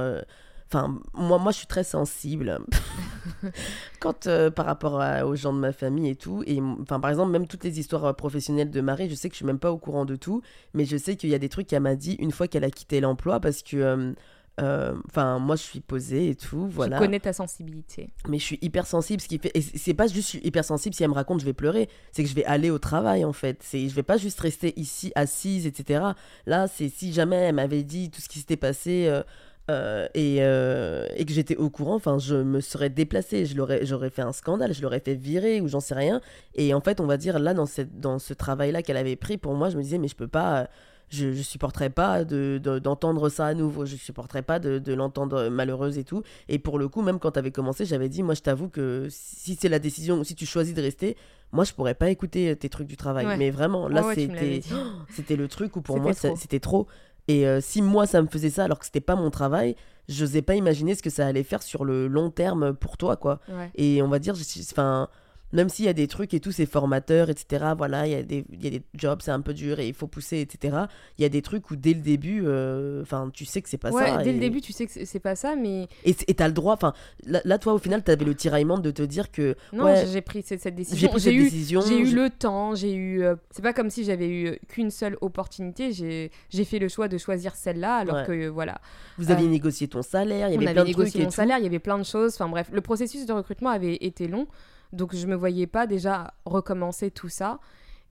enfin, 0.68 0.98
moi, 1.12 1.38
moi, 1.38 1.50
je 1.50 1.58
suis 1.58 1.66
très 1.66 1.82
sensible 1.84 2.60
quand 4.00 4.26
euh, 4.26 4.50
par 4.50 4.66
rapport 4.66 5.00
à- 5.00 5.26
aux 5.26 5.34
gens 5.34 5.52
de 5.52 5.58
ma 5.58 5.72
famille 5.72 6.08
et 6.10 6.16
tout. 6.16 6.42
Et 6.46 6.60
enfin, 6.60 7.00
par 7.00 7.10
exemple, 7.10 7.30
même 7.32 7.46
toutes 7.46 7.64
les 7.64 7.78
histoires 7.80 8.14
professionnelles 8.14 8.70
de 8.70 8.80
Marie, 8.80 9.10
je 9.10 9.14
sais 9.14 9.28
que 9.28 9.34
je 9.34 9.38
suis 9.38 9.46
même 9.46 9.58
pas 9.58 9.72
au 9.72 9.78
courant 9.78 10.04
de 10.04 10.16
tout, 10.16 10.42
mais 10.74 10.84
je 10.84 10.96
sais 10.96 11.16
qu'il 11.16 11.30
y 11.30 11.34
a 11.34 11.38
des 11.38 11.48
trucs 11.48 11.66
qu'elle 11.66 11.82
m'a 11.82 11.96
dit 11.96 12.14
une 12.20 12.30
fois 12.32 12.48
qu'elle 12.48 12.64
a 12.64 12.70
quitté 12.70 13.00
l'emploi 13.00 13.40
parce 13.40 13.62
que. 13.62 13.76
euh, 13.76 14.12
euh, 14.58 14.94
Enfin, 15.08 15.38
moi, 15.38 15.56
je 15.56 15.62
suis 15.62 15.80
posée 15.80 16.30
et 16.30 16.34
tout, 16.34 16.68
voilà. 16.68 16.96
Tu 16.96 17.02
connais 17.02 17.20
ta 17.20 17.32
sensibilité. 17.32 18.10
Mais 18.28 18.38
je 18.38 18.44
suis 18.44 18.58
hyper 18.62 18.86
sensible, 18.86 19.20
ce 19.20 19.28
qui 19.28 19.38
fait. 19.38 19.50
Et 19.54 19.62
c'est 19.62 19.94
pas 19.94 20.06
juste 20.06 20.18
je 20.32 20.38
suis 20.38 20.46
hyper 20.46 20.64
sensible, 20.64 20.94
si 20.94 21.02
elle 21.02 21.10
me 21.10 21.14
raconte, 21.14 21.40
je 21.40 21.44
vais 21.44 21.52
pleurer. 21.52 21.88
C'est 22.12 22.22
que 22.22 22.28
je 22.28 22.34
vais 22.34 22.44
aller 22.44 22.70
au 22.70 22.78
travail, 22.78 23.24
en 23.24 23.32
fait. 23.32 23.58
C'est, 23.62 23.88
je 23.88 23.94
vais 23.94 24.02
pas 24.02 24.16
juste 24.16 24.40
rester 24.40 24.78
ici, 24.78 25.12
assise, 25.14 25.66
etc. 25.66 26.04
Là, 26.46 26.66
c'est 26.68 26.88
si 26.88 27.12
jamais 27.12 27.36
elle 27.36 27.54
m'avait 27.54 27.82
dit 27.84 28.10
tout 28.10 28.20
ce 28.20 28.28
qui 28.28 28.38
s'était 28.38 28.56
passé. 28.56 29.06
euh, 29.08 29.22
euh, 29.70 30.08
et, 30.14 30.38
euh, 30.40 31.06
et 31.14 31.26
que 31.26 31.32
j'étais 31.32 31.56
au 31.56 31.68
courant, 31.68 31.96
enfin, 31.96 32.18
je 32.18 32.36
me 32.36 32.60
serais 32.60 32.88
déplacée, 32.88 33.44
je 33.44 33.54
l'aurais, 33.54 33.84
j'aurais 33.84 34.08
fait 34.08 34.22
un 34.22 34.32
scandale, 34.32 34.72
je 34.72 34.80
l'aurais 34.80 35.00
fait 35.00 35.14
virer 35.14 35.60
ou 35.60 35.68
j'en 35.68 35.80
sais 35.80 35.94
rien. 35.94 36.22
Et 36.54 36.72
en 36.72 36.80
fait, 36.80 37.00
on 37.00 37.06
va 37.06 37.18
dire 37.18 37.38
là, 37.38 37.52
dans, 37.52 37.66
cette, 37.66 38.00
dans 38.00 38.18
ce 38.18 38.32
travail-là 38.32 38.82
qu'elle 38.82 38.96
avait 38.96 39.16
pris, 39.16 39.36
pour 39.36 39.54
moi, 39.54 39.68
je 39.68 39.76
me 39.76 39.82
disais, 39.82 39.98
mais 39.98 40.08
je 40.08 40.16
peux 40.16 40.28
pas, 40.28 40.68
je, 41.10 41.32
je 41.32 41.42
supporterais 41.42 41.90
pas 41.90 42.24
de, 42.24 42.60
de- 42.62 42.78
d'entendre 42.78 43.28
ça 43.28 43.46
à 43.46 43.54
nouveau, 43.54 43.86
je 43.86 43.96
supporterais 43.96 44.42
pas 44.42 44.58
de, 44.58 44.78
de 44.78 44.92
l'entendre 44.94 45.48
malheureuse 45.48 45.98
et 45.98 46.04
tout. 46.04 46.22
Et 46.48 46.58
pour 46.58 46.78
le 46.78 46.88
coup, 46.88 47.02
même 47.02 47.18
quand 47.18 47.32
tu 47.32 47.38
avais 47.38 47.50
commencé, 47.50 47.84
j'avais 47.84 48.08
dit, 48.08 48.22
moi, 48.22 48.34
je 48.34 48.42
t'avoue 48.42 48.68
que 48.68 49.06
si 49.10 49.56
c'est 49.60 49.68
la 49.68 49.78
décision, 49.78 50.22
si 50.24 50.34
tu 50.34 50.46
choisis 50.46 50.74
de 50.74 50.82
rester, 50.82 51.16
moi, 51.52 51.64
je 51.64 51.72
pourrais 51.72 51.94
pas 51.94 52.10
écouter 52.10 52.54
tes 52.56 52.68
trucs 52.68 52.86
du 52.88 52.96
travail. 52.96 53.26
Ouais. 53.26 53.36
Mais 53.36 53.50
vraiment, 53.50 53.88
là, 53.88 54.06
ouais, 54.06 54.26
me 54.28 54.34
l'avais 54.34 54.60
c'était, 54.60 54.74
c'était 55.14 55.36
le 55.36 55.48
truc 55.48 55.76
où 55.76 55.80
pour 55.82 55.96
moi, 55.98 56.12
c'était 56.36 56.60
trop. 56.60 56.86
Et 57.26 57.46
euh, 57.46 57.60
si 57.60 57.82
moi, 57.82 58.06
ça 58.06 58.20
me 58.22 58.26
faisait 58.28 58.50
ça 58.50 58.64
alors 58.64 58.78
que 58.78 58.84
c'était 58.86 59.00
pas 59.00 59.14
mon 59.16 59.30
travail, 59.30 59.76
je 60.08 60.24
n'osais 60.24 60.40
pas 60.42 60.54
imaginer 60.54 60.94
ce 60.94 61.02
que 61.02 61.10
ça 61.10 61.26
allait 61.26 61.42
faire 61.42 61.62
sur 61.62 61.84
le 61.84 62.06
long 62.06 62.30
terme 62.30 62.72
pour 62.74 62.96
toi, 62.96 63.16
quoi. 63.16 63.40
Ouais. 63.48 63.70
Et 63.74 64.00
on 64.02 64.08
va 64.08 64.18
dire, 64.18 64.34
enfin, 64.72 65.08
même 65.52 65.68
s'il 65.68 65.84
y 65.84 65.88
a 65.88 65.92
des 65.92 66.06
trucs 66.08 66.34
et 66.34 66.40
tout, 66.40 66.52
c'est 66.52 66.66
formateur, 66.66 67.30
etc. 67.30 67.72
Voilà, 67.76 68.06
il 68.06 68.12
y, 68.12 68.14
a 68.14 68.22
des- 68.22 68.44
il 68.52 68.62
y 68.64 68.66
a 68.66 68.70
des 68.70 68.82
jobs, 68.94 69.20
c'est 69.22 69.30
un 69.30 69.40
peu 69.40 69.54
dur 69.54 69.78
et 69.80 69.88
il 69.88 69.94
faut 69.94 70.06
pousser, 70.06 70.40
etc. 70.40 70.76
Il 71.18 71.22
y 71.22 71.24
a 71.24 71.28
des 71.28 71.42
trucs 71.42 71.70
où 71.70 71.76
dès 71.76 71.94
le 71.94 72.00
début, 72.00 72.42
euh, 72.44 73.02
enfin, 73.02 73.30
tu 73.32 73.44
sais 73.44 73.62
que 73.62 73.68
c'est 73.68 73.78
pas 73.78 73.90
Ouais, 73.90 74.06
ça. 74.06 74.22
dès 74.22 74.30
et... 74.30 74.32
le 74.34 74.40
début, 74.40 74.60
tu 74.60 74.72
sais 74.72 74.86
que 74.86 74.92
c'est- 75.04 75.18
pas 75.20 75.34
ça, 75.36 75.56
mais 75.56 75.88
Et 76.04 76.14
t'as 76.14 76.46
le 76.46 76.54
droit, 76.54 76.74
enfin, 76.74 76.92
là, 77.26 77.40
là, 77.44 77.58
toi, 77.58 77.72
au 77.74 77.78
final, 77.78 78.02
t'avais 78.04 78.24
le 78.24 78.34
tiraillement 78.34 78.78
de 78.78 78.90
te 78.90 79.02
dire 79.02 79.30
que 79.32 79.56
non, 79.72 79.84
Ouais. 79.84 80.04
j'ai- 80.06 80.20
pris 80.20 80.42
cette, 80.42 80.60
cette 80.60 80.74
décision. 80.74 81.10
j'ai 81.16 81.34
eu, 81.34 81.44
décision. 81.44 81.80
J'ai 81.80 81.98
eu 82.00 82.06
je- 82.06 82.14
le 82.16 82.30
temps, 82.30 82.74
j'ai 82.74 82.92
eu. 82.94 83.22
euh, 83.22 83.34
c'est 83.50 83.62
pas 83.62 83.72
comme 83.72 83.90
si 83.90 84.04
j'avais 84.04 84.28
eu 84.28 84.58
qu'une 84.68 84.90
seule 84.90 85.16
opportunité. 85.20 85.92
J'ai 85.92 86.64
fait 86.64 86.78
le 86.78 86.88
choix 86.88 87.08
de 87.08 87.18
choisir 87.18 87.54
celle-là, 87.54 87.96
alors 87.96 88.16
Ouais. 88.16 88.26
que 88.26 88.32
euh, 88.32 88.48
voilà. 88.50 88.80
Vous 89.16 89.30
aviez 89.30 89.48
négocié 89.48 89.88
ton 89.88 90.02
salaire, 90.02 90.48
il 90.48 90.52
y 90.52 90.56
avait 90.56 90.64
plein 90.72 90.84
de 90.84 90.90
trucs 90.92 90.96
négocié 90.98 91.24
mon 91.24 91.30
salaire, 91.30 91.58
il 91.58 91.64
y 91.64 91.66
avait 91.66 91.78
plein 91.78 91.98
de 91.98 92.04
choses. 92.04 92.34
Enfin 92.34 92.48
bref, 92.48 92.68
le 92.72 92.80
processus 92.80 93.26
de 93.26 93.32
recrutement 93.32 93.70
avait 93.70 93.96
été 93.96 94.28
long, 94.28 94.46
donc 94.92 95.14
je 95.14 95.26
me 95.26 95.34
voyais 95.34 95.66
pas 95.66 95.86
déjà 95.86 96.34
recommencer 96.44 97.10
tout 97.10 97.28
ça. 97.28 97.58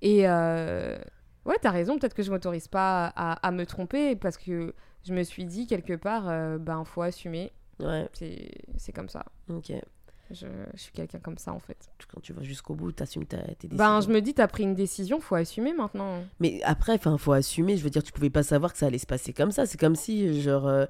Et 0.01 0.27
euh, 0.27 0.97
ouais, 1.45 1.55
t'as 1.61 1.71
raison. 1.71 1.97
Peut-être 1.97 2.13
que 2.13 2.23
je 2.23 2.31
m'autorise 2.31 2.67
pas 2.67 3.07
à, 3.15 3.33
à 3.47 3.51
me 3.51 3.65
tromper 3.65 4.15
parce 4.15 4.37
que 4.37 4.73
je 5.03 5.13
me 5.13 5.23
suis 5.23 5.45
dit 5.45 5.67
quelque 5.67 5.93
part, 5.95 6.27
euh, 6.29 6.57
ben 6.57 6.83
faut 6.85 7.01
assumer. 7.01 7.51
Ouais, 7.79 8.09
C'est 8.77 8.91
comme 8.93 9.09
ça. 9.09 9.25
ok. 9.49 9.71
Je, 10.29 10.45
je 10.73 10.79
suis 10.81 10.91
quelqu'un 10.91 11.19
comme 11.19 11.37
ça 11.37 11.53
en 11.53 11.59
fait. 11.59 11.77
Quand 12.13 12.19
tu 12.19 12.33
vas 12.33 12.43
jusqu'au 12.43 12.75
bout, 12.75 12.91
t'assumes 12.91 13.25
ta, 13.25 13.37
tes 13.37 13.69
décisions. 13.69 13.77
Ben 13.77 14.01
je 14.01 14.09
me 14.09 14.19
dis, 14.19 14.33
t'as 14.33 14.47
pris 14.49 14.63
une 14.63 14.75
décision, 14.75 15.21
faut 15.21 15.35
assumer 15.35 15.71
maintenant. 15.71 16.21
Mais 16.41 16.59
après, 16.63 16.93
enfin, 16.95 17.17
faut 17.17 17.31
assumer. 17.31 17.77
Je 17.77 17.83
veux 17.83 17.89
dire, 17.89 18.03
tu 18.03 18.11
pouvais 18.11 18.29
pas 18.29 18.43
savoir 18.43 18.73
que 18.73 18.77
ça 18.77 18.87
allait 18.87 18.97
se 18.97 19.05
passer 19.05 19.31
comme 19.31 19.51
ça. 19.51 19.65
C'est 19.65 19.79
comme 19.79 19.95
si, 19.95 20.41
genre, 20.41 20.67
euh, 20.67 20.85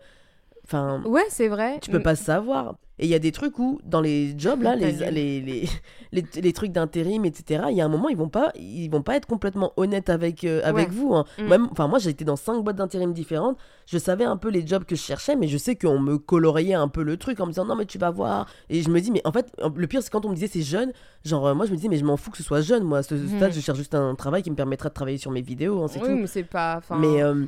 enfin, 0.68 1.02
Ouais, 1.06 1.26
c'est 1.30 1.48
vrai. 1.48 1.80
tu 1.82 1.90
peux 1.92 2.02
pas 2.02 2.16
savoir. 2.16 2.76
Et 3.00 3.06
il 3.06 3.10
y 3.12 3.14
a 3.14 3.20
des 3.20 3.32
trucs 3.32 3.60
où, 3.60 3.80
dans 3.86 4.02
les 4.02 4.34
jobs 4.40 4.64
là, 4.64 4.76
les, 4.76 4.92
les, 4.92 5.40
les, 5.40 5.70
les, 6.12 6.26
les 6.42 6.54
trucs 6.54 6.72
d'intérim, 6.72 7.26
etc. 7.26 7.66
Il 7.70 7.78
y 7.78 7.82
a 7.82 7.86
un 7.86 7.90
moment, 7.90 8.10
ils 8.10 8.18
vont 8.18 8.28
pas, 8.28 8.52
ils 8.56 8.90
vont 8.90 9.04
pas 9.04 9.16
être 9.16 9.28
complètement 9.28 9.72
honnêtes 9.78 10.10
avec 10.10 10.44
euh, 10.44 10.62
avec 10.64 10.88
Ouais. 10.90 10.96
vous. 10.96 11.14
hein. 11.14 11.24
Mm. 11.38 11.48
Même, 11.48 11.68
moi, 11.78 12.00
j'ai 12.00 12.10
été 12.10 12.26
dans 12.26 12.36
cinq 12.36 12.64
boîtes 12.64 12.78
d'intérim 12.78 13.14
différentes. 13.14 13.56
Je 13.86 14.00
savais 14.00 14.24
un 14.26 14.36
peu 14.36 14.50
les 14.50 14.66
jobs 14.66 14.84
que 14.84 14.96
je 14.96 15.02
cherchais, 15.02 15.36
mais 15.36 15.48
je 15.48 15.60
sais 15.60 15.76
qu'on 15.76 16.00
me 16.00 16.18
coloriait 16.18 16.74
un 16.74 16.88
peu 16.88 17.04
le 17.04 17.18
truc 17.18 17.40
en 17.40 17.46
me 17.46 17.52
disant 17.52 17.66
non 17.66 17.76
mais 17.76 17.86
tu 17.86 18.00
vas 18.00 18.10
voir. 18.10 18.48
Et 18.70 18.82
je 18.82 18.90
me 18.90 19.00
dis 19.00 19.12
mais 19.12 19.22
en 19.26 19.32
fait, 19.32 19.52
le 19.76 19.86
pire 19.88 20.02
c'est 20.02 20.10
quand 20.10 20.26
on 20.26 20.30
me 20.30 20.34
disait 20.36 20.48
c'est 20.48 20.64
jeune. 20.64 20.92
Genre 21.24 21.46
euh, 21.46 21.54
moi 21.54 21.68
je 21.68 21.72
me 21.72 21.76
disais 21.76 21.90
mais 21.90 21.98
je 21.98 22.04
m'en 22.06 22.18
fous 22.18 22.32
que 22.32 22.38
ce 22.38 22.44
soit 22.44 22.62
jeune. 22.62 22.84
Moi 22.84 22.98
à 22.98 23.04
ce 23.04 23.14
Mhm. 23.14 23.28
stade, 23.38 23.54
je 23.54 23.60
cherche 23.60 23.78
juste 23.78 23.94
un 23.94 24.16
travail 24.16 24.42
qui 24.42 24.50
me 24.50 24.56
permettra 24.56 24.90
de 24.90 24.96
travailler 24.96 25.20
sur 25.20 25.30
mes 25.30 25.42
vidéos. 25.44 25.84
hein, 25.84 25.88
c'est 25.88 26.00
Oui, 26.02 26.08
tout. 26.10 26.16
mais 26.18 26.28
c'est 26.28 26.44
pas. 26.44 26.82
Mais 27.00 27.22
euh, 27.22 27.46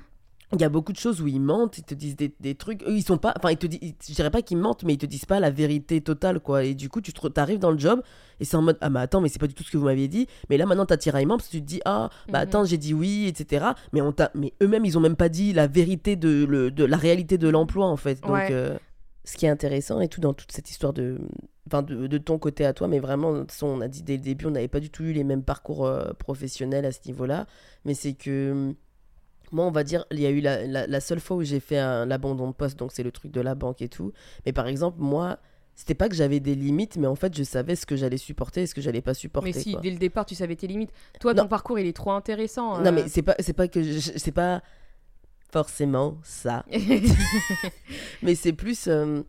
il 0.54 0.62
y 0.62 0.64
a 0.64 0.70
beaucoup 0.70 0.92
de 0.92 0.98
choses 0.98 1.22
où 1.22 1.28
ils 1.28 1.40
mentent, 1.40 1.78
ils 1.78 1.84
te 1.84 1.94
disent 1.94 2.16
des, 2.16 2.34
des 2.40 2.56
trucs. 2.56 2.82
Eux, 2.84 2.96
ils 2.96 3.04
sont 3.04 3.18
pas. 3.18 3.34
Enfin, 3.38 3.52
ils 3.52 3.58
te 3.58 3.68
disent. 3.68 3.94
Je 4.08 4.14
dirais 4.16 4.32
pas 4.32 4.42
qu'ils 4.42 4.58
mentent, 4.58 4.84
mais 4.84 4.94
ils 4.94 4.98
te 4.98 5.06
disent 5.06 5.26
pas 5.26 5.40
la 5.40 5.52
vérité 5.52 6.02
totale, 6.02 6.40
quoi. 6.40 6.64
Et 6.64 6.74
du 6.74 6.90
coup, 6.90 7.02
tu 7.02 7.14
te- 7.14 7.28
t'arrives 7.28 7.60
dans 7.60 7.70
le 7.72 7.78
job 7.78 8.02
et 8.40 8.46
c'est 8.46 8.58
en 8.58 8.62
mode 8.64 8.78
Ah, 8.82 8.90
mais 8.90 9.00
attends, 9.02 9.22
mais 9.22 9.30
c'est 9.30 9.38
pas 9.40 9.48
du 9.48 9.54
tout 9.54 9.64
ce 9.64 9.70
que 9.72 9.78
vous 9.78 9.86
m'aviez 9.86 10.08
dit. 10.08 10.28
Mais 10.50 10.58
là, 10.58 10.66
maintenant, 10.66 10.86
t'as 10.88 10.98
tiraillement 10.98 11.38
parce 11.38 11.48
que 11.50 11.58
tu 11.58 11.62
te 11.62 11.68
dis 11.68 11.82
Ah, 11.86 12.10
bah 12.30 12.40
Mhm. 12.40 12.44
attends, 12.48 12.66
j'ai 12.66 12.78
dit 12.78 12.94
oui, 12.96 13.26
etc. 13.28 13.66
Mais, 13.94 14.02
on 14.02 14.12
t'a- 14.12 14.32
mais 14.34 14.54
eux-mêmes, 14.64 14.86
ils 14.86 14.98
ont 14.98 15.02
même 15.02 15.16
pas 15.16 15.30
dit 15.30 15.54
la 15.54 15.68
vérité 15.68 16.16
de, 16.16 16.46
le, 16.46 16.72
de 16.72 16.84
la 16.84 16.98
réalité 16.98 17.38
de 17.38 17.48
l'emploi, 17.48 17.86
en 17.86 17.98
fait. 17.98 18.22
Donc, 18.22 18.32
Ouais. 18.32 18.48
euh, 18.52 18.78
ce 19.26 19.38
qui 19.38 19.46
est 19.46 19.50
intéressant 19.50 20.02
et 20.02 20.08
tout 20.08 20.22
dans 20.22 20.34
toute 20.34 20.52
cette 20.52 20.70
histoire 20.72 20.94
de. 20.94 21.20
Enfin, 21.68 21.84
de, 21.84 22.08
de 22.08 22.18
ton 22.18 22.40
côté 22.40 22.66
à 22.66 22.74
toi, 22.74 22.88
mais 22.88 22.98
vraiment, 22.98 23.32
de 23.32 23.40
toute 23.42 23.52
façon, 23.52 23.68
on 23.68 23.82
a 23.82 23.88
dit 23.88 24.02
dès 24.02 24.14
le 24.18 24.24
début, 24.24 24.48
on 24.48 24.52
n'avait 24.52 24.68
pas 24.68 24.80
du 24.80 24.90
tout 24.90 25.04
eu 25.04 25.14
les 25.14 25.24
mêmes 25.24 25.44
parcours 25.44 25.86
euh, 25.86 26.14
professionnels 26.18 26.84
à 26.86 26.92
ce 26.92 27.02
niveau-là. 27.06 27.46
Mais 27.86 27.94
c'est 27.94 28.14
que 28.14 28.74
moi, 29.52 29.66
on 29.66 29.72
va 29.72 29.84
dire, 29.84 30.06
il 30.12 30.20
y 30.20 30.26
a 30.26 30.30
eu 30.30 30.42
la, 30.42 30.66
la, 30.66 30.88
la 30.88 31.00
seule 31.02 31.20
fois 31.20 31.38
où 31.38 31.44
j'ai 31.44 31.60
fait 31.60 31.78
un- 31.80 32.06
l'abandon 32.06 32.48
de 32.48 32.54
poste, 32.54 32.78
donc 32.80 32.92
c'est 32.92 33.04
le 33.04 33.12
truc 33.12 33.32
de 33.32 33.42
la 33.42 33.56
banque 33.56 33.82
et 33.82 33.90
tout. 33.90 34.12
Mais 34.46 34.54
par 34.54 34.68
exemple, 34.68 34.98
moi, 35.00 35.40
c'était 35.76 35.96
pas 35.96 36.10
que 36.10 36.16
j'avais 36.16 36.40
des 36.40 36.56
limites, 36.56 36.98
mais 36.98 37.08
en 37.08 37.16
fait, 37.16 37.36
je 37.38 37.44
savais 37.44 37.76
ce 37.76 37.86
que 37.86 37.96
j'allais 37.96 38.18
supporter 38.18 38.62
et 38.64 38.68
ce 38.68 38.76
que 38.76 38.82
j'allais 38.82 39.02
pas 39.02 39.14
supporter. 39.14 39.50
Mais 39.54 39.60
si, 39.60 39.72
quoi. 39.74 39.82
dès 39.82 39.92
le 39.92 39.98
départ, 39.98 40.26
tu 40.26 40.36
savais 40.36 40.56
tes 40.56 40.68
limites. 40.68 40.92
Toi, 41.20 41.34
Non. 41.34 41.44
ton 41.44 41.48
parcours, 41.50 41.80
il 41.80 41.88
est 41.88 41.94
trop 41.96 42.12
intéressant. 42.12 42.80
Non, 42.80 42.88
euh. 42.88 42.92
mais 42.92 43.08
c'est 43.08 43.22
pas, 43.22 43.36
c'est 43.40 43.54
pas 43.54 43.68
que. 43.68 43.82
C'est 44.00 44.32
pas 44.34 44.62
forcément 45.52 46.18
ça. 46.24 46.66
Mais 48.22 48.36
c'est 48.36 48.54
plus. 48.54 48.88
euh, 48.88 49.22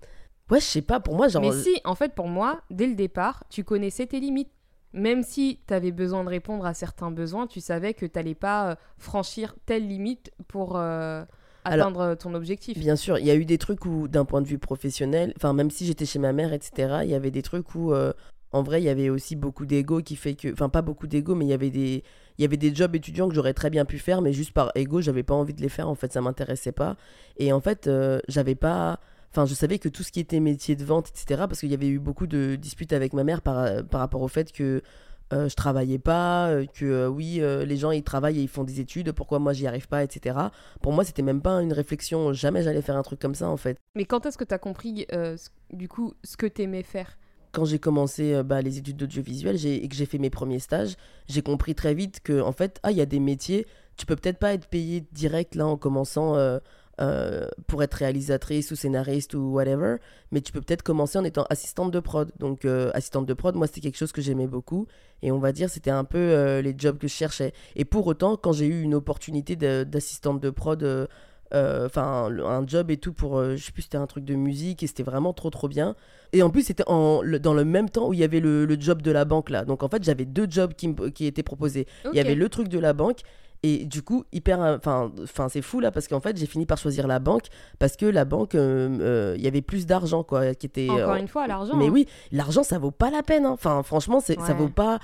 Ouais, 0.51 0.59
je 0.61 0.65
sais 0.65 0.83
pas, 0.83 0.99
pour 0.99 1.15
moi, 1.15 1.29
genre. 1.29 1.43
mais 1.43 1.53
si, 1.53 1.81
en 1.85 1.95
fait, 1.95 2.13
pour 2.13 2.27
moi, 2.27 2.61
dès 2.71 2.89
le 2.89 2.97
départ, 2.97 3.45
tu 3.51 3.63
connaissais 3.63 4.07
tes 4.07 4.19
limites. 4.19 4.51
Même 4.93 5.23
si 5.23 5.61
tu 5.67 5.75
avais 5.75 5.93
besoin 5.93 6.25
de 6.25 6.29
répondre 6.29 6.67
à 6.67 6.75
certains 6.75 7.11
besoins, 7.11 7.47
tu 7.47 7.61
savais 7.61 7.95
que 7.95 8.07
tu 8.07 8.13
n'allais 8.17 8.35
pas 8.35 8.71
euh, 8.71 8.75
franchir 8.99 9.55
telle 9.67 9.87
limite 9.87 10.33
pour 10.49 10.77
euh, 10.77 11.25
Alors, 11.65 11.89
atteindre 11.89 12.15
ton 12.17 12.35
objectif. 12.35 12.79
Bien 12.79 12.97
sûr, 12.97 13.19
il 13.19 13.27
y 13.27 13.31
a 13.31 13.37
eu 13.37 13.45
des 13.45 13.59
trucs 13.59 13.85
où, 13.87 14.09
d'un 14.09 14.25
point 14.25 14.43
de 14.43 14.49
vue 14.49 14.59
professionnel, 14.59 15.33
enfin, 15.37 15.53
même 15.53 15.71
si 15.71 15.87
j'étais 15.87 16.07
chez 16.07 16.19
ma 16.19 16.33
mère, 16.33 16.53
etc., 16.53 17.01
il 17.05 17.11
y 17.11 17.15
avait 17.15 17.31
des 17.31 17.43
trucs 17.43 17.75
où, 17.75 17.93
euh, 17.93 18.13
en 18.53 18.63
vrai, 18.63 18.81
il 18.81 18.85
y 18.85 18.89
avait 18.89 19.11
aussi 19.11 19.37
beaucoup 19.37 19.65
d'ego 19.65 20.01
qui 20.01 20.17
fait 20.17 20.35
que. 20.35 20.53
Enfin, 20.53 20.69
pas 20.69 20.83
beaucoup 20.83 21.07
d'ego, 21.07 21.35
mais 21.35 21.45
il 21.45 21.51
y 21.51 21.55
avait 21.55 21.71
des. 21.71 22.03
Il 22.39 22.43
y 22.43 22.45
avait 22.45 22.57
des 22.57 22.75
jobs 22.75 22.95
étudiants 22.97 23.29
que 23.29 23.35
j'aurais 23.35 23.53
très 23.53 23.71
bien 23.71 23.85
pu 23.85 23.99
faire, 23.99 24.23
mais 24.23 24.33
juste 24.33 24.53
par 24.53 24.73
ego, 24.75 25.01
j'avais 25.03 25.23
pas 25.23 25.35
envie 25.35 25.53
de 25.53 25.61
les 25.61 25.69
faire. 25.69 25.89
En 25.89 25.95
fait, 25.95 26.13
ça 26.13 26.21
m'intéressait 26.21 26.73
pas. 26.73 26.97
Et 27.37 27.53
en 27.53 27.61
fait, 27.61 27.87
euh, 27.87 28.19
j'avais 28.29 28.55
pas. 28.55 28.99
Enfin, 29.31 29.47
je 29.47 29.55
savais 29.55 29.79
que 29.79 29.89
tout 29.89 30.03
ce 30.03 30.11
qui 30.11 30.21
était 30.21 30.41
métier 30.41 30.77
de 30.77 30.85
vente, 30.85 31.09
etc., 31.09 31.43
parce 31.47 31.61
qu'il 31.61 31.71
y 31.71 31.75
avait 31.75 31.89
eu 31.89 31.99
beaucoup 31.99 32.27
de 32.27 32.57
disputes 32.57 32.93
avec 32.93 33.13
ma 33.13 33.25
mère 33.25 33.43
par, 33.43 33.85
par 33.85 34.01
rapport 34.01 34.23
au 34.23 34.29
fait 34.29 34.53
que 34.53 34.83
euh, 35.33 35.49
je 35.49 35.55
travaillais 35.55 35.99
pas, 35.99 36.49
euh, 36.49 36.67
que 36.67 36.85
euh, 36.85 37.09
oui, 37.09 37.41
euh, 37.41 37.65
les 37.65 37.77
gens 37.77 37.93
ils 37.93 38.03
travaillent 38.03 38.39
et 38.39 38.43
ils 38.43 38.49
font 38.49 38.65
des 38.65 38.81
études, 38.81 39.13
pourquoi 39.13 39.39
moi 39.39 39.53
j'y 39.53 39.67
arrive 39.67 39.87
pas, 39.87 40.03
etc. 40.03 40.37
Pour 40.83 40.93
moi, 40.93 41.05
c'était 41.05 41.23
même 41.23 41.41
pas 41.41 41.63
une 41.63 41.73
réflexion, 41.73 42.33
jamais 42.33 42.63
j'allais 42.63 42.83
faire 42.83 42.97
un 42.97 43.03
truc 43.03 43.21
comme 43.21 43.35
ça 43.35 43.49
en 43.49 43.57
fait. 43.57 43.79
Mais 43.95 44.05
quand 44.05 44.27
est-ce 44.27 44.37
que 44.37 44.45
tu 44.45 44.55
as 44.55 44.59
compris, 44.59 45.07
euh, 45.13 45.37
du 45.73 45.89
coup, 45.89 46.15
ce 46.25 46.37
que 46.37 46.47
tu 46.47 46.63
aimais 46.63 46.83
faire? 46.83 47.17
Quand 47.53 47.65
j'ai 47.65 47.79
commencé 47.79 48.35
euh, 48.35 48.43
bah, 48.43 48.63
les 48.63 48.79
études 48.79 48.97
d'audiovisuel 48.97 49.65
et 49.65 49.89
que 49.89 49.95
j'ai 49.95 50.07
fait 50.07 50.19
mes 50.19 50.31
premiers 50.31 50.61
stages, 50.61 50.97
j'ai 51.29 51.43
compris 51.43 51.75
très 51.75 51.95
vite 51.95 52.21
que 52.23 52.41
en 52.41 52.53
fait, 52.53 52.81
ah, 52.83 52.91
il 52.91 52.97
y 52.97 53.01
a 53.01 53.07
des 53.07 53.21
métiers, 53.21 53.67
tu 53.97 54.07
peux 54.07 54.17
peut-être 54.17 54.39
pas 54.39 54.53
être 54.53 54.67
payé 54.67 55.05
direct 55.13 55.55
là 55.55 55.67
en 55.67 55.77
commençant 55.77 56.35
euh, 57.01 57.47
pour 57.67 57.83
être 57.83 57.95
réalisatrice 57.95 58.71
ou 58.71 58.77
scénariste 58.77 59.35
ou 59.35 59.53
whatever, 59.53 59.97
mais 60.33 60.41
tu 60.43 60.53
peux 60.53 60.61
peut-être 60.61 60.83
commencer 60.83 61.19
en 61.19 61.25
étant 61.25 61.47
assistante 61.49 61.91
de 61.91 62.01
prod. 62.01 62.31
Donc, 62.39 62.65
euh, 62.65 62.91
assistante 62.95 63.27
de 63.27 63.35
prod, 63.35 63.55
moi, 63.55 63.67
c'était 63.67 63.81
quelque 63.81 63.97
chose 63.97 64.13
que 64.13 64.21
j'aimais 64.21 64.47
beaucoup. 64.47 64.87
Et 65.23 65.33
on 65.33 65.39
va 65.39 65.53
dire, 65.53 65.71
c'était 65.71 65.91
un 65.91 66.05
peu 66.05 66.19
euh, 66.19 66.61
les 66.63 66.75
jobs 66.77 66.99
que 66.99 67.09
je 67.09 67.13
cherchais. 67.15 67.53
Et 67.77 67.85
pour 67.85 68.07
autant, 68.07 68.37
quand 68.37 68.53
j'ai 68.53 68.67
eu 68.67 68.83
une 68.83 68.95
opportunité 68.95 69.57
d'assistante 69.57 70.41
de 70.41 70.51
prod, 70.51 70.83
euh, 71.53 71.87
enfin, 71.87 72.29
un 72.45 72.67
job 72.67 72.91
et 72.91 72.97
tout 72.97 73.13
pour, 73.13 73.39
euh, 73.39 73.57
je 73.57 73.65
sais 73.65 73.73
plus, 73.73 73.83
c'était 73.83 73.97
un 73.99 74.07
truc 74.07 74.25
de 74.25 74.35
musique 74.35 74.83
et 74.83 74.87
c'était 74.87 75.03
vraiment 75.03 75.33
trop, 75.33 75.51
trop 75.51 75.69
bien. 75.69 75.97
Et 76.33 76.43
en 76.43 76.51
plus, 76.51 76.63
c'était 76.63 76.85
en, 76.87 77.23
le- 77.23 77.41
dans 77.41 77.55
le 77.55 77.65
même 77.65 77.91
temps 77.91 78.09
où 78.09 78.13
il 78.13 78.21
y 78.21 78.25
avait 78.25 78.41
le, 78.41 78.67
le 78.67 78.77
job 78.81 79.03
de 79.03 79.11
la 79.11 79.25
banque 79.25 79.51
là. 79.51 79.65
Donc, 79.65 79.83
en 79.83 79.89
fait, 79.89 80.05
j'avais 80.05 80.27
deux 80.27 80.47
jobs 80.49 80.75
qui 80.75 81.27
étaient 81.27 81.43
proposés. 81.43 81.87
Il 82.13 82.17
y 82.17 82.21
avait 82.21 82.35
le 82.37 82.49
truc 82.49 82.69
de 82.69 82.79
la 82.79 82.93
banque. 82.93 83.21
Et 83.63 83.85
du 83.85 84.03
coup, 84.03 84.25
hyper. 84.33 84.59
Enfin, 84.61 85.13
enfin 85.23 85.49
c'est 85.51 85.61
fou 85.61 85.81
là, 85.81 85.91
parce 85.91 86.09
qu'en 86.09 86.21
fait, 86.21 86.37
j'ai 86.37 86.47
fini 86.47 86.65
par 86.65 86.79
choisir 86.79 87.07
la 87.07 87.19
banque, 87.19 87.45
parce 87.79 87.95
que 87.97 88.07
la 88.07 88.25
banque, 88.25 88.55
euh, 88.55 88.89
euh, 89.01 89.35
il 89.37 89.43
y 89.45 89.49
avait 89.49 89.61
plus 89.61 89.85
d'argent, 89.85 90.23
quoi, 90.25 90.55
qui 90.55 90.65
était. 90.67 90.89
Encore 90.89 91.11
euh, 91.11 91.17
une 91.17 91.29
fois, 91.29 91.47
l'argent. 91.47 91.77
mais 91.77 91.87
hein. 91.89 91.91
oui, 91.93 92.07
l'argent, 92.33 92.63
ça 92.63 92.79
vaut 92.79 92.91
pas 92.91 93.11
la 93.11 93.23
peine. 93.23 93.45
hein. 93.45 93.51
Enfin, 93.53 93.83
franchement, 93.83 94.21
c'est, 94.21 94.41
ça 94.41 94.53
Ouais. 94.53 94.55
vaut 94.55 94.69
pas. 94.71 94.99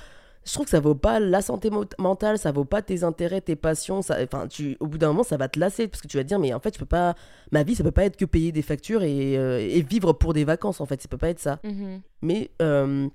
Je 0.46 0.52
trouve 0.52 0.64
que 0.64 0.70
ça 0.70 0.78
vaut 0.80 0.94
pas 0.94 1.18
la 1.18 1.42
santé 1.42 1.70
mentale, 1.98 2.38
ça 2.38 2.52
vaut 2.52 2.64
pas 2.64 2.80
tes 2.80 3.02
intérêts, 3.02 3.40
tes 3.40 3.56
passions. 3.56 4.00
Ça, 4.00 4.16
enfin, 4.22 4.46
tu, 4.46 4.76
au 4.80 4.86
bout 4.86 4.96
d'un 4.96 5.08
moment, 5.08 5.24
ça 5.24 5.36
va 5.36 5.48
te 5.48 5.58
lasser 5.58 5.88
parce 5.88 6.00
que 6.00 6.06
tu 6.06 6.16
vas 6.16 6.22
te 6.22 6.28
dire, 6.28 6.38
mais 6.38 6.54
en 6.54 6.60
fait, 6.60 6.72
je 6.72 6.78
peux 6.78 6.86
pas. 6.86 7.14
Ma 7.52 7.62
vie, 7.62 7.74
ça 7.74 7.82
peut 7.84 7.90
pas 7.90 8.04
être 8.04 8.16
que 8.16 8.24
payer 8.24 8.52
des 8.52 8.62
factures 8.62 9.02
et, 9.02 9.36
euh, 9.36 9.58
et 9.58 9.82
vivre 9.82 10.12
pour 10.14 10.32
des 10.34 10.44
vacances. 10.44 10.80
En 10.80 10.86
fait, 10.86 11.02
ça 11.02 11.08
peut 11.08 11.18
pas 11.18 11.28
être 11.30 11.40
ça. 11.40 11.58
Mhm. 11.64 12.00
Mais 12.22 12.50
euh, 12.62 13.08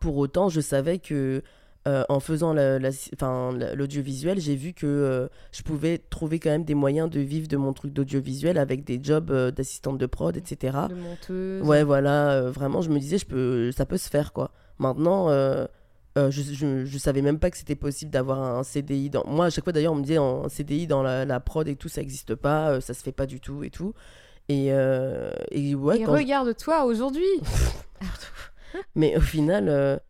pour 0.00 0.16
autant, 0.16 0.48
je 0.48 0.60
savais 0.62 0.98
que 0.98 1.42
euh, 1.88 2.04
en 2.08 2.20
faisant 2.20 2.52
la- 2.52 2.78
la- 2.78 2.90
l'audiovisuel, 3.74 4.38
j'ai 4.40 4.54
vu 4.54 4.72
que 4.72 4.86
euh, 4.86 5.28
je 5.50 5.62
pouvais 5.62 5.98
trouver 5.98 6.38
quand 6.38 6.50
même 6.50 6.64
des 6.64 6.74
moyens 6.76 7.10
de 7.10 7.18
vivre 7.20 7.48
de 7.48 7.56
mon 7.56 7.72
truc 7.72 7.92
d'audiovisuel 7.92 8.56
avec 8.58 8.84
des 8.84 9.00
jobs 9.02 9.30
euh, 9.32 9.50
d'assistante 9.50 9.98
de 9.98 10.06
prod, 10.06 10.36
etc. 10.36 10.78
De 10.88 10.94
monteuse. 10.94 11.62
Ouais, 11.66 11.82
voilà, 11.82 12.42
vraiment, 12.42 12.82
je 12.82 12.90
me 12.90 12.98
disais, 13.00 13.18
je 13.18 13.26
peux, 13.26 13.72
ça 13.72 13.84
peut 13.86 13.98
se 13.98 14.08
faire, 14.08 14.32
quoi. 14.32 14.52
Maintenant, 14.78 15.28
je, 16.16 16.30
je, 16.30 16.84
je 16.84 16.98
savais 16.98 17.22
même 17.22 17.38
pas 17.38 17.50
que 17.50 17.56
c'était 17.56 17.74
possible 17.74 18.10
d'avoir 18.10 18.40
un 18.42 18.62
CDI. 18.62 19.10
Dans... 19.10 19.24
Moi, 19.26 19.46
à 19.46 19.50
chaque 19.50 19.64
fois, 19.64 19.72
d'ailleurs, 19.72 19.92
on 19.94 19.96
me 19.96 20.02
disait, 20.02 20.18
un 20.18 20.48
CDI 20.48 20.86
dans 20.86 21.02
la, 21.02 21.24
la 21.24 21.40
prod 21.40 21.66
et 21.66 21.74
tout, 21.76 21.88
ça 21.88 22.00
n'existe 22.00 22.34
pas, 22.36 22.80
ça 22.80 22.94
se 22.94 23.02
fait 23.02 23.12
pas 23.12 23.26
du 23.26 23.40
tout 23.40 23.64
et 23.64 23.70
tout. 23.70 23.92
Et, 24.48 24.66
et 24.66 25.74
ouais, 25.74 26.00
Et 26.00 26.04
regarde-toi 26.06 26.84
aujourd'hui. 26.84 27.24
mais 28.94 29.16
au 29.16 29.20
final, 29.20 30.00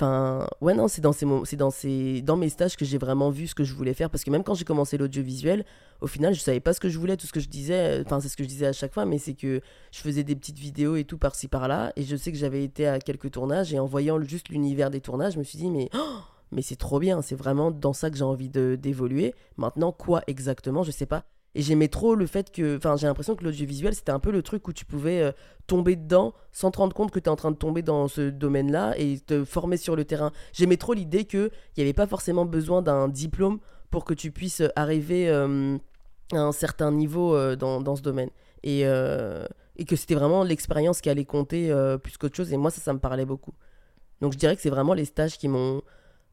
enfin, 0.00 0.46
ouais, 0.60 0.74
non, 0.74 0.88
c'est 0.88 1.00
dans, 1.00 1.12
ces 1.12 1.26
c'est 1.44 1.56
dans, 1.56 1.70
ces... 1.70 2.22
dans 2.22 2.36
mes 2.36 2.48
stages 2.48 2.76
que 2.76 2.84
j'ai 2.84 2.98
vraiment 2.98 3.30
vu 3.30 3.46
ce 3.46 3.54
que 3.54 3.64
je 3.64 3.74
voulais 3.74 3.94
faire. 3.94 4.10
Parce 4.10 4.24
que 4.24 4.30
même 4.30 4.42
quand 4.42 4.54
j'ai 4.54 4.64
commencé 4.64 4.96
l'audiovisuel, 4.96 5.64
au 6.00 6.06
final, 6.06 6.34
je 6.34 6.40
savais 6.40 6.60
pas 6.60 6.72
ce 6.72 6.80
que 6.80 6.88
je 6.88 6.98
voulais. 6.98 7.16
Tout 7.16 7.26
ce 7.26 7.32
que 7.32 7.40
je 7.40 7.48
disais, 7.48 8.02
enfin, 8.04 8.20
c'est 8.20 8.28
ce 8.28 8.36
que 8.36 8.42
je 8.44 8.48
disais 8.48 8.66
à 8.66 8.72
chaque 8.72 8.94
fois, 8.94 9.04
mais 9.04 9.18
c'est 9.18 9.34
que 9.34 9.60
je 9.92 10.00
faisais 10.00 10.24
des 10.24 10.34
petites 10.34 10.58
vidéos 10.58 10.96
et 10.96 11.04
tout 11.04 11.18
par-ci 11.18 11.48
par-là. 11.48 11.92
Et 11.96 12.02
je 12.02 12.16
sais 12.16 12.32
que 12.32 12.38
j'avais 12.38 12.64
été 12.64 12.86
à 12.86 12.98
quelques 12.98 13.30
tournages. 13.30 13.72
Et 13.74 13.78
en 13.78 13.86
voyant 13.86 14.20
juste 14.22 14.48
l'univers 14.48 14.90
des 14.90 15.00
tournages, 15.00 15.34
je 15.34 15.38
me 15.38 15.44
suis 15.44 15.58
dit, 15.58 15.70
mais. 15.70 15.88
oh, 15.94 16.18
mais 16.52 16.62
c'est 16.62 16.76
trop 16.76 16.98
bien, 16.98 17.22
c'est 17.22 17.36
vraiment 17.36 17.70
dans 17.70 17.92
ça 17.92 18.10
que 18.10 18.16
j'ai 18.16 18.24
envie 18.24 18.48
de- 18.48 18.76
d'évoluer. 18.80 19.34
Maintenant, 19.56 19.92
quoi 19.92 20.22
exactement, 20.26 20.82
je 20.82 20.90
sais 20.90 21.06
pas. 21.06 21.24
Et 21.54 21.62
j'aimais 21.62 21.88
trop 21.88 22.14
le 22.14 22.26
fait 22.26 22.52
que. 22.52 22.76
Enfin, 22.76 22.96
j'ai 22.96 23.06
l'impression 23.06 23.34
que 23.34 23.44
l'audiovisuel, 23.44 23.94
c'était 23.94 24.12
un 24.12 24.20
peu 24.20 24.30
le 24.30 24.42
truc 24.42 24.68
où 24.68 24.72
tu 24.72 24.84
pouvais 24.84 25.20
euh, 25.20 25.32
tomber 25.66 25.96
dedans 25.96 26.32
sans 26.52 26.70
te 26.70 26.78
rendre 26.78 26.94
compte 26.94 27.10
que 27.10 27.18
tu 27.18 27.26
es 27.26 27.28
en 27.28 27.36
train 27.36 27.50
de 27.50 27.56
tomber 27.56 27.82
dans 27.82 28.08
ce 28.08 28.30
domaine-là 28.30 28.94
et 28.98 29.18
te 29.18 29.44
former 29.44 29.76
sur 29.76 29.96
le 29.96 30.04
terrain. 30.04 30.30
J'aimais 30.52 30.76
trop 30.76 30.94
l'idée 30.94 31.24
qu'il 31.24 31.50
n'y 31.76 31.82
avait 31.82 31.92
pas 31.92 32.06
forcément 32.06 32.44
besoin 32.44 32.82
d'un 32.82 33.08
diplôme 33.08 33.58
pour 33.90 34.04
que 34.04 34.14
tu 34.14 34.30
puisses 34.30 34.62
arriver 34.76 35.28
euh, 35.28 35.76
à 36.32 36.38
un 36.38 36.52
certain 36.52 36.92
niveau 36.92 37.34
euh, 37.34 37.56
dans, 37.56 37.80
dans 37.80 37.96
ce 37.96 38.02
domaine. 38.02 38.30
Et, 38.62 38.82
et 38.82 39.84
que 39.86 39.96
c'était 39.96 40.14
vraiment 40.14 40.44
l'expérience 40.44 41.00
qui 41.00 41.08
allait 41.08 41.24
compter 41.24 41.74
plus 42.02 42.18
qu'autre 42.18 42.36
chose. 42.36 42.52
Et 42.52 42.58
moi, 42.58 42.70
ça, 42.70 42.82
ça 42.82 42.92
me 42.92 42.98
parlait 42.98 43.24
beaucoup. 43.24 43.54
Donc 44.20 44.34
je 44.34 44.38
dirais 44.38 44.54
que 44.54 44.60
c'est 44.60 44.68
vraiment 44.68 44.92
les 44.92 45.06
stages 45.06 45.38
qui 45.38 45.48
m'ont 45.48 45.80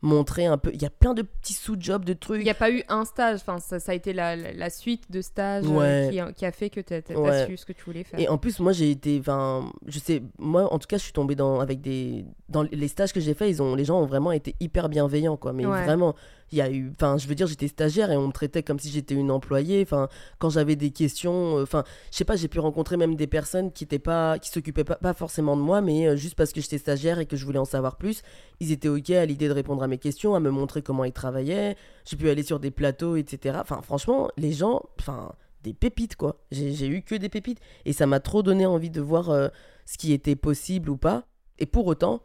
montré 0.02 0.46
un 0.46 0.58
peu. 0.58 0.70
Il 0.74 0.82
y 0.82 0.86
a 0.86 0.90
plein 0.90 1.14
de 1.14 1.24
petits 1.24 1.54
sous-jobs, 1.54 2.06
de 2.06 2.14
trucs. 2.14 2.40
Il 2.42 2.44
n'y 2.44 2.50
a 2.50 2.54
pas 2.56 2.70
eu 2.72 2.84
un 2.88 3.04
stage, 3.04 3.40
enfin, 3.42 3.60
ça, 3.60 3.80
ça 3.80 3.92
a 3.92 3.96
été 3.96 4.14
la, 4.14 4.36
la- 4.36 4.54
la 4.54 4.70
suite 4.70 5.12
de 5.12 5.22
stages 5.22 5.66
euh, 5.66 5.70
Ouais. 5.70 6.10
qui, 6.12 6.20
a, 6.20 6.32
qui 6.34 6.46
a 6.46 6.52
fait 6.52 6.70
que 6.70 6.80
tu 6.82 6.94
as, 6.94 7.20
Ouais. 7.20 7.46
su 7.48 7.58
ce 7.58 7.66
que 7.66 7.74
tu 7.74 7.84
voulais 7.84 8.04
faire. 8.04 8.20
Et 8.20 8.28
en 8.30 8.38
plus, 8.38 8.60
moi, 8.60 8.72
j'ai 8.74 8.92
été, 8.92 9.18
enfin, 9.20 9.72
je 9.88 9.98
sais, 10.00 10.22
moi, 10.38 10.72
en 10.72 10.78
tout 10.80 10.88
cas, 10.88 10.98
je 10.98 11.04
suis 11.04 11.14
tombée 11.14 11.36
dans, 11.36 11.60
avec 11.60 11.82
des, 11.82 12.26
dans 12.50 12.62
les 12.64 12.88
stages 12.88 13.12
que 13.12 13.20
j'ai 13.20 13.34
faits, 13.34 13.50
ils 13.50 13.62
ont, 13.62 13.74
les 13.76 13.86
gens 13.86 14.00
ont 14.00 14.06
vraiment 14.06 14.32
été 14.32 14.56
hyper 14.60 14.88
bienveillants, 14.90 15.38
quoi. 15.38 15.52
Mais 15.54 15.66
Ouais. 15.66 15.84
vraiment, 15.84 16.14
il 16.52 16.58
y 16.58 16.62
a 16.62 16.72
eu, 16.72 16.92
enfin, 16.96 17.18
je 17.18 17.28
veux 17.28 17.36
dire, 17.36 17.48
j'étais 17.48 17.68
stagiaire 17.68 18.12
et 18.12 18.18
on 18.18 18.28
me 18.28 18.32
traitait 18.32 18.64
comme 18.64 18.80
si 18.80 18.90
j'étais 18.90 19.16
une 19.16 19.32
employée. 19.32 19.82
Enfin, 19.82 20.08
quand 20.40 20.50
j'avais 20.50 20.76
des 20.76 20.92
questions, 20.92 21.58
euh, 21.58 21.64
enfin, 21.64 21.84
je 22.12 22.18
sais 22.18 22.26
pas, 22.26 22.36
j'ai 22.36 22.48
pu 22.48 22.60
rencontrer 22.60 22.98
même 22.98 23.16
des 23.16 23.28
personnes 23.28 23.72
qui 23.72 23.84
étaient 23.84 24.00
pas, 24.00 24.40
qui 24.40 24.50
s'occupaient 24.50 24.84
pas, 24.84 24.96
pas 24.96 25.14
forcément 25.14 25.58
de 25.58 25.62
moi, 25.62 25.82
mais 25.82 26.08
euh, 26.08 26.16
juste 26.16 26.36
parce 26.36 26.54
que 26.54 26.62
j'étais 26.62 26.78
stagiaire 26.78 27.20
et 27.20 27.26
que 27.26 27.36
je 27.36 27.46
voulais 27.46 27.60
en 27.60 27.66
savoir 27.66 27.98
plus, 27.98 28.22
ils 28.60 28.72
étaient 28.72 28.90
ok 28.90 29.10
à 29.12 29.26
l'idée 29.26 29.48
de 29.48 29.54
répondre 29.54 29.84
à 29.84 29.88
mes 29.88 29.98
questions, 29.98 30.36
à 30.36 30.40
me 30.40 30.50
montrer 30.50 30.82
comment 30.82 31.04
ils 31.04 31.14
travaillaient. 31.14 31.76
J'ai 32.06 32.18
pu 32.18 32.30
aller 32.30 32.44
sur 32.44 32.60
des 32.60 32.72
plateaux, 32.72 33.16
etc. 33.18 33.58
Enfin, 33.62 33.82
franchement, 33.82 34.30
les 34.38 34.54
gens, 34.54 34.84
enfin, 35.00 35.34
des 35.64 35.74
pépites, 35.74 36.16
quoi. 36.16 36.38
J'ai 36.52 36.88
eu 36.88 37.02
que 37.02 37.16
des 37.16 37.30
pépites. 37.30 37.60
Et 37.86 37.94
ça 37.94 38.06
m'a 38.06 38.20
trop 38.20 38.44
donné 38.44 38.66
envie 38.66 38.90
de 38.90 39.02
voir 39.02 39.30
euh, 39.30 39.50
ce 39.86 39.98
qui 39.98 40.14
était 40.14 40.36
possible 40.36 40.90
ou 40.90 40.98
pas. 40.98 41.26
Et 41.60 41.66
pour 41.66 41.88
autant, 41.88 42.22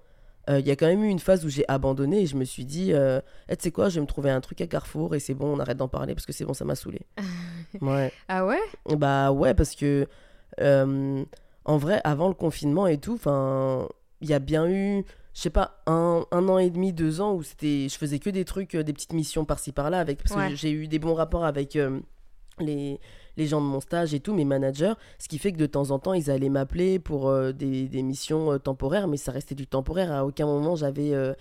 euh, 0.50 0.58
il 0.60 0.66
y 0.66 0.70
a 0.70 0.76
quand 0.76 0.86
même 0.86 1.04
eu 1.04 1.08
une 1.08 1.18
phase 1.18 1.44
où 1.44 1.48
j'ai 1.48 1.64
abandonné 1.68 2.22
et 2.22 2.26
je 2.26 2.36
me 2.36 2.44
suis 2.44 2.64
dit, 2.64 2.92
euh, 2.92 3.20
Eh, 3.48 3.56
tu 3.56 3.64
sais 3.64 3.70
quoi, 3.70 3.88
je 3.88 3.96
vais 3.96 4.00
me 4.00 4.06
trouver 4.06 4.30
un 4.30 4.40
truc 4.40 4.60
à 4.60 4.66
Carrefour 4.66 5.14
et 5.14 5.20
c'est 5.20 5.34
bon, 5.34 5.54
on 5.56 5.60
arrête 5.60 5.76
d'en 5.76 5.88
parler 5.88 6.14
parce 6.14 6.26
que 6.26 6.32
c'est 6.32 6.44
bon, 6.44 6.54
ça 6.54 6.64
m'a 6.64 6.74
saoulé. 6.74 7.00
ouais. 7.80 8.12
Ah 8.28 8.44
ouais? 8.46 8.58
Bah 8.96 9.30
ouais, 9.32 9.54
parce 9.54 9.74
que 9.76 10.06
euh, 10.60 11.24
en 11.64 11.76
vrai, 11.78 12.00
avant 12.04 12.28
le 12.28 12.34
confinement 12.34 12.86
et 12.86 12.98
tout, 12.98 13.14
enfin, 13.14 13.88
il 14.20 14.28
y 14.28 14.34
a 14.34 14.38
bien 14.40 14.68
eu, 14.68 15.04
je 15.34 15.40
sais 15.40 15.50
pas, 15.50 15.80
un, 15.86 16.24
un 16.32 16.48
an 16.48 16.58
et 16.58 16.70
demi, 16.70 16.92
deux 16.92 17.20
ans 17.20 17.34
où 17.34 17.42
c'était, 17.42 17.88
je 17.88 17.96
faisais 17.96 18.18
que 18.18 18.30
des 18.30 18.44
trucs, 18.44 18.74
euh, 18.74 18.82
des 18.82 18.92
petites 18.92 19.12
missions 19.12 19.44
par-ci 19.44 19.70
par-là 19.72 19.98
avec, 20.00 20.22
parce 20.22 20.34
Ouais. 20.36 20.50
que 20.50 20.56
j'ai 20.56 20.72
eu 20.72 20.88
des 20.88 20.98
bons 20.98 21.14
rapports 21.14 21.44
avec 21.44 21.78
les, 22.58 23.00
les 23.36 23.46
gens 23.46 23.60
de 23.60 23.66
mon 23.66 23.80
stage 23.80 24.14
et 24.14 24.20
tout, 24.20 24.34
mes 24.34 24.44
managers, 24.44 24.94
ce 25.18 25.28
qui 25.28 25.38
fait 25.38 25.52
que 25.52 25.58
de 25.58 25.66
temps 25.66 25.90
en 25.90 25.98
temps, 25.98 26.14
ils 26.14 26.30
allaient 26.30 26.48
m'appeler 26.48 26.98
pour 26.98 27.28
euh, 27.28 27.52
des, 27.52 28.02
missions 28.02 28.52
euh, 28.52 28.58
temporaires, 28.58 29.08
mais 29.08 29.16
ça 29.16 29.32
restait 29.32 29.54
du 29.54 29.66
temporaire. 29.66 30.12
À 30.12 30.24
aucun 30.24 30.46
moment, 30.46 30.76
j'avais 30.76 31.14
euh, 31.14 31.34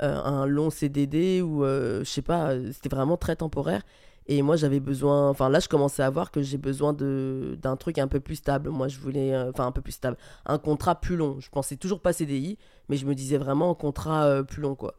un 0.00 0.46
long 0.46 0.70
CDD 0.70 1.42
ou, 1.42 1.64
je 1.64 2.04
sais 2.04 2.22
pas, 2.22 2.52
c'était 2.72 2.88
vraiment 2.88 3.16
très 3.16 3.36
temporaire. 3.36 3.82
Et 4.30 4.42
moi, 4.42 4.56
j'avais 4.56 4.80
besoin. 4.80 5.30
Enfin, 5.30 5.48
là, 5.48 5.58
je 5.58 5.68
commençais 5.68 6.02
à 6.02 6.10
voir 6.10 6.30
que 6.30 6.42
j'ai 6.42 6.58
besoin 6.58 6.92
d'un 6.92 7.76
truc 7.76 7.98
un 7.98 8.08
peu 8.08 8.20
plus 8.20 8.36
stable. 8.36 8.68
Moi, 8.68 8.88
je 8.88 8.98
voulais. 8.98 9.34
Enfin, 9.48 9.66
un 9.66 9.72
peu 9.72 9.80
plus 9.80 9.92
stable. 9.92 10.18
Un 10.44 10.58
contrat 10.58 11.00
plus 11.00 11.16
long. 11.16 11.40
Je 11.40 11.48
pensais 11.48 11.76
toujours 11.76 12.00
pas 12.00 12.12
CDI, 12.12 12.58
mais 12.90 12.98
je 12.98 13.06
me 13.06 13.14
disais 13.14 13.38
vraiment 13.38 13.70
un 13.70 13.74
contrat 13.74 14.44
plus 14.44 14.60
long, 14.60 14.74
quoi. 14.74 14.96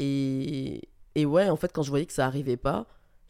Et, 0.00 0.80
et 1.14 1.26
ouais, 1.26 1.48
en 1.48 1.56
fait, 1.56 1.72
quand 1.72 1.82
je 1.82 1.90
voyais 1.90 2.06
que 2.06 2.12
ça 2.12 2.26
arrivait 2.26 2.56
pas, 2.56 2.86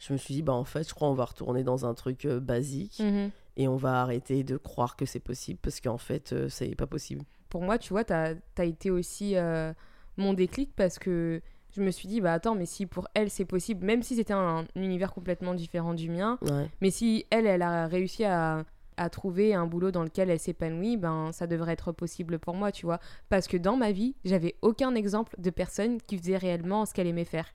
je 0.07 0.13
me 0.13 0.17
suis 0.17 0.33
dit, 0.33 0.41
bah, 0.41 0.53
en 0.53 0.63
fait, 0.65 0.87
je 0.87 0.93
crois 0.93 1.07
qu'on 1.07 1.13
va 1.13 1.25
retourner 1.25 1.63
dans 1.63 1.85
un 1.85 1.93
truc 1.93 2.25
euh, 2.25 2.39
basique 2.39 2.99
Mhm. 2.99 3.31
et 3.57 3.67
on 3.67 3.75
va 3.77 4.01
arrêter 4.01 4.43
de 4.43 4.57
croire 4.57 4.95
que 4.95 5.05
c'est 5.05 5.19
possible 5.19 5.59
parce 5.61 5.79
qu'en 5.79 5.97
fait, 5.97 6.33
euh, 6.33 6.49
c'est 6.49 6.75
pas 6.75 6.87
possible. 6.87 7.23
Pour 7.49 7.61
moi, 7.61 7.77
tu 7.77 7.89
vois, 7.93 8.03
tu 8.03 8.13
as, 8.13 8.35
été 8.65 8.89
aussi 8.91 9.35
euh, 9.37 9.71
mon 10.17 10.33
déclic 10.33 10.75
parce 10.75 10.99
que 10.99 11.41
je 11.75 11.81
me 11.81 11.89
suis 11.91 12.07
dit, 12.07 12.19
bah 12.21 12.33
attends, 12.33 12.55
mais 12.55 12.65
si 12.65 12.85
pour 12.85 13.07
elle 13.13 13.29
c'est 13.29 13.45
possible, 13.45 13.85
même 13.85 14.03
si 14.03 14.15
c'était 14.15 14.33
un, 14.33 14.65
univers 14.75 15.13
complètement 15.13 15.53
différent 15.53 15.93
du 15.93 16.09
mien, 16.09 16.37
Ouais. 16.41 16.67
mais 16.81 16.91
si 16.91 17.25
elle, 17.31 17.47
elle 17.47 17.61
a 17.63 17.87
réussi 17.87 18.25
à, 18.25 18.63
à 18.97 19.09
trouver 19.09 19.53
un 19.55 19.65
boulot 19.65 19.89
dans 19.91 20.03
lequel 20.03 20.29
elle 20.29 20.39
s'épanouit, 20.39 20.97
ben 20.97 21.31
ça 21.31 21.47
devrait 21.47 21.73
être 21.73 21.91
possible 21.91 22.37
pour 22.39 22.53
moi, 22.55 22.71
tu 22.71 22.85
vois. 22.85 22.99
Parce 23.29 23.47
que 23.47 23.57
dans 23.57 23.75
ma 23.77 23.91
vie, 23.91 24.15
j'avais 24.25 24.55
aucun 24.61 24.93
exemple 24.95 25.33
de 25.39 25.49
personne 25.49 25.99
qui 26.01 26.17
faisait 26.17 26.37
réellement 26.37 26.85
ce 26.85 26.93
qu'elle 26.93 27.07
aimait 27.07 27.25
faire. 27.25 27.47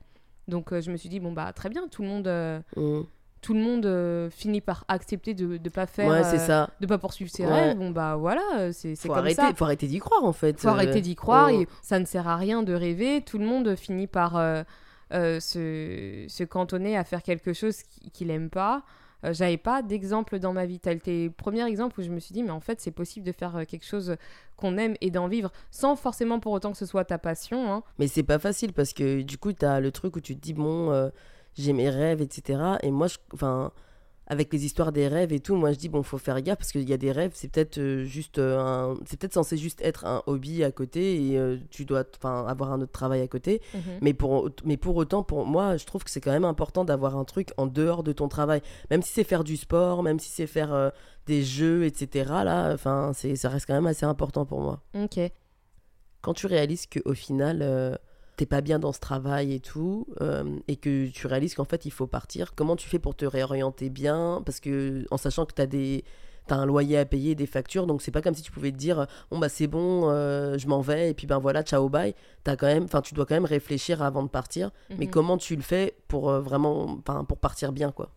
Donc 0.48 0.72
euh, 0.72 0.80
je 0.80 0.90
me 0.90 0.96
suis 0.96 1.08
dit, 1.08 1.20
bon 1.20 1.32
bah 1.32 1.52
très 1.52 1.68
bien, 1.68 1.86
tout 1.88 2.02
le 2.02 2.08
monde, 2.08 2.26
euh, 2.26 2.60
Mm. 2.76 3.02
tout 3.42 3.54
le 3.54 3.60
monde 3.60 3.86
euh, 3.86 4.30
finit 4.30 4.60
par 4.60 4.84
accepter 4.88 5.34
de 5.34 5.58
ne 5.62 5.68
pas 5.68 5.86
faire, 5.86 6.08
Ouais, 6.08 6.24
ça. 6.38 6.70
de 6.80 6.86
pas 6.86 6.98
poursuivre 6.98 7.30
ses 7.30 7.44
Ouais. 7.46 7.52
rêves. 7.52 7.76
Bon 7.78 7.90
bah 7.90 8.16
voilà, 8.16 8.72
c'est 8.72 8.94
comme 9.06 9.18
arrêter, 9.18 9.34
ça. 9.36 9.52
faut 9.54 9.64
arrêter 9.64 9.86
d'y 9.86 9.98
croire 9.98 10.24
en 10.24 10.32
fait. 10.32 10.58
Faut 10.60 10.68
arrêter 10.68 11.00
d'y 11.00 11.14
croire 11.14 11.50
oh. 11.52 11.60
et 11.60 11.68
ça 11.82 11.98
ne 12.00 12.04
sert 12.04 12.26
à 12.26 12.36
rien 12.36 12.62
de 12.62 12.72
rêver. 12.74 13.20
Tout 13.22 13.38
le 13.38 13.44
monde 13.46 13.76
finit 13.76 14.06
par 14.06 14.32
se, 15.12 16.24
se 16.28 16.44
cantonner 16.44 16.96
à 16.96 17.04
faire 17.04 17.22
quelque 17.22 17.52
chose 17.52 17.82
qui- 17.82 18.10
qu'il 18.10 18.30
aime 18.30 18.50
pas. 18.50 18.82
Euh, 19.24 19.32
J'avais 19.32 19.56
pas 19.56 19.82
d'exemple 19.82 20.38
dans 20.38 20.52
ma 20.52 20.64
vie. 20.66 20.78
T'as 20.78 20.92
été 20.92 21.24
le 21.24 21.30
premier 21.30 21.66
exemple 21.66 22.00
où 22.00 22.02
je 22.02 22.10
me 22.10 22.20
suis 22.20 22.32
dit, 22.32 22.42
mais 22.42 22.50
en 22.50 22.60
fait, 22.60 22.80
c'est 22.80 22.90
possible 22.92 23.26
de 23.26 23.32
faire 23.32 23.56
euh, 23.56 23.64
quelque 23.64 23.84
chose 23.86 24.16
qu'on 24.56 24.76
aime 24.78 24.94
et 25.00 25.10
d'en 25.10 25.28
vivre 25.28 25.50
sans 25.70 25.96
forcément 25.96 26.40
pour 26.40 26.52
autant 26.52 26.72
que 26.72 26.78
ce 26.78 26.86
soit 26.86 27.04
ta 27.04 27.18
passion. 27.18 27.72
hein. 27.72 27.82
Mais 27.98 28.06
c'est 28.08 28.22
pas 28.22 28.38
facile 28.38 28.72
parce 28.72 28.92
que 28.92 29.22
du 29.22 29.38
coup, 29.38 29.52
tu 29.52 29.64
as 29.64 29.80
le 29.80 29.90
truc 29.92 30.16
où 30.16 30.20
tu 30.20 30.36
te 30.36 30.40
dis, 30.40 30.54
bon, 30.54 30.90
euh, 30.92 31.08
j'ai 31.56 31.72
mes 31.72 31.90
rêves, 31.90 32.20
etc. 32.22 32.78
Et 32.82 32.90
moi, 32.90 33.06
je- 33.08 33.18
enfin, 33.34 33.72
avec 34.30 34.52
les 34.52 34.66
histoires 34.66 34.92
des 34.92 35.08
rêves 35.08 35.32
et 35.32 35.40
tout, 35.40 35.56
moi, 35.56 35.72
je 35.72 35.78
dis, 35.78 35.88
bon, 35.88 36.02
faut 36.02 36.18
faire 36.18 36.40
gaffe 36.42 36.58
parce 36.58 36.70
qu'il 36.70 36.88
y 36.88 36.92
a 36.92 36.98
des 36.98 37.12
rêves, 37.12 37.32
c'est 37.34 37.50
peut-être 37.50 37.78
euh, 37.78 38.04
juste 38.04 38.38
euh, 38.38 38.58
un. 38.60 38.96
C'est 39.06 39.18
peut-être 39.18 39.32
censé 39.32 39.56
juste 39.56 39.80
être 39.82 40.04
un 40.04 40.22
hobby 40.26 40.62
à 40.62 40.70
côté 40.70 41.24
et 41.24 41.38
euh, 41.38 41.56
tu 41.70 41.86
dois 41.86 42.04
enfin, 42.18 42.44
avoir 42.46 42.70
un 42.72 42.80
autre 42.82 42.92
travail 42.92 43.22
à 43.22 43.26
côté. 43.26 43.62
Mhm. 43.74 43.80
Mais 44.02 44.12
pour, 44.12 44.50
mais 44.64 44.76
pour 44.76 44.96
autant, 44.96 45.22
pour 45.22 45.46
moi, 45.46 45.78
je 45.78 45.86
trouve 45.86 46.04
que 46.04 46.10
c'est 46.10 46.20
quand 46.20 46.30
même 46.30 46.44
important 46.44 46.84
d'avoir 46.84 47.16
un 47.16 47.24
truc 47.24 47.48
en 47.56 47.66
dehors 47.66 48.02
de 48.02 48.12
ton 48.12 48.28
travail. 48.28 48.60
Même 48.90 49.00
si 49.02 49.12
c'est 49.12 49.24
faire 49.24 49.44
du 49.44 49.56
sport, 49.56 50.02
même 50.02 50.18
si 50.20 50.28
c'est 50.30 50.46
faire 50.46 50.74
euh, 50.74 50.90
des 51.26 51.42
jeux, 51.42 51.84
etc. 51.84 52.30
Là, 52.44 52.72
enfin, 52.74 53.12
c'est, 53.14 53.34
ça 53.34 53.48
reste 53.48 53.66
quand 53.66 53.74
même 53.74 53.86
assez 53.86 54.06
important 54.06 54.44
pour 54.44 54.60
moi 54.60 54.82
Ok. 54.94 55.18
quand 56.20 56.34
tu 56.34 56.46
réalises 56.46 56.86
qu'au 56.86 57.14
final, 57.14 57.60
euh, 57.62 57.94
t'es 58.38 58.46
pas 58.46 58.62
bien 58.62 58.78
dans 58.78 58.92
ce 58.92 59.00
travail 59.00 59.52
et 59.52 59.60
tout, 59.60 60.06
euh, 60.22 60.56
et 60.68 60.76
que 60.76 61.08
tu 61.08 61.26
réalises 61.26 61.54
qu'en 61.54 61.64
fait, 61.66 61.84
il 61.84 61.90
faut 61.90 62.06
partir, 62.06 62.54
comment 62.54 62.76
tu 62.76 62.88
fais 62.88 62.98
pour 62.98 63.14
te 63.14 63.26
réorienter 63.26 63.90
bien? 63.90 64.42
Parce 64.46 64.60
que, 64.60 65.04
en 65.10 65.18
sachant 65.18 65.44
que 65.44 65.52
t'as 65.52 65.66
des. 65.66 66.04
T'as 66.46 66.56
un 66.56 66.64
loyer 66.64 66.96
à 66.96 67.04
payer, 67.04 67.34
des 67.34 67.44
factures, 67.44 67.86
donc 67.86 68.00
c'est 68.00 68.10
pas 68.10 68.22
comme 68.22 68.32
si 68.32 68.40
tu 68.40 68.50
pouvais 68.50 68.72
te 68.72 68.78
dire 68.78 69.06
bon 69.30 69.38
bah 69.38 69.50
c'est 69.50 69.66
bon, 69.66 70.08
euh, 70.08 70.56
je 70.56 70.66
m'en 70.66 70.80
vais 70.80 71.10
et 71.10 71.14
puis 71.14 71.26
ben 71.26 71.38
voilà 71.38 71.62
ciao 71.62 71.90
bye. 71.90 72.14
T'as 72.42 72.56
quand 72.56 72.68
même, 72.68 72.84
enfin 72.84 73.02
tu 73.02 73.12
dois 73.12 73.26
quand 73.26 73.34
même 73.34 73.44
réfléchir 73.44 74.00
avant 74.02 74.22
de 74.22 74.30
partir. 74.30 74.70
Mais 74.98 75.04
Mhm. 75.04 75.10
comment 75.10 75.36
tu 75.36 75.56
le 75.56 75.60
fais 75.60 75.94
pour 76.08 76.30
euh, 76.30 76.40
vraiment, 76.40 76.96
enfin 77.06 77.22
pour 77.24 77.36
partir 77.36 77.70
bien 77.70 77.92
quoi? 77.92 78.14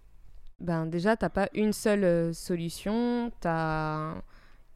Ben 0.61 0.85
déjà, 0.85 1.17
t'as 1.17 1.27
pas 1.27 1.49
une 1.53 1.73
seule 1.73 2.33
solution. 2.33 3.33
T'as... 3.41 4.13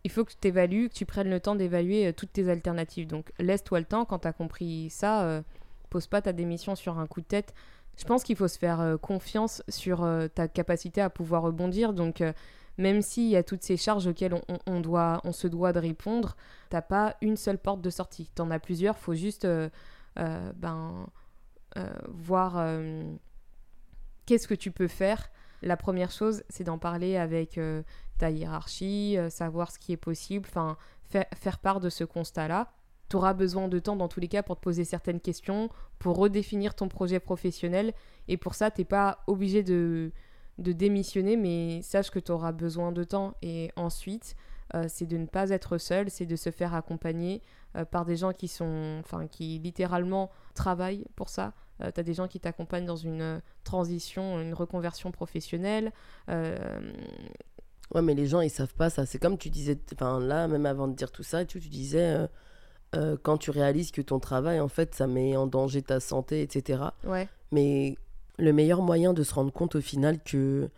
Il 0.05 0.11
faut 0.11 0.23
que 0.23 0.31
tu 0.39 0.47
évalues, 0.47 0.88
que 0.88 0.93
tu 0.93 1.05
prennes 1.05 1.32
le 1.32 1.39
temps 1.39 1.55
d'évaluer 1.55 2.05
euh, 2.07 2.13
toutes 2.13 2.32
tes 2.32 2.47
alternatives. 2.47 3.07
Donc 3.07 3.32
laisse-toi 3.39 3.80
le 3.80 3.86
temps, 3.86 4.05
quand 4.05 4.19
tu 4.19 4.27
as 4.27 4.34
compris 4.34 4.89
ça, 4.91 5.23
euh, 5.23 5.41
pose 5.89 6.05
pas 6.05 6.21
ta 6.21 6.32
démission 6.32 6.75
sur 6.75 6.99
un 6.99 7.07
coup 7.07 7.21
de 7.21 7.25
tête. 7.25 7.55
Je 7.97 8.03
pense 8.05 8.23
qu'il 8.23 8.36
faut 8.36 8.47
se 8.47 8.59
faire 8.59 8.82
euh, 8.82 8.97
confiance 8.97 9.63
sur 9.67 10.07
ta 10.36 10.47
capacité 10.47 11.01
à 11.01 11.09
pouvoir 11.09 11.41
rebondir. 11.41 11.91
Donc 11.91 12.21
même 12.77 13.01
s'il 13.01 13.30
y 13.30 13.36
a 13.36 13.41
toutes 13.41 13.63
ces 13.63 13.77
charges 13.77 14.05
auxquelles 14.05 14.36
on, 14.36 14.59
on- 14.67 14.80
doit, 14.80 15.21
on 15.23 15.32
se 15.32 15.47
doit 15.47 15.73
de 15.73 15.80
répondre, 15.80 16.36
t'as 16.69 16.84
pas 16.84 17.15
une 17.21 17.36
seule 17.36 17.57
porte 17.57 17.82
de 17.82 17.89
sortie. 17.89 18.30
T'en 18.36 18.51
as 18.51 18.59
plusieurs, 18.59 18.99
faut 18.99 19.15
juste 19.15 19.47
ben, 20.15 21.07
voir 22.09 22.80
qu'est-ce 24.27 24.47
que 24.47 24.53
tu 24.53 24.69
peux 24.71 24.88
faire. 24.88 25.32
La 25.61 25.77
première 25.77 26.11
chose, 26.11 26.43
c'est 26.49 26.65
d'en 26.65 26.77
parler 26.77 27.15
avec 27.17 27.59
ta 28.18 28.30
hiérarchie, 28.30 29.18
savoir 29.30 29.72
ce 29.72 29.80
qui 29.80 29.91
est 29.91 29.97
possible, 29.97 30.47
enfin 30.49 30.78
faire 31.09 31.59
part 31.59 31.80
de 31.80 31.89
ce 31.89 32.03
constat-là. 32.03 32.72
Tu 33.09 33.16
auras 33.16 33.34
besoin 33.34 33.68
de 33.68 33.78
temps 33.80 33.95
dans 33.95 34.07
tous 34.07 34.20
les 34.20 34.28
cas 34.28 34.41
pour 34.41 34.55
te 34.55 34.61
poser 34.61 34.84
certaines 34.84 35.20
questions, 35.20 35.70
pour 35.99 36.18
redéfinir 36.18 36.74
ton 36.74 36.88
projet 36.88 37.20
professionnel. 37.20 37.93
Et 38.28 38.38
pour 38.38 38.55
ça, 38.55 38.72
tu 38.72 38.82
n'es 38.82 38.86
pas 38.86 39.20
obligé 39.28 39.61
de, 39.61 40.11
de 40.57 40.72
démissionner, 40.72 41.38
mais 41.38 41.82
sache 41.84 42.09
que 42.09 42.20
tu 42.20 42.32
auras 42.32 42.51
besoin 42.51 42.91
de 42.91 43.03
temps. 43.03 43.36
Et 43.43 43.72
ensuite, 43.76 44.36
euh, 44.74 44.86
c'est 44.88 45.05
de 45.05 45.18
ne 45.18 45.28
pas 45.28 45.49
être 45.51 45.78
seul, 45.78 46.09
c'est 46.09 46.26
de 46.26 46.36
se 46.36 46.49
faire 46.49 46.74
accompagner 46.74 47.43
euh, 47.76 47.86
par 47.86 48.05
des 48.05 48.16
gens 48.16 48.34
qui 48.34 48.47
sont, 48.47 48.97
enfin, 48.99 49.28
qui 49.28 49.59
littéralement 49.59 50.32
travaillent 50.55 51.05
pour 51.16 51.30
ça. 51.30 51.53
Euh, 51.82 51.91
tu 51.93 51.99
as 51.99 52.03
des 52.03 52.16
gens 52.16 52.28
qui 52.28 52.39
t'accompagnent 52.39 52.86
dans 52.86 52.95
une 52.95 53.41
transition, 53.63 54.39
une 54.39 54.53
reconversion 54.53 55.11
professionnelle. 55.11 55.91
Ouais, 57.93 58.01
mais 58.01 58.15
les 58.15 58.27
gens, 58.27 58.41
ils 58.41 58.49
savent 58.49 58.73
pas 58.73 58.89
ça. 58.89 59.05
C'est 59.05 59.19
comme 59.19 59.38
tu 59.38 59.49
disais, 59.49 59.77
enfin 59.93 60.19
là, 60.19 60.47
même 60.47 60.65
avant 60.65 60.88
de 60.88 60.95
dire 60.95 61.11
tout 61.11 61.23
ça, 61.23 61.45
tu, 61.45 61.59
tu 61.59 61.69
disais, 61.69 62.17
quand 63.23 63.38
tu 63.38 63.51
réalises 63.51 63.91
que 63.91 64.01
ton 64.01 64.19
travail, 64.19 64.59
en 64.59 64.69
fait, 64.69 64.95
ça 64.95 65.05
met 65.05 65.36
en 65.36 65.47
danger 65.47 65.81
ta 65.81 65.99
santé, 65.99 66.41
etc. 66.41 66.81
Ouais. 67.03 67.27
Mais 67.51 67.97
le 68.38 68.53
meilleur 68.53 68.81
moyen 68.81 69.13
de 69.13 69.23
se 69.23 69.33
rendre 69.33 69.51
compte 69.51 69.75
au 69.75 69.81
final 69.81 70.19
que 70.23 70.69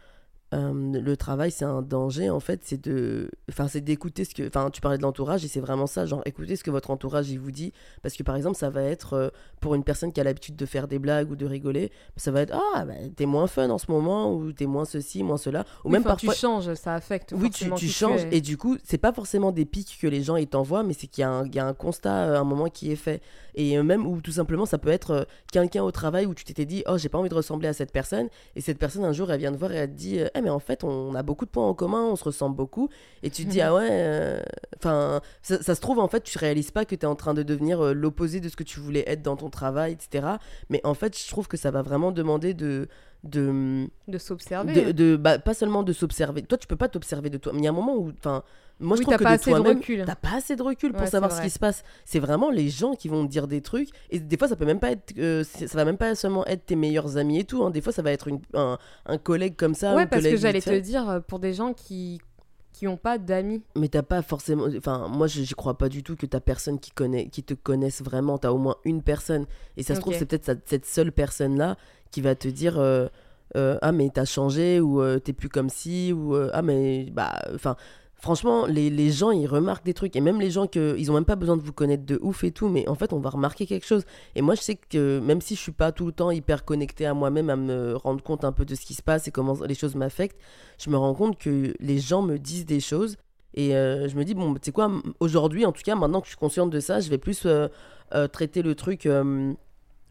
euh, 0.54 1.02
le 1.02 1.18
travail 1.18 1.52
c'est 1.52 1.66
un 1.66 1.82
danger 1.82 2.30
en 2.30 2.39
fait 2.39 2.62
c'est 2.64 2.82
de 2.82 3.30
enfin 3.50 3.68
c'est 3.68 3.82
d'écouter 3.82 4.24
ce 4.24 4.34
que 4.34 4.48
enfin 4.48 4.70
tu 4.70 4.80
parlais 4.80 4.98
de 4.98 5.04
l'entourage 5.04 5.43
et 5.43 5.50
c'est 5.50 5.60
vraiment 5.60 5.88
ça 5.88 6.06
genre 6.06 6.22
écoutez 6.26 6.56
ce 6.56 6.64
que 6.64 6.72
votre 6.72 6.89
entourage 6.89 7.30
il 7.30 7.38
vous 7.38 7.52
dit. 7.52 7.74
Parce 8.02 8.16
que 8.16 8.24
par 8.24 8.38
exemple 8.38 8.56
ça 8.56 8.70
va 8.70 8.82
être 8.84 9.14
euh, 9.14 9.30
pour 9.60 9.76
une 9.76 9.84
personne 9.84 10.14
qui 10.14 10.22
a 10.22 10.24
l'habitude 10.24 10.56
de 10.56 10.66
faire 10.66 10.88
des 10.88 11.00
blagues 11.00 11.32
ou 11.32 11.36
de 11.36 11.45
rigoler 11.45 11.91
ça 12.16 12.32
va 12.32 12.41
être 12.41 12.58
ah 12.76 12.86
bah, 12.86 12.93
t'es 13.16 13.26
moins 13.26 13.48
fun 13.48 13.70
en 13.70 13.78
ce 13.78 13.91
moment 13.91 14.34
ou 14.34 14.54
t'es 14.54 14.68
moins 14.68 14.86
ceci 14.86 15.22
moins 15.22 15.38
cela 15.38 15.66
ou 15.84 15.89
même 15.89 16.04
parfois 16.04 16.34
tu 16.34 16.39
changes 16.39 16.74
ça 16.76 16.93
affecte 16.93 17.34
oui 17.36 17.50
tu, 17.50 17.70
tu 17.74 17.89
changes 17.89 18.26
et 18.32 18.39
du 18.39 18.56
coup 18.56 18.78
c'est 18.84 18.98
pas 18.98 19.12
forcément 19.12 19.52
des 19.52 19.66
pics 19.66 19.98
que 20.02 20.08
les 20.08 20.24
gens 20.24 20.38
ils 20.38 20.48
t'envoient 20.48 20.84
mais 20.84 20.93
c'est 20.93 21.08
qu'il 21.08 21.24
y, 21.26 21.56
y, 21.56 21.60
a 21.60 21.66
un 21.66 21.74
constat 21.74 22.39
un 22.39 22.43
moment 22.45 22.70
qui 22.70 22.91
est 22.91 22.95
fait 22.95 23.22
et 23.58 23.82
même 23.82 24.05
ou 24.05 24.22
tout 24.22 24.32
simplement 24.32 24.66
ça 24.66 24.78
peut 24.78 24.89
être 24.89 25.28
quelqu'un 25.51 25.84
au 25.84 25.91
travail 25.91 26.26
où 26.26 26.34
tu 26.34 26.45
t'étais 26.45 26.66
dit 26.66 26.84
oh 26.88 26.97
j'ai 26.97 27.10
pas 27.10 27.18
envie 27.18 27.30
de 27.30 27.36
ressembler 27.36 27.68
à 27.68 27.74
cette 27.74 27.91
personne 27.91 28.30
et 28.55 28.62
cette 28.62 28.78
personne 28.78 29.03
un 29.03 29.12
jour 29.12 29.32
elle 29.32 29.39
vient 29.39 29.51
te 29.51 29.58
voir 29.58 29.72
et 29.72 29.76
elle 29.76 29.89
te 29.89 29.95
dit 29.95 30.20
eh 30.20 30.41
mais 30.41 30.49
en 30.49 30.60
fait 30.60 30.84
on 30.84 31.16
a 31.16 31.24
beaucoup 31.24 31.45
de 31.45 31.49
points 31.49 31.68
en 31.68 31.74
commun 31.74 32.03
on 32.03 32.16
se 32.16 32.24
ressemble 32.24 32.55
beaucoup 32.55 32.89
et 33.24 33.30
tu 33.32 33.45
te 33.45 33.49
dis 33.49 33.60
ah 33.60 33.74
ouais 33.74 33.88
euh, 33.89 34.41
enfin 34.78 35.22
ça, 35.41 35.76
se 35.76 35.82
trouve 35.82 35.99
en 35.99 36.08
fait 36.08 36.22
tu 36.22 36.38
réalises 36.38 36.72
pas 36.72 36.86
que 36.86 36.95
tu 36.95 37.01
es 37.01 37.05
en 37.05 37.16
train 37.16 37.34
de 37.34 37.43
devenir 37.43 37.84
euh, 37.84 37.93
l'opposé 37.93 38.39
de 38.39 38.47
ce 38.47 38.55
que 38.55 38.64
tu 38.64 38.80
voulais 38.80 39.03
être 39.08 39.24
dans 39.24 39.36
ton 39.36 39.49
travail 39.49 39.93
etc 39.93 40.28
mais 40.70 40.80
en 40.84 40.93
fait 40.93 41.18
je 41.18 41.28
trouve 41.28 41.47
que 41.47 41.58
ça 41.58 41.72
va 41.72 41.82
vraiment 41.82 42.12
demander 42.12 42.53
de 42.53 42.88
de 43.24 43.88
de 44.07 44.18
s'observer 44.18 44.93
de, 44.93 45.15
bah, 45.15 45.39
pas 45.39 45.53
seulement 45.53 45.84
de 45.84 45.91
s'observer 45.91 46.43
toi 46.43 46.57
tu 46.57 46.68
peux 46.68 46.76
pas 46.76 46.88
t'observer 46.88 47.30
de 47.30 47.38
toi 47.38 47.51
mais 47.53 47.59
il 47.59 47.63
y 47.65 47.68
a 47.68 47.72
un 47.72 47.74
moment 47.74 47.95
où 47.95 48.11
enfin 48.18 48.43
moi 48.80 48.95
je 48.95 49.01
trouve 49.01 49.18
que 49.18 49.24
pas 49.24 49.32
assez 49.32 49.51
de 49.51 49.59
recul 49.59 50.03
t'as 50.05 50.15
pas 50.15 50.36
assez 50.38 50.55
de 50.55 50.61
recul 50.61 50.93
pour 50.93 51.07
savoir 51.07 51.32
ce 51.32 51.41
qui 51.41 51.49
se 51.49 51.59
passe 51.59 51.84
c'est 52.05 52.20
vraiment 52.20 52.51
les 52.51 52.70
gens 52.70 52.93
qui 52.93 53.09
vont 53.09 53.26
te 53.26 53.32
dire 53.32 53.47
des 53.47 53.61
trucs 53.61 53.89
et 54.11 54.20
des 54.20 54.38
fois 54.38 54.47
ça 54.47 54.55
peut 54.55 54.65
même 54.65 54.80
pas 54.80 54.91
être 54.91 55.13
euh, 55.18 55.43
ça 55.43 55.65
va 55.74 55.84
même 55.84 55.97
pas 55.97 56.13
seulement 56.15 56.45
être 56.45 56.65
tes 56.65 56.76
meilleurs 56.76 57.18
amis 57.18 57.39
et 57.39 57.43
tout 57.43 57.63
hein. 57.63 57.72
des 57.72 57.82
fois 57.82 57.91
ça 57.91 58.01
va 58.01 58.11
être 58.11 58.28
une, 58.28 58.39
un, 58.53 58.78
un, 59.07 59.18
collègue 59.18 59.55
comme 59.55 59.74
ça 59.74 59.95
ouais 59.95 60.05
parce 60.05 60.24
que 60.24 60.38
j'allais 60.38 60.61
te 60.61 60.80
dire 60.80 61.09
euh, 61.09 61.20
pour 61.20 61.39
des 61.39 61.53
gens 61.53 61.74
qui 61.74 62.20
qui 62.78 62.86
n'ont 62.86 62.97
pas 62.97 63.18
d'amis. 63.18 63.63
Mais 63.76 63.88
t'as 63.88 64.03
pas 64.03 64.22
forcément. 64.22 64.68
Enfin, 64.78 65.07
moi, 65.07 65.26
je 65.26 65.55
crois 65.55 65.80
pas 65.80 65.89
du 65.89 66.03
tout 66.03 66.15
que 66.15 66.28
t'as 66.28 66.39
personne 66.39 66.80
qui, 66.80 66.91
connaît, 66.91 67.28
qui 67.28 67.41
te 67.43 67.55
connaisse 67.55 68.03
vraiment. 68.03 68.38
T'as 68.38 68.51
au 68.51 68.59
moins 68.59 68.76
une 68.86 69.01
personne. 69.01 69.47
Et 69.78 69.84
ça 69.84 69.95
se 69.95 69.99
trouve, 69.99 70.13
c'est 70.13 70.28
peut-être 70.28 70.59
cette 70.65 70.86
seule 70.86 71.11
personne-là 71.11 71.76
qui 72.12 72.22
va 72.22 72.36
te 72.36 72.47
dire. 72.47 72.80
Euh, 72.80 73.08
euh, 73.55 73.78
ah 73.82 73.93
mais 73.93 74.10
t'as 74.14 74.26
changé 74.26 74.82
ou 74.82 75.01
euh, 75.01 75.20
t'es 75.20 75.32
plus 75.32 75.47
comme 75.47 75.70
si 75.70 76.12
ou 76.12 76.36
ah 76.36 76.62
mais 76.62 77.08
bah 77.14 77.39
franchement 78.14 78.66
les, 78.66 79.10
gens 79.10 79.32
ils 79.32 79.47
remarquent 79.47 79.86
des 79.86 79.93
trucs 79.93 80.18
et 80.18 80.22
même 80.22 80.41
les 80.41 80.51
gens 80.51 80.68
que 80.68 80.97
ils 80.97 81.10
ont 81.10 81.14
même 81.14 81.24
pas 81.24 81.38
besoin 81.38 81.55
de 81.55 81.62
vous 81.62 81.72
connaître 81.72 82.05
de 82.05 82.20
ouf 82.22 82.43
et 82.43 82.51
tout 82.51 82.68
mais 82.68 82.86
en 82.89 82.95
fait 82.95 83.14
on 83.14 83.20
va 83.20 83.30
remarquer 83.30 83.66
quelque 83.66 83.86
chose 83.86 84.03
et 84.36 84.41
moi 84.41 84.55
je 84.55 84.62
sais 84.62 84.76
que 84.76 85.22
même 85.22 85.39
si 85.39 85.55
je 85.55 85.62
suis 85.62 85.72
pas 85.72 85.93
tout 85.93 86.05
le 86.05 86.12
temps 86.12 86.30
hyper 86.30 86.66
connecté 86.66 87.05
à 87.05 87.14
moi-même 87.14 87.49
à 87.49 87.55
me 87.55 87.95
rendre 87.95 88.22
compte 88.22 88.43
un 88.43 88.51
peu 88.51 88.66
de 88.66 88.76
ce 88.76 88.86
qui 88.86 88.95
se 88.95 89.01
passe 89.01 89.30
et 89.30 89.32
comment 89.32 89.58
les 89.66 89.76
choses 89.76 89.95
m'affectent 89.95 90.38
je 90.78 90.89
me 90.89 90.97
rends 90.97 91.14
compte 91.14 91.39
que 91.39 91.74
les 91.80 91.99
gens 91.99 92.22
me 92.22 92.38
disent 92.38 92.66
des 92.66 92.82
choses 92.82 93.16
et 93.53 93.70
je 93.72 94.16
me 94.18 94.24
dis 94.26 94.34
bon 94.34 94.55
tu 94.55 94.74
quoi 94.74 94.91
aujourd'hui 95.22 95.66
en 95.66 95.72
tout 95.72 95.84
cas 95.84 95.95
maintenant 95.95 96.20
que 96.20 96.26
je 96.26 96.32
suis 96.32 96.38
consciente 96.38 96.70
de 96.70 96.82
ça 96.82 96.99
je 96.99 97.10
vais 97.10 97.18
plus 97.18 97.47
traiter 98.34 98.62
le 98.62 98.76
truc 98.76 99.08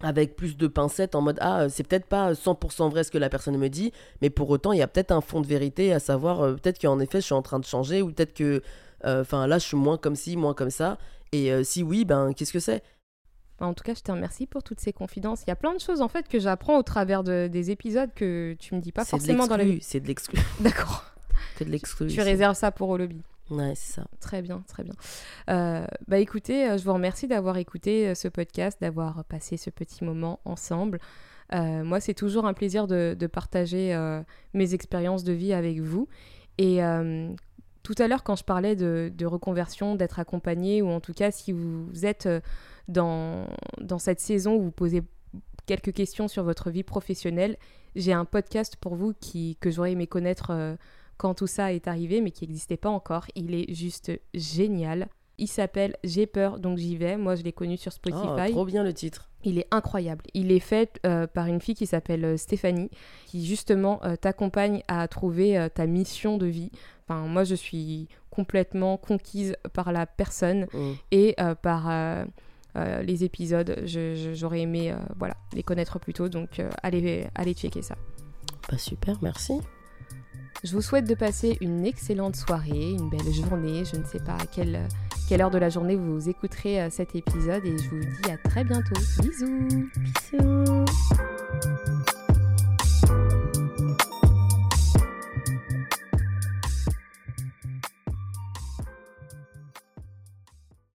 avec 0.00 0.36
plus 0.36 0.56
de 0.56 0.66
pincettes 0.66 1.14
en 1.14 1.22
mode 1.22 1.38
ah 1.40 1.68
c'est 1.68 1.82
peut-être 1.82 2.06
pas 2.06 2.32
100% 2.32 2.90
vrai 2.90 3.04
ce 3.04 3.10
que 3.10 3.18
la 3.18 3.30
personne 3.30 3.56
me 3.56 3.68
dit 3.68 3.92
mais 4.20 4.28
pour 4.28 4.50
autant 4.50 4.72
il 4.72 4.78
y 4.78 4.82
a 4.82 4.86
peut-être 4.86 5.10
un 5.10 5.20
fond 5.20 5.40
de 5.40 5.46
vérité 5.46 5.92
à 5.92 5.98
savoir 5.98 6.42
euh, 6.42 6.54
peut-être 6.54 6.78
qu'en 6.78 7.00
effet 7.00 7.20
je 7.20 7.26
suis 7.26 7.34
en 7.34 7.42
train 7.42 7.58
de 7.58 7.64
changer 7.64 8.02
ou 8.02 8.12
peut-être 8.12 8.34
que 8.34 8.62
euh, 9.04 9.22
enfin 9.22 9.46
là 9.46 9.58
je 9.58 9.66
suis 9.66 9.76
moins 9.76 9.96
comme 9.96 10.14
ci 10.14 10.36
moins 10.36 10.54
comme 10.54 10.70
ça 10.70 10.98
et 11.32 11.50
euh, 11.50 11.64
si 11.64 11.82
oui 11.82 12.04
ben 12.04 12.32
qu'est-ce 12.34 12.52
que 12.52 12.60
c'est? 12.60 12.82
En 13.58 13.72
tout 13.72 13.84
cas, 13.84 13.94
je 13.94 14.02
te 14.02 14.12
remercie 14.12 14.46
pour 14.46 14.62
toutes 14.62 14.80
ces 14.80 14.92
confidences. 14.92 15.42
Il 15.46 15.48
y 15.48 15.50
a 15.50 15.56
plein 15.56 15.72
de 15.72 15.80
choses 15.80 16.02
en 16.02 16.08
fait 16.08 16.28
que 16.28 16.38
j'apprends 16.38 16.76
au 16.76 16.82
travers 16.82 17.24
de, 17.24 17.48
des 17.50 17.70
épisodes 17.70 18.10
que 18.14 18.54
tu 18.58 18.74
me 18.74 18.80
dis 18.80 18.92
pas 18.92 19.06
forcément 19.06 19.46
dans 19.46 19.56
la 19.56 19.64
vie. 19.64 19.78
C'est 19.80 20.00
de 20.00 20.06
l'exclu. 20.06 20.38
D'accord. 20.60 21.04
C'est 21.56 21.64
de 21.64 21.70
l'exclu. 21.70 22.08
Tu 22.08 22.20
réserves 22.20 22.54
ça 22.56 22.70
pour 22.70 22.90
au 22.90 22.98
lobby. 22.98 23.22
Ouais, 23.50 23.74
c'est 23.76 23.94
ça. 23.94 24.06
Très 24.20 24.42
bien, 24.42 24.64
très 24.66 24.82
bien. 24.82 24.94
Euh, 25.50 25.86
bah 26.08 26.18
écoutez, 26.18 26.68
euh, 26.68 26.78
je 26.78 26.84
vous 26.84 26.92
remercie 26.92 27.28
d'avoir 27.28 27.56
écouté 27.58 28.08
euh, 28.08 28.14
ce 28.14 28.26
podcast, 28.26 28.80
d'avoir 28.80 29.24
passé 29.24 29.56
ce 29.56 29.70
petit 29.70 30.04
moment 30.04 30.40
ensemble. 30.44 30.98
moi, 31.52 32.00
c'est 32.00 32.14
toujours 32.14 32.46
un 32.46 32.54
plaisir 32.54 32.88
de, 32.88 33.26
partager 33.32 33.96
mes 34.52 34.74
expériences 34.74 35.22
de 35.22 35.32
vie 35.32 35.52
avec 35.52 35.78
vous. 35.78 36.08
Et 36.58 36.80
tout 37.84 37.94
à 37.98 38.08
l'heure, 38.08 38.24
quand 38.24 38.34
je 38.34 38.42
parlais 38.42 38.74
de, 38.74 39.12
de 39.14 39.26
reconversion, 39.26 39.94
d'être 39.94 40.18
accompagné, 40.18 40.82
ou 40.82 40.88
en 40.88 41.00
tout 41.00 41.12
cas, 41.12 41.30
si 41.30 41.52
vous 41.52 42.04
êtes 42.04 42.28
dans, 42.88 43.46
dans 43.80 44.00
cette 44.00 44.18
saison 44.18 44.56
où 44.56 44.62
vous 44.62 44.70
posez 44.72 45.02
quelques 45.66 45.92
questions 45.92 46.26
sur 46.26 46.42
votre 46.42 46.70
vie 46.70 46.82
professionnelle, 46.82 47.56
j'ai 47.94 48.12
un 48.12 48.24
podcast 48.24 48.74
pour 48.74 48.96
vous 48.96 49.14
qui, 49.20 49.56
que 49.60 49.70
j'aurais 49.70 49.92
aimé 49.92 50.08
connaître 50.08 50.76
quand 51.16 51.34
tout 51.34 51.46
ça 51.46 51.72
est 51.72 51.88
arrivé, 51.88 52.20
mais 52.20 52.30
qui 52.30 52.46
n'existait 52.46 52.76
pas 52.76 52.90
encore. 52.90 53.26
Il 53.34 53.54
est 53.54 53.72
juste 53.72 54.12
génial. 54.34 55.08
Il 55.38 55.48
s'appelle 55.48 55.96
J'ai 56.02 56.26
peur, 56.26 56.58
donc 56.58 56.78
j'y 56.78 56.96
vais. 56.96 57.16
Moi, 57.16 57.34
je 57.34 57.42
l'ai 57.42 57.52
connu 57.52 57.76
sur 57.76 57.92
Spotify. 57.92 58.48
Oh, 58.48 58.50
trop 58.50 58.64
bien 58.64 58.82
le 58.82 58.94
titre. 58.94 59.28
Il 59.44 59.58
est 59.58 59.66
incroyable. 59.70 60.24
Il 60.34 60.50
est 60.50 60.60
fait 60.60 60.98
euh, 61.06 61.26
par 61.26 61.46
une 61.46 61.60
fille 61.60 61.74
qui 61.74 61.86
s'appelle 61.86 62.24
euh, 62.24 62.36
Stéphanie, 62.36 62.90
qui 63.26 63.44
justement 63.44 64.00
euh, 64.04 64.16
t'accompagne 64.16 64.82
à 64.88 65.06
trouver 65.08 65.68
ta 65.74 65.86
mission 65.86 66.38
de 66.38 66.46
vie. 66.46 66.70
Enfin, 67.08 67.26
moi, 67.26 67.44
je 67.44 67.54
suis 67.54 68.08
complètement 68.30 68.96
conquise 68.96 69.56
par 69.72 69.92
la 69.92 70.06
personne 70.06 70.66
mm. 70.72 70.92
et 71.12 71.36
par 71.62 72.26
les 72.74 73.24
épisodes. 73.24 73.82
J'aurais 73.84 74.60
aimé 74.62 74.94
voilà, 75.16 75.36
les 75.54 75.62
connaître 75.62 75.98
plus 75.98 76.12
tôt, 76.12 76.28
donc 76.28 76.60
allez, 76.82 77.28
allez 77.34 77.54
checker 77.54 77.82
ça. 77.82 77.96
Pas 78.68 78.78
super, 78.78 79.18
merci. 79.22 79.60
Je 80.66 80.72
vous 80.72 80.82
souhaite 80.82 81.08
de 81.08 81.14
passer 81.14 81.56
une 81.60 81.86
excellente 81.86 82.34
soirée, 82.34 82.90
une 82.90 83.08
belle 83.08 83.32
journée. 83.32 83.84
Je 83.84 84.00
ne 84.00 84.04
sais 84.04 84.18
pas 84.18 84.34
à 84.34 84.46
quelle, 84.46 84.80
heure 85.40 85.50
de 85.50 85.58
la 85.58 85.68
journée 85.68 85.94
vous 85.94 86.28
écouterez 86.28 86.82
euh, 86.82 86.88
cet 86.90 87.14
épisode 87.14 87.64
et 87.64 87.78
je 87.78 87.88
vous 87.88 88.00
dis 88.00 88.30
à 88.32 88.36
très 88.36 88.64
bientôt. 88.64 89.00
Bisous 89.22 89.68
Bisous 89.96 90.84